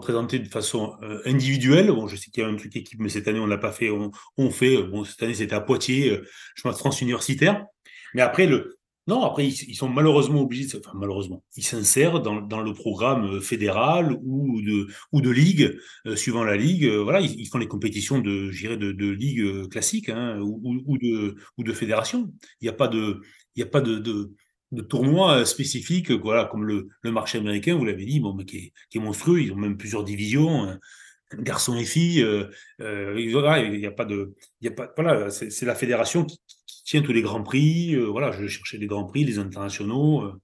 présentés 0.00 0.38
de 0.38 0.48
façon 0.48 0.94
individuelle. 1.26 1.88
Bon, 1.88 2.06
je 2.06 2.16
sais 2.16 2.30
qu'il 2.30 2.42
y 2.42 2.46
a 2.46 2.48
un 2.48 2.56
truc 2.56 2.76
équipe, 2.76 3.00
mais 3.00 3.08
cette 3.10 3.28
année 3.28 3.40
on 3.40 3.46
l'a 3.46 3.58
pas 3.58 3.72
fait. 3.72 3.90
On, 3.90 4.10
on 4.38 4.50
fait. 4.50 4.82
Bon, 4.84 5.04
cette 5.04 5.22
année 5.22 5.34
c'était 5.34 5.54
à 5.54 5.60
Poitiers, 5.60 6.20
chemin 6.54 6.72
de 6.72 6.78
France 6.78 7.02
universitaire. 7.02 7.66
Mais 8.14 8.22
après 8.22 8.46
le 8.46 8.78
non, 9.06 9.22
après, 9.22 9.46
ils, 9.46 9.74
sont 9.74 9.88
malheureusement 9.90 10.40
obligés, 10.40 10.66
enfin 10.78 10.92
malheureusement, 10.94 11.44
ils 11.56 11.62
s'insèrent 11.62 12.20
dans, 12.20 12.40
dans, 12.40 12.62
le 12.62 12.72
programme 12.72 13.36
euh, 13.36 13.40
fédéral 13.40 14.16
ou 14.24 14.62
de, 14.62 14.86
ou 15.12 15.20
de 15.20 15.28
ligue, 15.30 15.78
euh, 16.06 16.16
suivant 16.16 16.42
la 16.42 16.56
ligue. 16.56 16.86
Euh, 16.86 17.02
voilà, 17.02 17.20
ils, 17.20 17.46
font 17.46 17.58
les 17.58 17.68
compétitions 17.68 18.18
de, 18.18 18.50
de, 18.76 18.92
de 18.92 19.10
ligue 19.10 19.68
classique 19.68 20.08
hein, 20.08 20.40
ou, 20.40 20.96
de, 20.96 21.34
ou 21.58 21.64
de 21.64 21.72
fédération. 21.74 22.32
Il 22.62 22.64
n'y 22.64 22.70
a 22.70 22.72
pas 22.72 22.88
de, 22.88 23.20
de, 23.54 24.32
de 24.72 24.82
tournois 24.82 25.44
spécifiques, 25.44 26.10
voilà, 26.10 26.46
comme 26.46 26.64
le, 26.64 26.88
le 27.02 27.12
marché 27.12 27.36
américain, 27.36 27.76
vous 27.76 27.84
l'avez 27.84 28.06
dit, 28.06 28.20
bon, 28.20 28.32
mais 28.32 28.46
qui, 28.46 28.72
est, 28.94 28.98
monstrueux. 28.98 29.42
Ils 29.42 29.52
ont 29.52 29.56
même 29.56 29.76
plusieurs 29.76 30.04
divisions, 30.04 30.64
hein. 30.64 30.78
garçons 31.40 31.76
et 31.76 31.84
filles. 31.84 32.26
Il 32.78 33.26
n'y 33.26 33.86
a 33.86 33.90
pas 33.90 34.06
de, 34.06 34.34
y 34.62 34.68
a 34.68 34.70
pas, 34.70 34.90
voilà, 34.96 35.28
c'est 35.30 35.66
la 35.66 35.74
fédération 35.74 36.24
qui, 36.24 36.38
qui, 36.84 36.90
tient 36.90 37.02
tous 37.02 37.12
les 37.12 37.22
grands 37.22 37.42
prix. 37.42 37.94
Euh, 37.94 38.06
voilà, 38.06 38.32
je 38.32 38.46
cherchais 38.46 38.78
les 38.78 38.86
grands 38.86 39.04
prix, 39.04 39.24
les 39.24 39.38
internationaux. 39.38 40.22
Euh. 40.22 40.40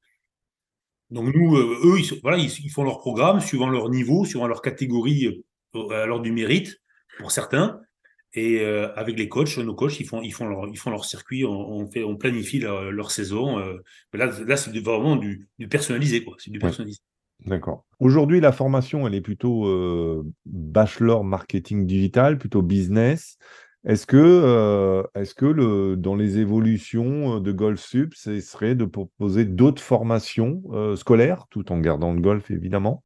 Donc 1.10 1.34
nous, 1.34 1.56
euh, 1.56 1.78
eux, 1.84 1.98
ils, 1.98 2.20
voilà, 2.22 2.38
ils, 2.38 2.50
ils, 2.64 2.70
font 2.70 2.84
leur 2.84 2.98
programme 2.98 3.40
suivant 3.40 3.68
leur 3.68 3.88
niveau, 3.88 4.24
suivant 4.24 4.46
leur 4.46 4.62
catégorie, 4.62 5.42
alors 5.90 6.20
du 6.20 6.32
mérite 6.32 6.80
pour 7.18 7.30
certains. 7.30 7.80
Et 8.32 8.64
avec 8.64 9.18
les 9.18 9.28
coachs, 9.28 9.58
nos 9.58 9.74
coachs, 9.74 9.98
ils 9.98 10.06
font, 10.06 10.22
ils 10.22 10.32
font, 10.32 10.46
leur, 10.46 10.68
ils 10.68 10.78
font 10.78 10.90
leur 10.90 11.04
circuit, 11.04 11.44
on, 11.44 11.50
on 11.50 11.90
fait, 11.90 12.04
on 12.04 12.16
planifie 12.16 12.60
leur, 12.60 12.92
leur 12.92 13.10
saison. 13.10 13.58
Là, 14.12 14.30
là 14.46 14.56
c'est 14.56 14.78
vraiment 14.78 15.16
du, 15.16 15.48
du, 15.58 15.66
personnalisé, 15.66 16.22
quoi. 16.22 16.36
C'est 16.38 16.52
du 16.52 16.60
personnalisé. 16.60 17.00
D'accord. 17.46 17.84
Aujourd'hui, 17.98 18.40
la 18.40 18.52
formation, 18.52 19.06
elle 19.06 19.14
est 19.14 19.20
plutôt 19.20 19.66
euh, 19.66 20.24
bachelor 20.46 21.24
marketing 21.24 21.86
digital, 21.86 22.38
plutôt 22.38 22.62
business. 22.62 23.38
Est-ce 23.86 24.06
que, 24.06 24.16
euh, 24.18 25.02
est-ce 25.14 25.34
que 25.34 25.46
le, 25.46 25.96
dans 25.96 26.14
les 26.14 26.38
évolutions 26.38 27.40
de 27.40 27.52
Golf 27.52 27.80
Sup, 27.80 28.12
ce 28.14 28.38
serait 28.40 28.74
de 28.74 28.84
proposer 28.84 29.46
d'autres 29.46 29.82
formations 29.82 30.62
euh, 30.72 30.96
scolaires, 30.96 31.46
tout 31.50 31.72
en 31.72 31.78
gardant 31.78 32.12
le 32.12 32.20
golf 32.20 32.50
évidemment? 32.50 33.02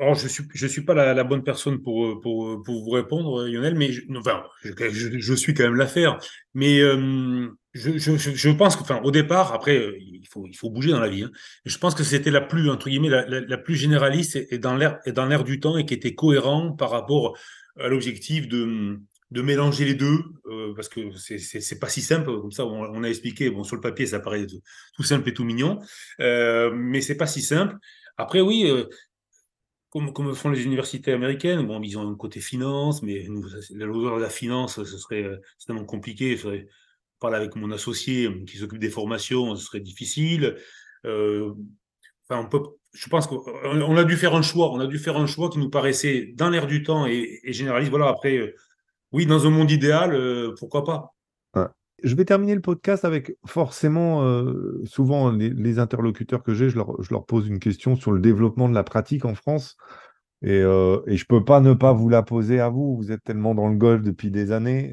Alors, 0.00 0.16
je 0.16 0.26
suis, 0.26 0.42
je 0.52 0.66
suis 0.66 0.82
pas 0.82 0.94
la, 0.94 1.22
bonne 1.22 1.44
personne 1.44 1.80
pour, 1.80 2.20
pour, 2.20 2.60
pour 2.64 2.84
vous 2.84 2.90
répondre, 2.90 3.46
Lionel, 3.46 3.76
mais 3.76 3.92
je, 3.92 4.02
enfin, 4.16 4.42
je, 4.62 5.34
suis 5.34 5.54
quand 5.54 5.62
même 5.62 5.76
l'affaire. 5.76 6.18
Mais 6.54 6.80
euh, 6.80 7.48
je, 7.72 7.96
je, 7.96 8.50
pense 8.50 8.74
que, 8.74 8.82
enfin, 8.82 9.00
au 9.04 9.12
départ, 9.12 9.54
après, 9.54 9.94
il 10.00 10.26
faut, 10.28 10.44
il 10.48 10.56
faut 10.56 10.70
bouger 10.70 10.90
dans 10.90 10.98
la 10.98 11.08
vie. 11.08 11.22
Hein, 11.22 11.30
je 11.64 11.78
pense 11.78 11.94
que 11.94 12.02
c'était 12.02 12.32
la 12.32 12.40
plus, 12.40 12.68
entre 12.68 12.88
guillemets, 12.90 13.08
la, 13.08 13.24
la, 13.40 13.58
plus 13.58 13.76
généraliste 13.76 14.34
et, 14.34 14.56
et 14.56 14.58
dans 14.58 14.74
l'air, 14.74 14.98
et 15.06 15.12
dans 15.12 15.24
l'air 15.24 15.44
du 15.44 15.60
temps 15.60 15.78
et 15.78 15.86
qui 15.86 15.94
était 15.94 16.16
cohérent 16.16 16.72
par 16.72 16.90
rapport 16.90 17.38
à 17.78 17.86
l'objectif 17.86 18.48
de, 18.48 18.98
de 19.30 19.42
mélanger 19.42 19.84
les 19.84 19.94
deux, 19.94 20.18
euh, 20.46 20.72
parce 20.74 20.88
que 20.88 21.10
c'est, 21.16 21.78
pas 21.78 21.88
si 21.88 22.00
simple, 22.00 22.26
comme 22.26 22.52
ça 22.52 22.64
on, 22.64 23.02
a 23.02 23.08
expliqué, 23.08 23.50
bon 23.50 23.64
sur 23.64 23.74
le 23.74 23.82
papier 23.82 24.06
ça 24.06 24.20
paraît 24.20 24.46
tout 24.46 25.02
simple 25.02 25.28
et 25.28 25.34
tout 25.34 25.44
mignon, 25.44 25.80
euh, 26.20 26.70
mais 26.72 27.00
c'est 27.00 27.16
pas 27.16 27.26
si 27.26 27.42
simple. 27.42 27.76
Après 28.16 28.40
oui, 28.40 28.70
euh, 28.70 28.84
comme, 29.90 30.12
comme, 30.12 30.34
font 30.34 30.50
les 30.50 30.64
universités 30.64 31.12
américaines. 31.12 31.66
Bon, 31.66 31.80
ils 31.82 31.96
ont 31.96 32.08
un 32.08 32.14
côté 32.14 32.40
finance, 32.40 33.02
mais 33.02 33.24
nous, 33.28 33.42
la 33.70 33.86
de 33.86 34.20
la 34.20 34.30
finance, 34.30 34.82
ce 34.82 34.98
serait 34.98 35.26
extrêmement 35.56 35.84
compliqué. 35.84 36.32
Il 36.32 36.38
faudrait 36.38 36.66
parler 37.18 37.36
avec 37.36 37.56
mon 37.56 37.70
associé 37.70 38.28
qui 38.46 38.58
s'occupe 38.58 38.78
des 38.78 38.90
formations, 38.90 39.56
ce 39.56 39.64
serait 39.64 39.80
difficile. 39.80 40.56
Euh, 41.06 41.52
enfin, 42.28 42.42
on 42.44 42.48
peut, 42.48 42.60
je 42.92 43.08
pense 43.08 43.26
qu'on 43.26 43.96
a 43.96 44.04
dû 44.04 44.16
faire 44.16 44.34
un 44.34 44.42
choix. 44.42 44.70
On 44.72 44.80
a 44.80 44.86
dû 44.86 44.98
faire 44.98 45.16
un 45.16 45.26
choix 45.26 45.50
qui 45.50 45.58
nous 45.58 45.70
paraissait 45.70 46.32
dans 46.34 46.50
l'air 46.50 46.66
du 46.66 46.82
temps 46.82 47.06
et, 47.06 47.40
et 47.42 47.52
généraliste. 47.52 47.90
Voilà, 47.90 48.08
après, 48.08 48.36
euh, 48.36 48.54
oui, 49.16 49.24
dans 49.24 49.46
un 49.46 49.50
monde 49.50 49.70
idéal, 49.70 50.14
euh, 50.14 50.54
pourquoi 50.58 50.84
pas. 50.84 51.14
Je 52.02 52.14
vais 52.14 52.26
terminer 52.26 52.54
le 52.54 52.60
podcast 52.60 53.06
avec 53.06 53.34
forcément, 53.46 54.22
euh, 54.22 54.82
souvent 54.84 55.30
les, 55.30 55.78
interlocuteurs 55.78 56.42
que 56.42 56.52
j'ai, 56.52 56.68
je 56.68 56.76
leur, 56.76 57.24
pose 57.24 57.48
une 57.48 57.58
question 57.58 57.96
sur 57.96 58.12
le 58.12 58.20
développement 58.20 58.68
de 58.68 58.74
la 58.74 58.84
pratique 58.84 59.24
en 59.24 59.34
France. 59.34 59.78
Et, 60.42 60.60
euh, 60.60 60.98
je 61.06 61.12
ne 61.14 61.26
peux 61.26 61.42
pas 61.42 61.60
ne 61.60 61.72
pas 61.72 61.94
vous 61.94 62.10
la 62.10 62.22
poser 62.22 62.60
à 62.60 62.68
vous. 62.68 62.98
Vous 62.98 63.12
êtes 63.12 63.24
tellement 63.24 63.54
dans 63.54 63.68
le 63.68 63.76
golf 63.76 64.02
depuis 64.02 64.30
des 64.30 64.52
années. 64.52 64.92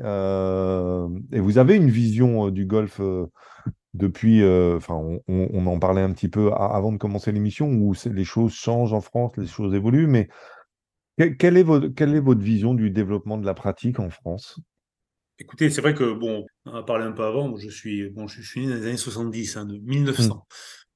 Et 1.33 1.39
vous 1.41 1.57
avez 1.57 1.75
une 1.75 1.89
vision 1.89 2.49
du 2.49 2.65
golf 2.65 3.01
depuis, 3.93 4.41
enfin, 4.41 4.95
on, 4.95 5.19
on, 5.27 5.67
en 5.67 5.79
parlait 5.79 6.01
un 6.01 6.13
petit 6.13 6.29
peu 6.29 6.53
avant 6.53 6.93
de 6.93 6.97
commencer 6.97 7.33
l'émission, 7.33 7.67
où 7.67 7.93
les 8.05 8.23
choses 8.23 8.53
changent 8.53 8.93
en 8.93 9.01
France, 9.01 9.33
les 9.35 9.45
choses 9.45 9.73
évoluent. 9.73 10.07
Mais 10.07 10.29
quelle 11.17 11.57
est, 11.57 11.63
votre, 11.63 11.87
quelle 11.89 12.15
est 12.15 12.19
votre 12.19 12.41
vision 12.41 12.73
du 12.73 12.89
développement 12.89 13.37
de 13.37 13.45
la 13.45 13.53
pratique 13.53 13.99
en 13.99 14.09
France? 14.09 14.59
Écoutez, 15.39 15.69
c'est 15.69 15.81
vrai 15.81 15.93
que, 15.93 16.13
bon, 16.13 16.45
on 16.65 16.75
a 16.75 16.83
parlé 16.83 17.05
un 17.05 17.11
peu 17.11 17.23
avant, 17.23 17.55
je 17.57 17.69
suis, 17.69 18.09
bon, 18.09 18.27
je 18.27 18.41
suis 18.41 18.61
né 18.61 18.67
dans 18.67 18.79
les 18.79 18.87
années 18.87 18.97
70, 18.97 19.57
hein, 19.57 19.65
de 19.65 19.77
1900. 19.77 20.35
Mmh. 20.35 20.39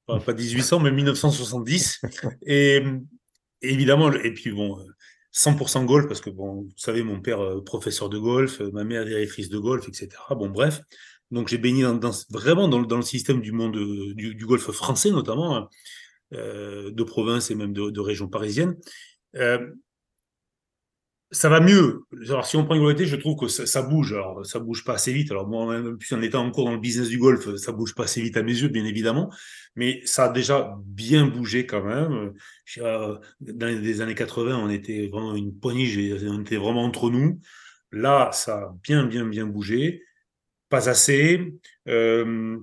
Pas, 0.06 0.20
pas 0.20 0.32
1800, 0.32 0.80
mais 0.80 0.90
1970. 0.90 2.02
Et, 2.46 2.82
évidemment, 3.60 4.12
et 4.12 4.32
puis 4.32 4.52
bon, 4.52 4.78
100% 5.34 5.84
golf, 5.84 6.06
parce 6.06 6.20
que, 6.20 6.30
bon, 6.30 6.62
vous 6.62 6.72
savez, 6.76 7.02
mon 7.02 7.20
père, 7.20 7.40
euh, 7.40 7.62
professeur 7.62 8.08
de 8.08 8.18
golf, 8.18 8.60
ma 8.72 8.84
mère, 8.84 9.04
directrice 9.04 9.48
de 9.48 9.58
golf, 9.58 9.88
etc. 9.88 10.08
Bon, 10.30 10.48
bref. 10.48 10.80
Donc, 11.30 11.48
j'ai 11.48 11.58
baigné 11.58 11.82
dans, 11.82 11.94
dans, 11.94 12.12
vraiment 12.30 12.68
dans, 12.68 12.80
dans, 12.80 12.96
le 12.96 13.02
système 13.02 13.40
du 13.40 13.52
monde 13.52 13.76
du, 14.14 14.34
du 14.34 14.46
golf 14.46 14.70
français, 14.70 15.10
notamment, 15.10 15.56
hein, 15.56 15.68
euh, 16.34 16.90
de 16.90 17.02
province 17.02 17.50
et 17.50 17.54
même 17.54 17.72
de, 17.72 17.90
de 17.90 18.00
région 18.00 18.28
parisienne. 18.28 18.76
Euh, 19.36 19.70
ça 21.30 21.48
va 21.48 21.60
mieux. 21.60 22.04
Alors, 22.28 22.46
si 22.46 22.56
on 22.56 22.64
prend 22.64 22.74
une 22.74 22.80
globalité, 22.80 23.06
je 23.06 23.16
trouve 23.16 23.36
que 23.36 23.48
ça, 23.48 23.82
bouge. 23.82 24.12
Alors, 24.14 24.46
ça 24.46 24.58
bouge 24.58 24.84
pas 24.84 24.94
assez 24.94 25.12
vite. 25.12 25.30
Alors, 25.30 25.46
moi, 25.46 25.66
même 25.66 25.98
en 26.10 26.22
étant 26.22 26.46
encore 26.46 26.64
dans 26.64 26.72
le 26.72 26.78
business 26.78 27.08
du 27.08 27.18
golf, 27.18 27.54
ça 27.56 27.72
bouge 27.72 27.94
pas 27.94 28.04
assez 28.04 28.22
vite 28.22 28.36
à 28.36 28.42
mes 28.42 28.52
yeux, 28.52 28.68
bien 28.68 28.84
évidemment. 28.84 29.30
Mais 29.76 30.00
ça 30.04 30.24
a 30.24 30.28
déjà 30.30 30.74
bien 30.84 31.26
bougé 31.26 31.66
quand 31.66 31.84
même. 31.84 32.32
Dans 33.40 33.66
les 33.66 34.00
années 34.00 34.14
80, 34.14 34.56
on 34.56 34.70
était 34.70 35.08
vraiment 35.08 35.34
une 35.34 35.58
poignée, 35.58 36.16
on 36.28 36.40
était 36.40 36.56
vraiment 36.56 36.84
entre 36.84 37.10
nous. 37.10 37.40
Là, 37.92 38.30
ça 38.32 38.56
a 38.56 38.74
bien, 38.82 39.04
bien, 39.04 39.26
bien 39.26 39.46
bougé. 39.46 40.02
Pas 40.70 40.88
assez. 40.88 41.54
Euh, 41.88 42.58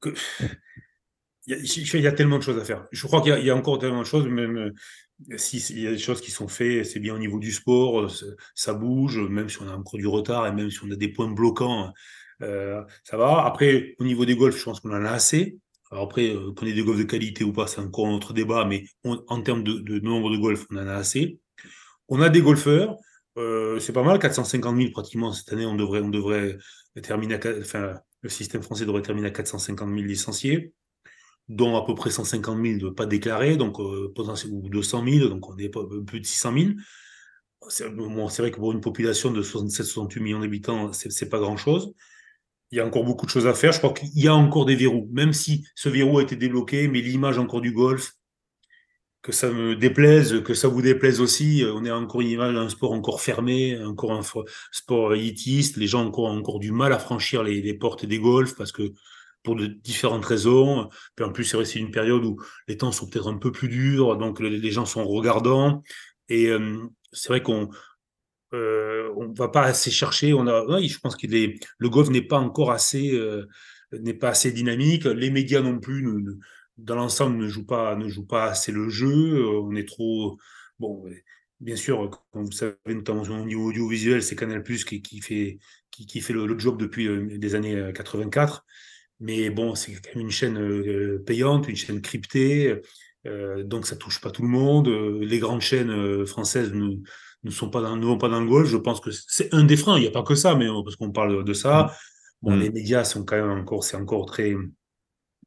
que... 0.00 0.10
Il 1.46 1.52
y, 1.52 1.56
a, 1.56 1.98
il 1.98 2.00
y, 2.00 2.06
a, 2.06 2.12
tellement 2.12 2.38
de 2.38 2.42
choses 2.42 2.58
à 2.58 2.64
faire. 2.64 2.86
Je 2.90 3.06
crois 3.06 3.20
qu'il 3.20 3.38
y, 3.38 3.44
y, 3.44 3.50
a 3.50 3.54
encore 3.54 3.78
tellement 3.78 4.00
de 4.00 4.06
choses, 4.06 4.26
même 4.26 4.72
s'il 5.36 5.80
y 5.80 5.86
a 5.86 5.92
des 5.92 5.98
choses 5.98 6.20
qui 6.20 6.30
sont 6.30 6.48
faites, 6.48 6.86
c'est 6.86 7.00
bien 7.00 7.14
au 7.14 7.18
niveau 7.18 7.38
du 7.38 7.52
sport, 7.52 8.00
euh, 8.00 8.08
ça 8.54 8.74
bouge, 8.74 9.18
même 9.18 9.48
si 9.48 9.60
on 9.62 9.68
a 9.68 9.76
encore 9.76 9.98
du 9.98 10.06
retard 10.06 10.46
et 10.46 10.52
même 10.52 10.70
si 10.70 10.78
on 10.84 10.90
a 10.90 10.96
des 10.96 11.08
points 11.08 11.30
bloquants, 11.30 11.92
euh, 12.42 12.82
ça 13.04 13.16
va. 13.16 13.44
Après, 13.44 13.94
au 13.98 14.04
niveau 14.04 14.24
des 14.24 14.36
golfs, 14.36 14.58
je 14.58 14.64
pense 14.64 14.80
qu'on 14.80 14.90
en 14.90 15.04
a 15.04 15.10
assez. 15.10 15.58
Alors 15.90 16.04
après, 16.04 16.30
euh, 16.30 16.52
qu'on 16.54 16.66
ait 16.66 16.72
des 16.72 16.82
golfs 16.82 16.98
de 16.98 17.04
qualité 17.04 17.44
ou 17.44 17.52
pas, 17.52 17.66
c'est 17.66 17.80
encore 17.80 18.06
un 18.06 18.18
débat, 18.32 18.64
mais 18.64 18.84
en 19.04 19.42
termes 19.42 19.62
de, 19.62 19.98
nombre 20.00 20.30
de 20.30 20.36
golfs, 20.36 20.66
on 20.70 20.76
en 20.76 20.88
a 20.88 20.94
assez. 20.94 21.38
On 22.08 22.20
a 22.20 22.28
des 22.28 22.42
golfeurs, 22.42 22.96
c'est 23.80 23.92
pas 23.92 24.02
mal, 24.02 24.18
450 24.18 24.76
000 24.76 24.90
pratiquement 24.90 25.32
cette 25.32 25.52
année, 25.52 25.66
on 25.66 25.74
devrait, 25.74 26.00
on 26.00 26.10
devrait 26.10 26.58
terminer, 27.02 27.34
à, 27.34 27.58
enfin, 27.60 27.94
le 28.20 28.28
système 28.28 28.62
français 28.62 28.84
devrait 28.84 29.02
terminer 29.02 29.28
à 29.28 29.30
450 29.30 29.88
000 29.88 30.02
licenciés 30.02 30.74
dont 31.48 31.76
à 31.76 31.84
peu 31.84 31.94
près 31.94 32.10
150 32.10 32.62
000 32.62 32.78
ne 32.78 32.90
pas 32.90 33.06
déclarés, 33.06 33.56
donc 33.56 33.78
euh, 33.80 34.12
potentiellement 34.14 34.60
200 34.60 35.04
000, 35.06 35.28
donc 35.28 35.48
on 35.48 35.56
est 35.58 35.66
un 35.76 36.04
peu 36.04 36.18
de 36.18 36.26
600 36.26 36.52
000. 36.56 36.70
C'est 37.68 37.88
vrai 38.42 38.50
que 38.50 38.56
pour 38.56 38.72
une 38.72 38.80
population 38.80 39.30
de 39.30 39.42
67-68 39.42 40.20
millions 40.20 40.40
d'habitants, 40.40 40.92
c'est 40.92 41.28
pas 41.28 41.38
grand-chose. 41.38 41.94
Il 42.70 42.78
y 42.78 42.80
a 42.80 42.86
encore 42.86 43.04
beaucoup 43.04 43.24
de 43.24 43.30
choses 43.30 43.46
à 43.46 43.54
faire. 43.54 43.72
Je 43.72 43.78
crois 43.78 43.92
qu'il 43.92 44.10
y 44.18 44.28
a 44.28 44.34
encore 44.34 44.66
des 44.66 44.74
verrous, 44.74 45.08
même 45.12 45.32
si 45.32 45.64
ce 45.74 45.88
verrou 45.88 46.18
a 46.18 46.22
été 46.22 46.36
débloqué, 46.36 46.88
mais 46.88 47.00
l'image 47.00 47.38
encore 47.38 47.60
du 47.60 47.72
golf, 47.72 48.12
que 49.22 49.32
ça 49.32 49.50
me 49.50 49.74
déplaise, 49.74 50.42
que 50.42 50.52
ça 50.52 50.68
vous 50.68 50.82
déplaise 50.82 51.20
aussi, 51.20 51.64
on 51.66 51.84
est 51.86 51.90
encore 51.90 52.20
une 52.20 52.28
image 52.28 52.54
d'un 52.54 52.68
sport 52.68 52.92
encore 52.92 53.22
fermé, 53.22 53.82
encore 53.82 54.12
un 54.12 54.22
sport 54.70 55.14
élitiste. 55.14 55.78
Les 55.78 55.86
gens 55.86 56.04
ont 56.04 56.08
encore, 56.08 56.26
encore 56.26 56.58
du 56.58 56.72
mal 56.72 56.92
à 56.92 56.98
franchir 56.98 57.42
les, 57.42 57.62
les 57.62 57.74
portes 57.74 58.04
des 58.04 58.18
golfs 58.18 58.54
parce 58.54 58.72
que 58.72 58.92
pour 59.44 59.54
de 59.54 59.66
différentes 59.66 60.24
raisons. 60.24 60.88
Puis 61.14 61.24
en 61.24 61.30
plus, 61.30 61.44
c'est 61.44 61.56
vrai, 61.56 61.70
une 61.70 61.92
période 61.92 62.24
où 62.24 62.40
les 62.66 62.76
temps 62.76 62.90
sont 62.90 63.06
peut-être 63.08 63.28
un 63.28 63.38
peu 63.38 63.52
plus 63.52 63.68
durs, 63.68 64.16
donc 64.16 64.40
les 64.40 64.70
gens 64.72 64.86
sont 64.86 65.06
regardants. 65.06 65.84
Et 66.28 66.48
euh, 66.48 66.78
c'est 67.12 67.28
vrai 67.28 67.42
qu'on 67.42 67.68
euh, 68.54 69.12
on 69.16 69.32
va 69.32 69.48
pas 69.48 69.62
assez 69.62 69.90
chercher. 69.90 70.32
On 70.32 70.46
a, 70.46 70.64
oui, 70.64 70.88
je 70.88 70.98
pense 70.98 71.16
que 71.16 71.26
le 71.26 71.88
golf 71.88 72.08
n'est 72.08 72.22
pas 72.22 72.38
encore 72.38 72.72
assez 72.72 73.14
euh, 73.14 73.46
n'est 73.92 74.14
pas 74.14 74.30
assez 74.30 74.50
dynamique. 74.50 75.04
Les 75.04 75.30
médias 75.30 75.60
non 75.60 75.78
plus, 75.78 76.06
dans 76.78 76.96
l'ensemble, 76.96 77.36
ne 77.36 77.48
jouent 77.48 77.66
pas 77.66 77.94
ne 77.96 78.08
jouent 78.08 78.26
pas 78.26 78.46
assez 78.46 78.72
le 78.72 78.88
jeu. 78.88 79.46
On 79.46 79.74
est 79.76 79.86
trop 79.88 80.38
bon. 80.78 81.04
Bien 81.60 81.76
sûr, 81.76 82.10
comme 82.32 82.44
vous 82.44 82.52
savez, 82.52 82.76
notamment 82.86 83.22
au 83.22 83.44
niveau 83.44 83.68
audiovisuel, 83.68 84.22
c'est 84.22 84.36
Canal 84.36 84.62
Plus 84.62 84.84
qui, 84.84 85.02
qui 85.02 85.20
fait 85.20 85.58
qui, 85.90 86.06
qui 86.06 86.20
fait 86.20 86.32
le, 86.32 86.46
le, 86.46 86.58
job 86.58 86.78
depuis 86.78 87.08
les 87.38 87.54
années 87.54 87.92
84. 87.94 88.64
Mais 89.20 89.50
bon, 89.50 89.74
c'est 89.74 89.92
quand 89.92 90.16
même 90.16 90.26
une 90.26 90.30
chaîne 90.30 90.58
euh, 90.58 91.22
payante, 91.24 91.68
une 91.68 91.76
chaîne 91.76 92.00
cryptée, 92.00 92.80
euh, 93.26 93.62
donc 93.62 93.86
ça 93.86 93.96
touche 93.96 94.20
pas 94.20 94.30
tout 94.30 94.42
le 94.42 94.48
monde. 94.48 94.88
Euh, 94.88 95.24
les 95.24 95.38
grandes 95.38 95.60
chaînes 95.60 96.26
françaises 96.26 96.72
ne, 96.72 96.96
ne 97.44 97.50
sont 97.50 97.70
pas 97.70 97.80
dans, 97.80 97.96
ne 97.96 98.04
vont 98.04 98.18
pas 98.18 98.28
dans 98.28 98.40
le 98.40 98.48
golf. 98.48 98.68
Je 98.68 98.76
pense 98.76 99.00
que 99.00 99.10
c'est 99.10 99.54
un 99.54 99.64
des 99.64 99.76
freins. 99.76 99.96
Il 99.96 100.02
n'y 100.02 100.08
a 100.08 100.12
pas 100.12 100.22
que 100.22 100.34
ça, 100.34 100.54
mais 100.54 100.66
parce 100.84 100.96
qu'on 100.96 101.12
parle 101.12 101.44
de 101.44 101.52
ça. 101.54 101.94
Bon, 102.42 102.56
mmh. 102.56 102.60
les 102.60 102.70
médias 102.70 103.04
sont 103.04 103.24
quand 103.24 103.36
même 103.36 103.58
encore, 103.58 103.84
c'est 103.84 103.96
encore 103.96 104.26
très, 104.26 104.54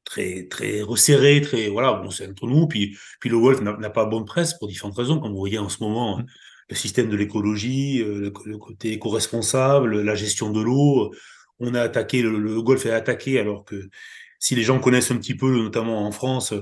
très, 0.04 0.48
très 0.48 0.82
resserré, 0.82 1.42
très, 1.42 1.70
voilà, 1.70 1.94
bon, 1.94 2.10
c'est 2.10 2.28
entre 2.28 2.48
nous. 2.48 2.68
Puis, 2.68 2.98
puis 3.20 3.30
le 3.30 3.40
golf 3.40 3.62
n'a 3.62 3.90
pas 3.90 4.06
bonne 4.06 4.26
presse 4.26 4.56
pour 4.56 4.68
différentes 4.68 4.98
raisons, 4.98 5.20
comme 5.20 5.32
vous 5.32 5.38
voyez 5.38 5.60
en 5.60 5.70
ce 5.70 5.84
moment. 5.84 6.20
Mmh. 6.20 6.26
Le 6.70 6.76
système 6.76 7.10
de 7.10 7.16
l'écologie, 7.16 8.00
le, 8.00 8.34
le, 8.46 8.58
côté 8.58 8.94
éco-responsable, 8.94 10.02
la 10.02 10.16
gestion 10.16 10.52
de 10.52 10.60
l'eau 10.60 11.14
on 11.60 11.74
a 11.74 11.82
attaqué, 11.82 12.22
le, 12.22 12.62
golf 12.62 12.86
est 12.86 12.92
attaqué 12.92 13.40
alors 13.40 13.66
que 13.66 13.90
si 14.40 14.56
les 14.56 14.64
gens 14.64 14.80
connaissent 14.80 15.12
un 15.12 15.18
petit 15.18 15.36
peu, 15.36 15.50
notamment 15.62 16.06
en 16.06 16.12
France, 16.12 16.54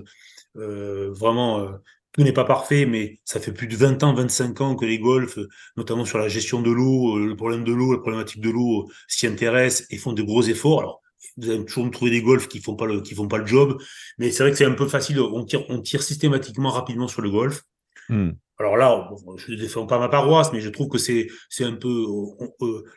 euh, 0.55 1.11
vraiment, 1.11 1.59
euh, 1.59 1.71
tout 2.13 2.23
n'est 2.23 2.31
pas 2.31 2.45
parfait, 2.45 2.85
mais 2.85 3.19
ça 3.25 3.39
fait 3.39 3.51
plus 3.51 3.67
de 3.67 3.75
20 3.75 4.03
ans, 4.03 4.13
25 4.13 4.61
ans 4.61 4.75
que 4.75 4.85
les 4.85 4.99
golfs, 4.99 5.37
notamment 5.75 6.05
sur 6.05 6.17
la 6.17 6.29
gestion 6.29 6.61
de 6.61 6.71
l'eau, 6.71 7.19
le 7.19 7.35
problème 7.35 7.65
de 7.65 7.73
l'eau, 7.73 7.91
la 7.91 7.99
problématique 7.99 8.41
de 8.41 8.49
l'eau, 8.49 8.89
s'y 9.07 9.27
intéressent 9.27 9.85
et 9.89 9.97
font 9.97 10.13
de 10.13 10.23
gros 10.23 10.43
efforts. 10.43 10.79
Alors, 10.79 11.01
vous 11.37 11.49
allez 11.49 11.65
toujours 11.65 11.91
trouver 11.91 12.11
des 12.11 12.21
golfs 12.21 12.47
qui 12.47 12.61
font 12.61 12.75
pas 12.75 12.85
le, 12.85 13.03
font 13.03 13.27
pas 13.27 13.37
le 13.37 13.45
job, 13.45 13.81
mais 14.17 14.31
c'est 14.31 14.43
vrai 14.43 14.51
que 14.51 14.57
c'est 14.57 14.65
un 14.65 14.73
peu 14.73 14.87
facile. 14.87 15.19
On 15.19 15.43
tire, 15.43 15.63
on 15.69 15.81
tire 15.81 16.03
systématiquement 16.03 16.69
rapidement 16.69 17.07
sur 17.07 17.21
le 17.21 17.29
golf. 17.29 17.63
Hmm. 18.07 18.31
Alors 18.57 18.77
là, 18.77 19.09
je 19.35 19.51
ne 19.51 19.57
défends 19.57 19.85
pas 19.85 19.99
ma 19.99 20.07
paroisse, 20.07 20.53
mais 20.53 20.61
je 20.61 20.69
trouve 20.69 20.87
que 20.87 20.97
c'est 20.97 21.27
un 21.59 21.73
peu 21.73 22.05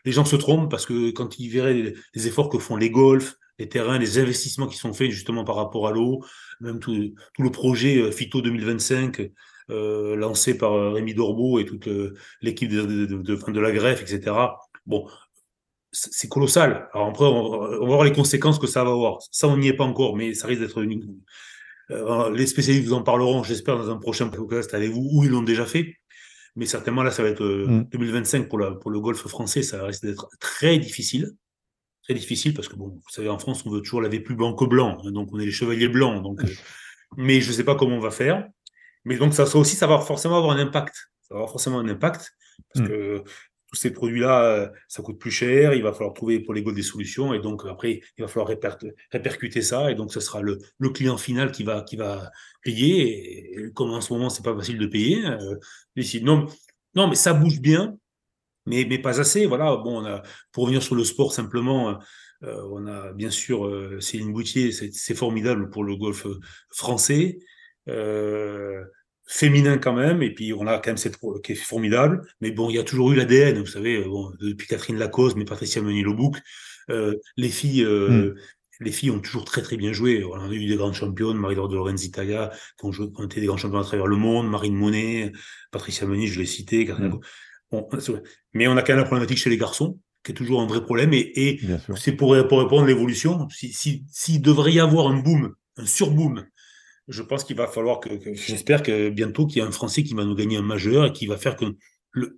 les 0.05 0.13
gens 0.13 0.25
se 0.25 0.37
trompent 0.37 0.71
parce 0.71 0.87
que 0.87 1.11
quand 1.11 1.39
ils 1.39 1.49
verraient 1.49 1.95
les, 2.15 2.27
efforts 2.27 2.49
que 2.49 2.59
font 2.59 2.77
les 2.77 2.91
golfs, 2.91 3.35
les 3.59 3.69
terrains, 3.69 3.99
les 3.99 4.19
investissements 4.19 4.69
qui 4.69 4.77
sont 4.77 4.93
faits 4.93 5.11
justement 5.11 5.45
par 5.45 5.57
rapport 5.57 5.89
à 5.89 5.93
l'eau, 5.93 6.25
même 6.61 6.79
tout, 6.79 6.95
le 7.39 7.51
projet 7.51 7.99
euh, 7.99 8.13
Phyto 8.13 8.41
2025 8.41 9.33
euh, 9.71 10.15
lancé 10.17 10.57
par 10.57 10.73
euh, 10.75 10.91
Rémi 10.93 11.15
Dorbeau 11.15 11.59
et 11.59 11.65
toute 11.65 11.89
l'équipe 12.41 12.71
de, 12.71 13.61
la 13.61 13.73
greffe, 13.73 14.03
etc. 14.03 14.37
Bon, 14.87 15.09
c'est 15.91 16.29
colossal. 16.29 16.89
Alors 16.95 17.09
après, 17.09 17.25
on 17.25 17.59
va, 17.59 17.87
voir 17.87 18.05
les 18.05 18.13
conséquences 18.13 18.61
que 18.61 18.69
ça 18.69 18.85
va 18.85 18.91
avoir. 18.91 19.19
Ça, 19.33 19.49
on 19.49 19.57
n'y 19.57 19.69
est 19.69 19.77
pas 19.77 19.85
encore, 19.85 20.17
mais 20.17 20.35
ça 20.35 20.47
risque 20.47 20.61
d'être 20.61 20.79
une... 20.79 21.19
Euh, 21.91 22.31
les 22.35 22.47
spécialistes 22.47 22.87
vous 22.87 22.95
en 22.95 23.03
parleront, 23.03 23.43
j'espère, 23.43 23.77
dans 23.77 23.91
un 23.91 23.97
prochain 23.97 24.29
podcast 24.29 24.75
avec 24.75 24.91
vous, 24.91 25.09
où 25.13 25.25
ils 25.25 25.31
l'ont 25.31 25.43
déjà 25.43 25.65
fait. 25.65 25.95
Mais 26.57 26.67
certainement, 26.67 27.03
là, 27.03 27.11
ça 27.11 27.23
va 27.23 27.29
être 27.29 27.43
2025 27.43 28.45
mm. 28.45 28.49
pour, 28.49 28.59
la, 28.59 28.73
pour 28.73 28.91
le 28.91 29.01
golf 29.01 29.19
français, 29.27 29.63
ça 29.63 29.85
risque 29.85 30.05
d'être 30.05 30.29
très 30.41 30.79
difficile. 30.79 31.33
Très 32.03 32.15
difficile 32.15 32.55
parce 32.55 32.69
que, 32.69 32.77
bon, 32.77 32.89
vous 32.89 33.11
savez, 33.11 33.29
en 33.29 33.39
France, 33.39 33.65
on 33.67 33.71
veut 33.71 33.81
toujours 33.81 34.01
laver 34.01 34.21
plus 34.21 34.35
blanc 34.35 34.55
que 34.55 34.65
blanc. 34.65 34.99
Hein, 35.05 35.13
donc, 35.13 35.29
on 35.33 35.39
est 35.39 35.45
les 35.45 35.51
chevaliers 35.51 35.89
blancs. 35.89 36.23
Donc, 36.23 36.43
euh, 36.43 36.49
mais 37.17 37.41
je 37.41 37.49
ne 37.49 37.55
sais 37.55 37.65
pas 37.65 37.75
comment 37.75 37.97
on 37.97 38.01
va 38.01 38.11
faire. 38.11 38.49
Mais 39.05 39.17
donc, 39.17 39.35
ça, 39.35 39.47
ça 39.47 39.59
aussi, 39.59 39.77
ça 39.77 39.87
va 39.87 39.99
forcément 40.01 40.39
avoir 40.39 40.57
un 40.57 40.61
impact. 40.61 40.95
Ça 41.23 41.35
va 41.35 41.37
avoir 41.37 41.51
forcément 41.51 41.79
un 41.79 41.89
impact. 41.89 42.33
Parce 42.73 42.85
mm. 42.85 42.89
que 42.89 43.25
tous 43.69 43.77
ces 43.77 43.93
produits-là, 43.93 44.45
euh, 44.45 44.69
ça 44.89 45.03
coûte 45.03 45.19
plus 45.19 45.31
cher, 45.31 45.75
il 45.75 45.83
va 45.83 45.93
falloir 45.93 46.15
trouver 46.15 46.41
pour 46.41 46.55
les 46.55 46.63
des 46.63 46.83
solutions, 46.83 47.35
et 47.35 47.39
donc 47.39 47.63
après, 47.69 48.01
il 48.17 48.23
va 48.23 48.29
falloir 48.29 48.49
répercuter 49.13 49.63
ça, 49.63 49.91
et 49.91 49.95
donc 49.95 50.13
ce 50.13 50.21
sera 50.21 50.43
le, 50.43 50.59
le 50.79 50.91
client 50.91 51.17
final 51.19 51.53
qui 51.53 51.65
va, 51.65 51.83
qui 51.83 51.97
va 51.97 52.31
payer, 52.63 53.61
et, 53.67 53.73
comme 53.73 53.91
en 53.91 54.01
ce 54.01 54.13
moment, 54.13 54.31
c'est 54.31 54.45
pas 54.45 54.57
facile 54.57 54.79
de 54.79 54.87
payer, 54.87 55.25
euh, 55.27 55.57
non, 56.23 56.47
non, 56.95 57.09
mais 57.09 57.15
ça 57.15 57.35
bouge 57.35 57.61
bien, 57.61 57.97
mais, 58.67 58.87
mais 58.89 58.99
pas 58.99 59.21
assez, 59.21 59.47
voilà, 59.47 59.77
bon, 59.77 60.03
on 60.03 60.07
a, 60.07 60.23
pour 60.53 60.65
revenir 60.65 60.83
sur 60.83 60.95
le 60.95 61.05
sport 61.05 61.33
simplement, 61.33 61.99
euh, 62.45 62.69
on 62.71 62.87
a 62.87 63.13
bien 63.13 63.31
sûr 63.31 63.67
euh, 63.67 64.01
Céline 64.01 64.33
Boutier, 64.33 64.73
c'est 64.73 65.15
formidable 65.15 65.71
pour 65.71 65.85
le 65.85 65.97
golf 65.97 66.27
français, 66.71 67.39
euh, 67.89 68.85
féminin 69.29 69.77
quand 69.77 69.93
même, 69.93 70.23
et 70.23 70.33
puis 70.33 70.55
on 70.55 70.67
a 70.67 70.79
quand 70.79 70.89
même 70.89 70.97
cette 70.97 71.19
qui 71.45 71.53
est 71.53 71.55
formidable. 71.55 72.23
Mais 72.41 72.51
bon, 72.51 72.71
il 72.71 72.77
y 72.77 72.79
a 72.79 72.83
toujours 72.83 73.13
eu 73.13 73.15
l'ADN, 73.15 73.59
vous 73.59 73.67
savez, 73.67 74.03
bon, 74.03 74.33
depuis 74.41 74.67
Catherine 74.67 74.97
Lacoste, 74.97 75.37
mais 75.37 75.45
Patricia 75.45 75.83
Meunier-Lobouc, 75.83 76.39
euh, 76.91 77.15
les 77.37 77.51
filles. 77.51 77.85
Euh, 77.85 78.33
hmm. 78.33 78.35
Les 78.81 78.93
filles 78.93 79.11
ont 79.11 79.19
toujours 79.19 79.45
très 79.45 79.61
très 79.61 79.77
bien 79.77 79.93
joué. 79.93 80.23
On 80.23 80.39
a 80.39 80.53
eu 80.53 80.69
des 80.69 80.77
grandes 80.77 80.95
championnes, 80.95 81.37
Marie-Laure 81.37 81.69
de 81.69 81.77
qui 81.97 82.85
ont, 82.85 82.93
joué, 82.93 83.09
qui 83.09 83.21
ont 83.21 83.25
été 83.25 83.41
des 83.41 83.49
grands 83.49 83.57
champions 83.57 83.81
à 83.81 83.83
travers 83.83 84.07
le 84.07 84.15
monde, 84.15 84.49
Marine 84.49 84.77
Monet, 84.77 85.33
Patricia 85.73 86.07
Meunier, 86.07 86.29
je 86.29 86.39
l'ai 86.39 86.47
cité. 86.47 86.87
Hmm. 86.87 87.19
Bon, 87.73 87.89
mais 88.53 88.69
on 88.69 88.77
a 88.77 88.83
quand 88.83 88.93
même 88.93 88.99
la 88.99 89.05
problématique 89.05 89.39
chez 89.39 89.51
les 89.51 89.57
garçons, 89.57 89.99
qui 90.23 90.31
est 90.31 90.35
toujours 90.37 90.61
un 90.61 90.69
vrai 90.69 90.85
problème. 90.85 91.13
Et, 91.13 91.49
et 91.49 91.61
c'est 91.97 92.13
pour, 92.13 92.37
pour 92.47 92.61
répondre 92.61 92.85
à 92.85 92.87
l'évolution. 92.87 93.49
S'il 93.49 93.75
si, 93.75 94.05
si, 94.13 94.39
devrait 94.39 94.75
y 94.75 94.79
avoir 94.79 95.09
un 95.09 95.17
boom, 95.17 95.57
un 95.77 95.87
surboom 95.87 96.47
je 97.09 97.23
pense 97.23 97.45
qu'il 97.45 97.57
va 97.57 97.67
falloir 97.67 98.01
que, 98.01 98.11
j'espère 98.35 98.83
que 98.83 99.09
bientôt 99.09 99.47
qu'il 99.47 99.59
y 99.59 99.61
a 99.63 99.67
un 99.67 99.73
Français 99.73 100.03
qui 100.03 100.15
va 100.15 100.25
nous 100.25 100.35
gagner 100.35 100.59
un 100.59 100.63
majeur 100.63 101.07
et 101.07 101.13
qui 101.13 101.27
va 101.27 101.39
faire 101.39 101.57
que 101.57 101.65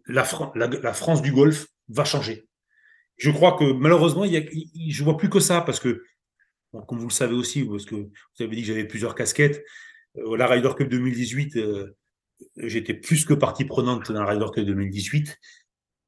la, 0.07 0.25
France 0.25 1.23
du 1.23 1.33
golf 1.33 1.67
va 1.89 2.05
changer. 2.05 2.47
Je 3.17 3.31
crois 3.31 3.57
que 3.59 3.73
malheureusement, 3.73 4.25
il 4.25 4.33
y 4.33 4.37
a, 4.37 4.43
je 4.89 5.05
vois 5.05 5.17
plus 5.17 5.29
que 5.29 5.41
ça 5.41 5.61
parce 5.61 5.81
que, 5.81 6.03
comme 6.87 6.99
vous 6.99 7.09
le 7.09 7.13
savez 7.13 7.35
aussi, 7.35 7.65
parce 7.65 7.85
que 7.85 7.97
vous 7.97 8.09
avez 8.39 8.55
dit 8.55 8.63
que 8.63 8.69
j'avais 8.69 8.87
plusieurs 8.87 9.15
casquettes, 9.15 9.65
euh, 10.17 10.37
la 10.37 10.47
Ryder 10.47 10.71
Cup 10.77 10.89
2018, 10.89 11.57
euh, 11.57 11.97
j'étais 12.57 12.95
plus 12.95 13.25
que 13.25 13.35
partie 13.35 13.65
prenante 13.65 14.11
dans 14.13 14.23
la 14.23 14.27
Ryder 14.27 14.47
Cup 14.55 14.65
2018. 14.65 15.37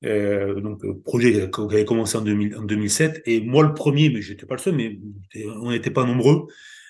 Euh, 0.04 0.60
donc 0.60 0.82
projet 1.04 1.48
qui 1.48 1.60
avait 1.60 1.84
commencé 1.84 2.16
en, 2.16 2.22
2000, 2.22 2.56
en 2.56 2.62
2007 2.62 3.22
et 3.24 3.40
moi 3.40 3.62
le 3.62 3.72
premier 3.72 4.10
mais 4.10 4.20
j'étais 4.20 4.46
pas 4.46 4.56
le 4.56 4.60
seul 4.60 4.74
mais 4.74 4.98
on 5.60 5.70
n'était 5.70 5.92
pas 5.92 6.04
nombreux 6.04 6.48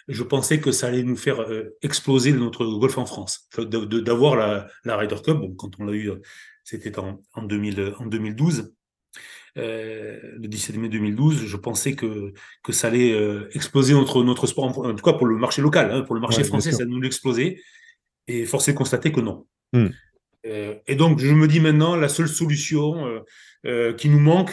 je 0.08 0.22
pensais 0.22 0.60
que 0.60 0.72
ça 0.72 0.88
allait 0.88 1.02
nous 1.02 1.16
faire 1.16 1.40
euh, 1.40 1.76
exploser 1.82 2.32
notre 2.32 2.66
golf 2.66 2.98
en 2.98 3.06
France. 3.06 3.48
D'avoir 3.58 4.36
la, 4.36 4.68
la 4.84 4.96
Ryder 4.96 5.16
Cup, 5.24 5.38
bon, 5.38 5.54
quand 5.54 5.70
on 5.78 5.84
l'a 5.84 5.92
eu, 5.92 6.10
c'était 6.64 6.98
en, 6.98 7.20
en, 7.34 7.42
2000, 7.42 7.94
en 7.98 8.06
2012, 8.06 8.72
euh, 9.58 10.18
le 10.38 10.48
17 10.48 10.76
mai 10.76 10.88
2012, 10.88 11.44
je 11.44 11.56
pensais 11.56 11.94
que, 11.94 12.32
que 12.62 12.72
ça 12.72 12.88
allait 12.88 13.12
euh, 13.12 13.48
exploser 13.52 13.92
notre, 13.92 14.22
notre 14.22 14.46
sport, 14.46 14.64
en, 14.64 14.94
tout 14.94 15.04
cas 15.04 15.12
pour 15.12 15.26
le 15.26 15.36
marché 15.36 15.60
local, 15.60 15.90
hein, 15.92 16.02
pour 16.02 16.14
le 16.14 16.20
marché 16.20 16.42
français, 16.44 16.72
ça 16.72 16.82
allait 16.82 16.90
nous 16.90 17.00
l'exploser. 17.00 17.62
Et 18.28 18.46
force 18.46 18.68
est 18.68 18.72
de 18.72 18.78
constater 18.78 19.12
que 19.12 19.20
non. 19.20 19.46
Hmm. 19.72 19.88
Euh, 20.46 20.74
et 20.86 20.96
donc, 20.96 21.18
je 21.18 21.32
me 21.34 21.46
dis 21.48 21.60
maintenant, 21.60 21.96
la 21.96 22.08
seule 22.08 22.28
solution 22.28 23.22
euh, 23.66 23.92
qui 23.92 24.08
nous 24.08 24.20
manque, 24.20 24.52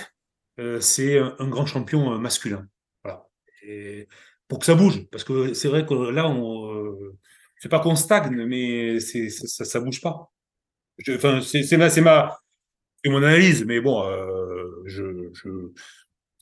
c'est 0.82 1.18
un, 1.18 1.36
un, 1.40 1.48
grand 1.48 1.66
champion 1.66 2.20
masculin. 2.20 2.68
Voilà. 3.02 3.30
Et 3.64 4.10
pour 4.50 4.60
que 4.60 4.66
ça 4.66 4.76
bouge. 4.76 5.06
Parce 5.12 5.24
que 5.24 5.54
c'est 5.54 5.70
vrai 5.70 5.86
que 5.86 5.94
là, 5.94 6.28
on, 6.28 6.74
euh, 6.74 7.16
c'est 7.60 7.70
pas 7.70 7.80
qu'on 7.80 7.96
stagne, 7.96 8.46
mais 8.46 9.00
c'est, 9.00 9.30
ça, 9.30 9.64
ça 9.64 9.80
bouge 9.80 10.02
pas. 10.02 10.30
enfin, 11.10 11.40
c'est, 11.42 11.64
c'est 11.64 11.78
ma, 11.78 11.90
c'est 11.90 12.02
ma, 12.02 12.38
c'est 13.02 13.10
mon 13.10 13.24
analyse, 13.24 13.64
mais 13.66 13.80
bon, 13.80 14.04
euh, 14.04 14.84
je, 14.86 15.30
je, 15.34 15.50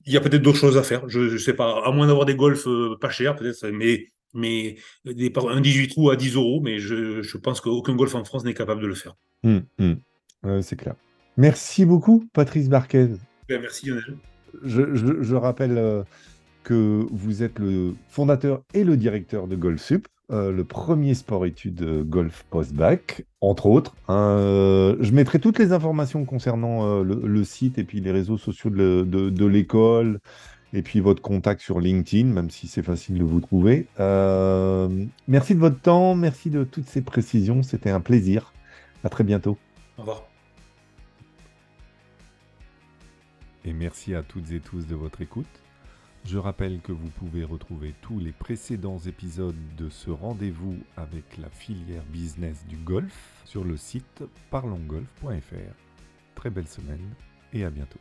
il 0.06 0.14
y 0.14 0.18
a 0.18 0.22
peut-être 0.22 0.42
d'autres 0.42 0.58
choses 0.58 0.78
à 0.78 0.84
faire. 0.84 1.08
Je, 1.08 1.28
je 1.28 1.38
sais 1.38 1.54
pas, 1.54 1.84
à 1.86 1.92
moins 1.92 2.08
d'avoir 2.08 2.26
des 2.26 2.36
golfs 2.36 2.66
euh, 2.66 2.98
pas 3.00 3.10
chers, 3.10 3.36
peut-être, 3.36 3.68
mais, 3.68 4.08
mais 4.34 4.78
des, 5.06 5.32
un 5.36 5.62
18 5.62 5.90
trous 5.90 6.10
à 6.10 6.16
10 6.16 6.36
euros, 6.36 6.62
mais 6.62 6.80
je, 6.80 7.22
je 7.22 7.38
pense 7.38 7.62
qu'aucun 7.62 7.96
golf 7.96 8.16
en 8.16 8.24
France 8.24 8.46
n'est 8.46 8.54
capable 8.54 8.82
de 8.82 8.88
le 8.88 8.96
faire. 8.96 9.16
Hum, 9.44 9.64
hum. 9.80 10.62
c'est 10.62 10.78
clair. 10.78 10.96
Merci 11.36 11.86
beaucoup, 11.86 12.26
Patrice 12.34 12.70
Barquez. 12.70 13.10
Ben, 13.50 13.62
merci, 13.62 13.88
Lionel. 13.88 14.18
Je 14.64 15.36
rappelle 15.36 15.78
euh, 15.78 16.04
que 16.68 17.08
vous 17.12 17.44
êtes 17.44 17.60
le 17.60 17.96
fondateur 18.10 18.62
et 18.74 18.84
le 18.84 18.98
directeur 18.98 19.48
de 19.48 19.56
GolfSup, 19.56 20.06
euh, 20.34 20.52
le 20.52 20.66
premier 20.66 21.14
sport-études 21.14 21.82
euh, 21.82 22.04
golf 22.04 22.46
post-bac, 22.50 23.24
entre 23.40 23.68
autres. 23.68 23.96
Euh, 24.10 24.98
je 25.00 25.14
mettrai 25.14 25.40
toutes 25.40 25.60
les 25.60 25.72
informations 25.72 26.26
concernant 26.26 27.02
le, 27.04 27.44
site 27.46 27.78
et 27.78 27.86
puis 27.86 28.02
les 28.02 28.12
réseaux 28.12 28.38
sociaux 28.38 28.70
de, 28.70 29.46
l'école 29.46 30.20
et 30.74 30.82
puis 30.82 31.00
votre 31.00 31.22
contact 31.22 31.62
sur 31.62 31.80
LinkedIn, 31.80 32.26
même 32.26 32.50
si 32.50 32.68
c'est 32.68 32.84
facile 32.84 33.18
de 33.18 33.24
vous 33.24 33.40
trouver. 33.40 33.88
merci 33.98 35.56
de 35.56 35.60
votre 35.60 35.80
temps, 35.80 36.16
merci 36.16 36.50
de 36.50 36.66
toutes 36.66 36.90
ces 36.90 37.02
précisions, 37.02 37.64
c'était 37.64 37.92
un 37.92 38.02
plaisir. 38.02 38.52
À 39.06 39.10
très 39.10 39.24
bientôt. 39.24 39.58
Au 39.98 40.02
revoir. 40.02 40.26
Et 43.64 43.72
merci 43.72 44.14
à 44.16 44.22
toutes 44.22 44.52
et 44.52 44.60
tous 44.60 44.86
de 44.86 44.96
votre 44.96 45.22
écoute. 45.22 45.48
Je 46.28 46.38
rappelle 46.38 46.82
que 46.82 46.92
vous 46.92 47.08
pouvez 47.08 47.46
retrouver 47.46 47.94
tous 48.02 48.20
les 48.20 48.34
précédents 48.34 49.00
épisodes 49.00 49.56
de 49.78 49.88
ce 49.88 50.10
rendez-vous 50.10 50.76
avec 50.98 51.38
la 51.38 51.50
filière 51.50 52.04
business 52.12 52.66
du 52.68 52.76
golf 52.76 53.42
sur 53.46 53.64
le 53.64 53.78
site 53.78 54.26
parlongolf.fr. 54.52 55.74
Très 56.36 56.50
belle 56.50 56.68
semaine 56.68 57.14
et 57.54 57.64
à 57.64 57.70
bientôt. 57.70 58.00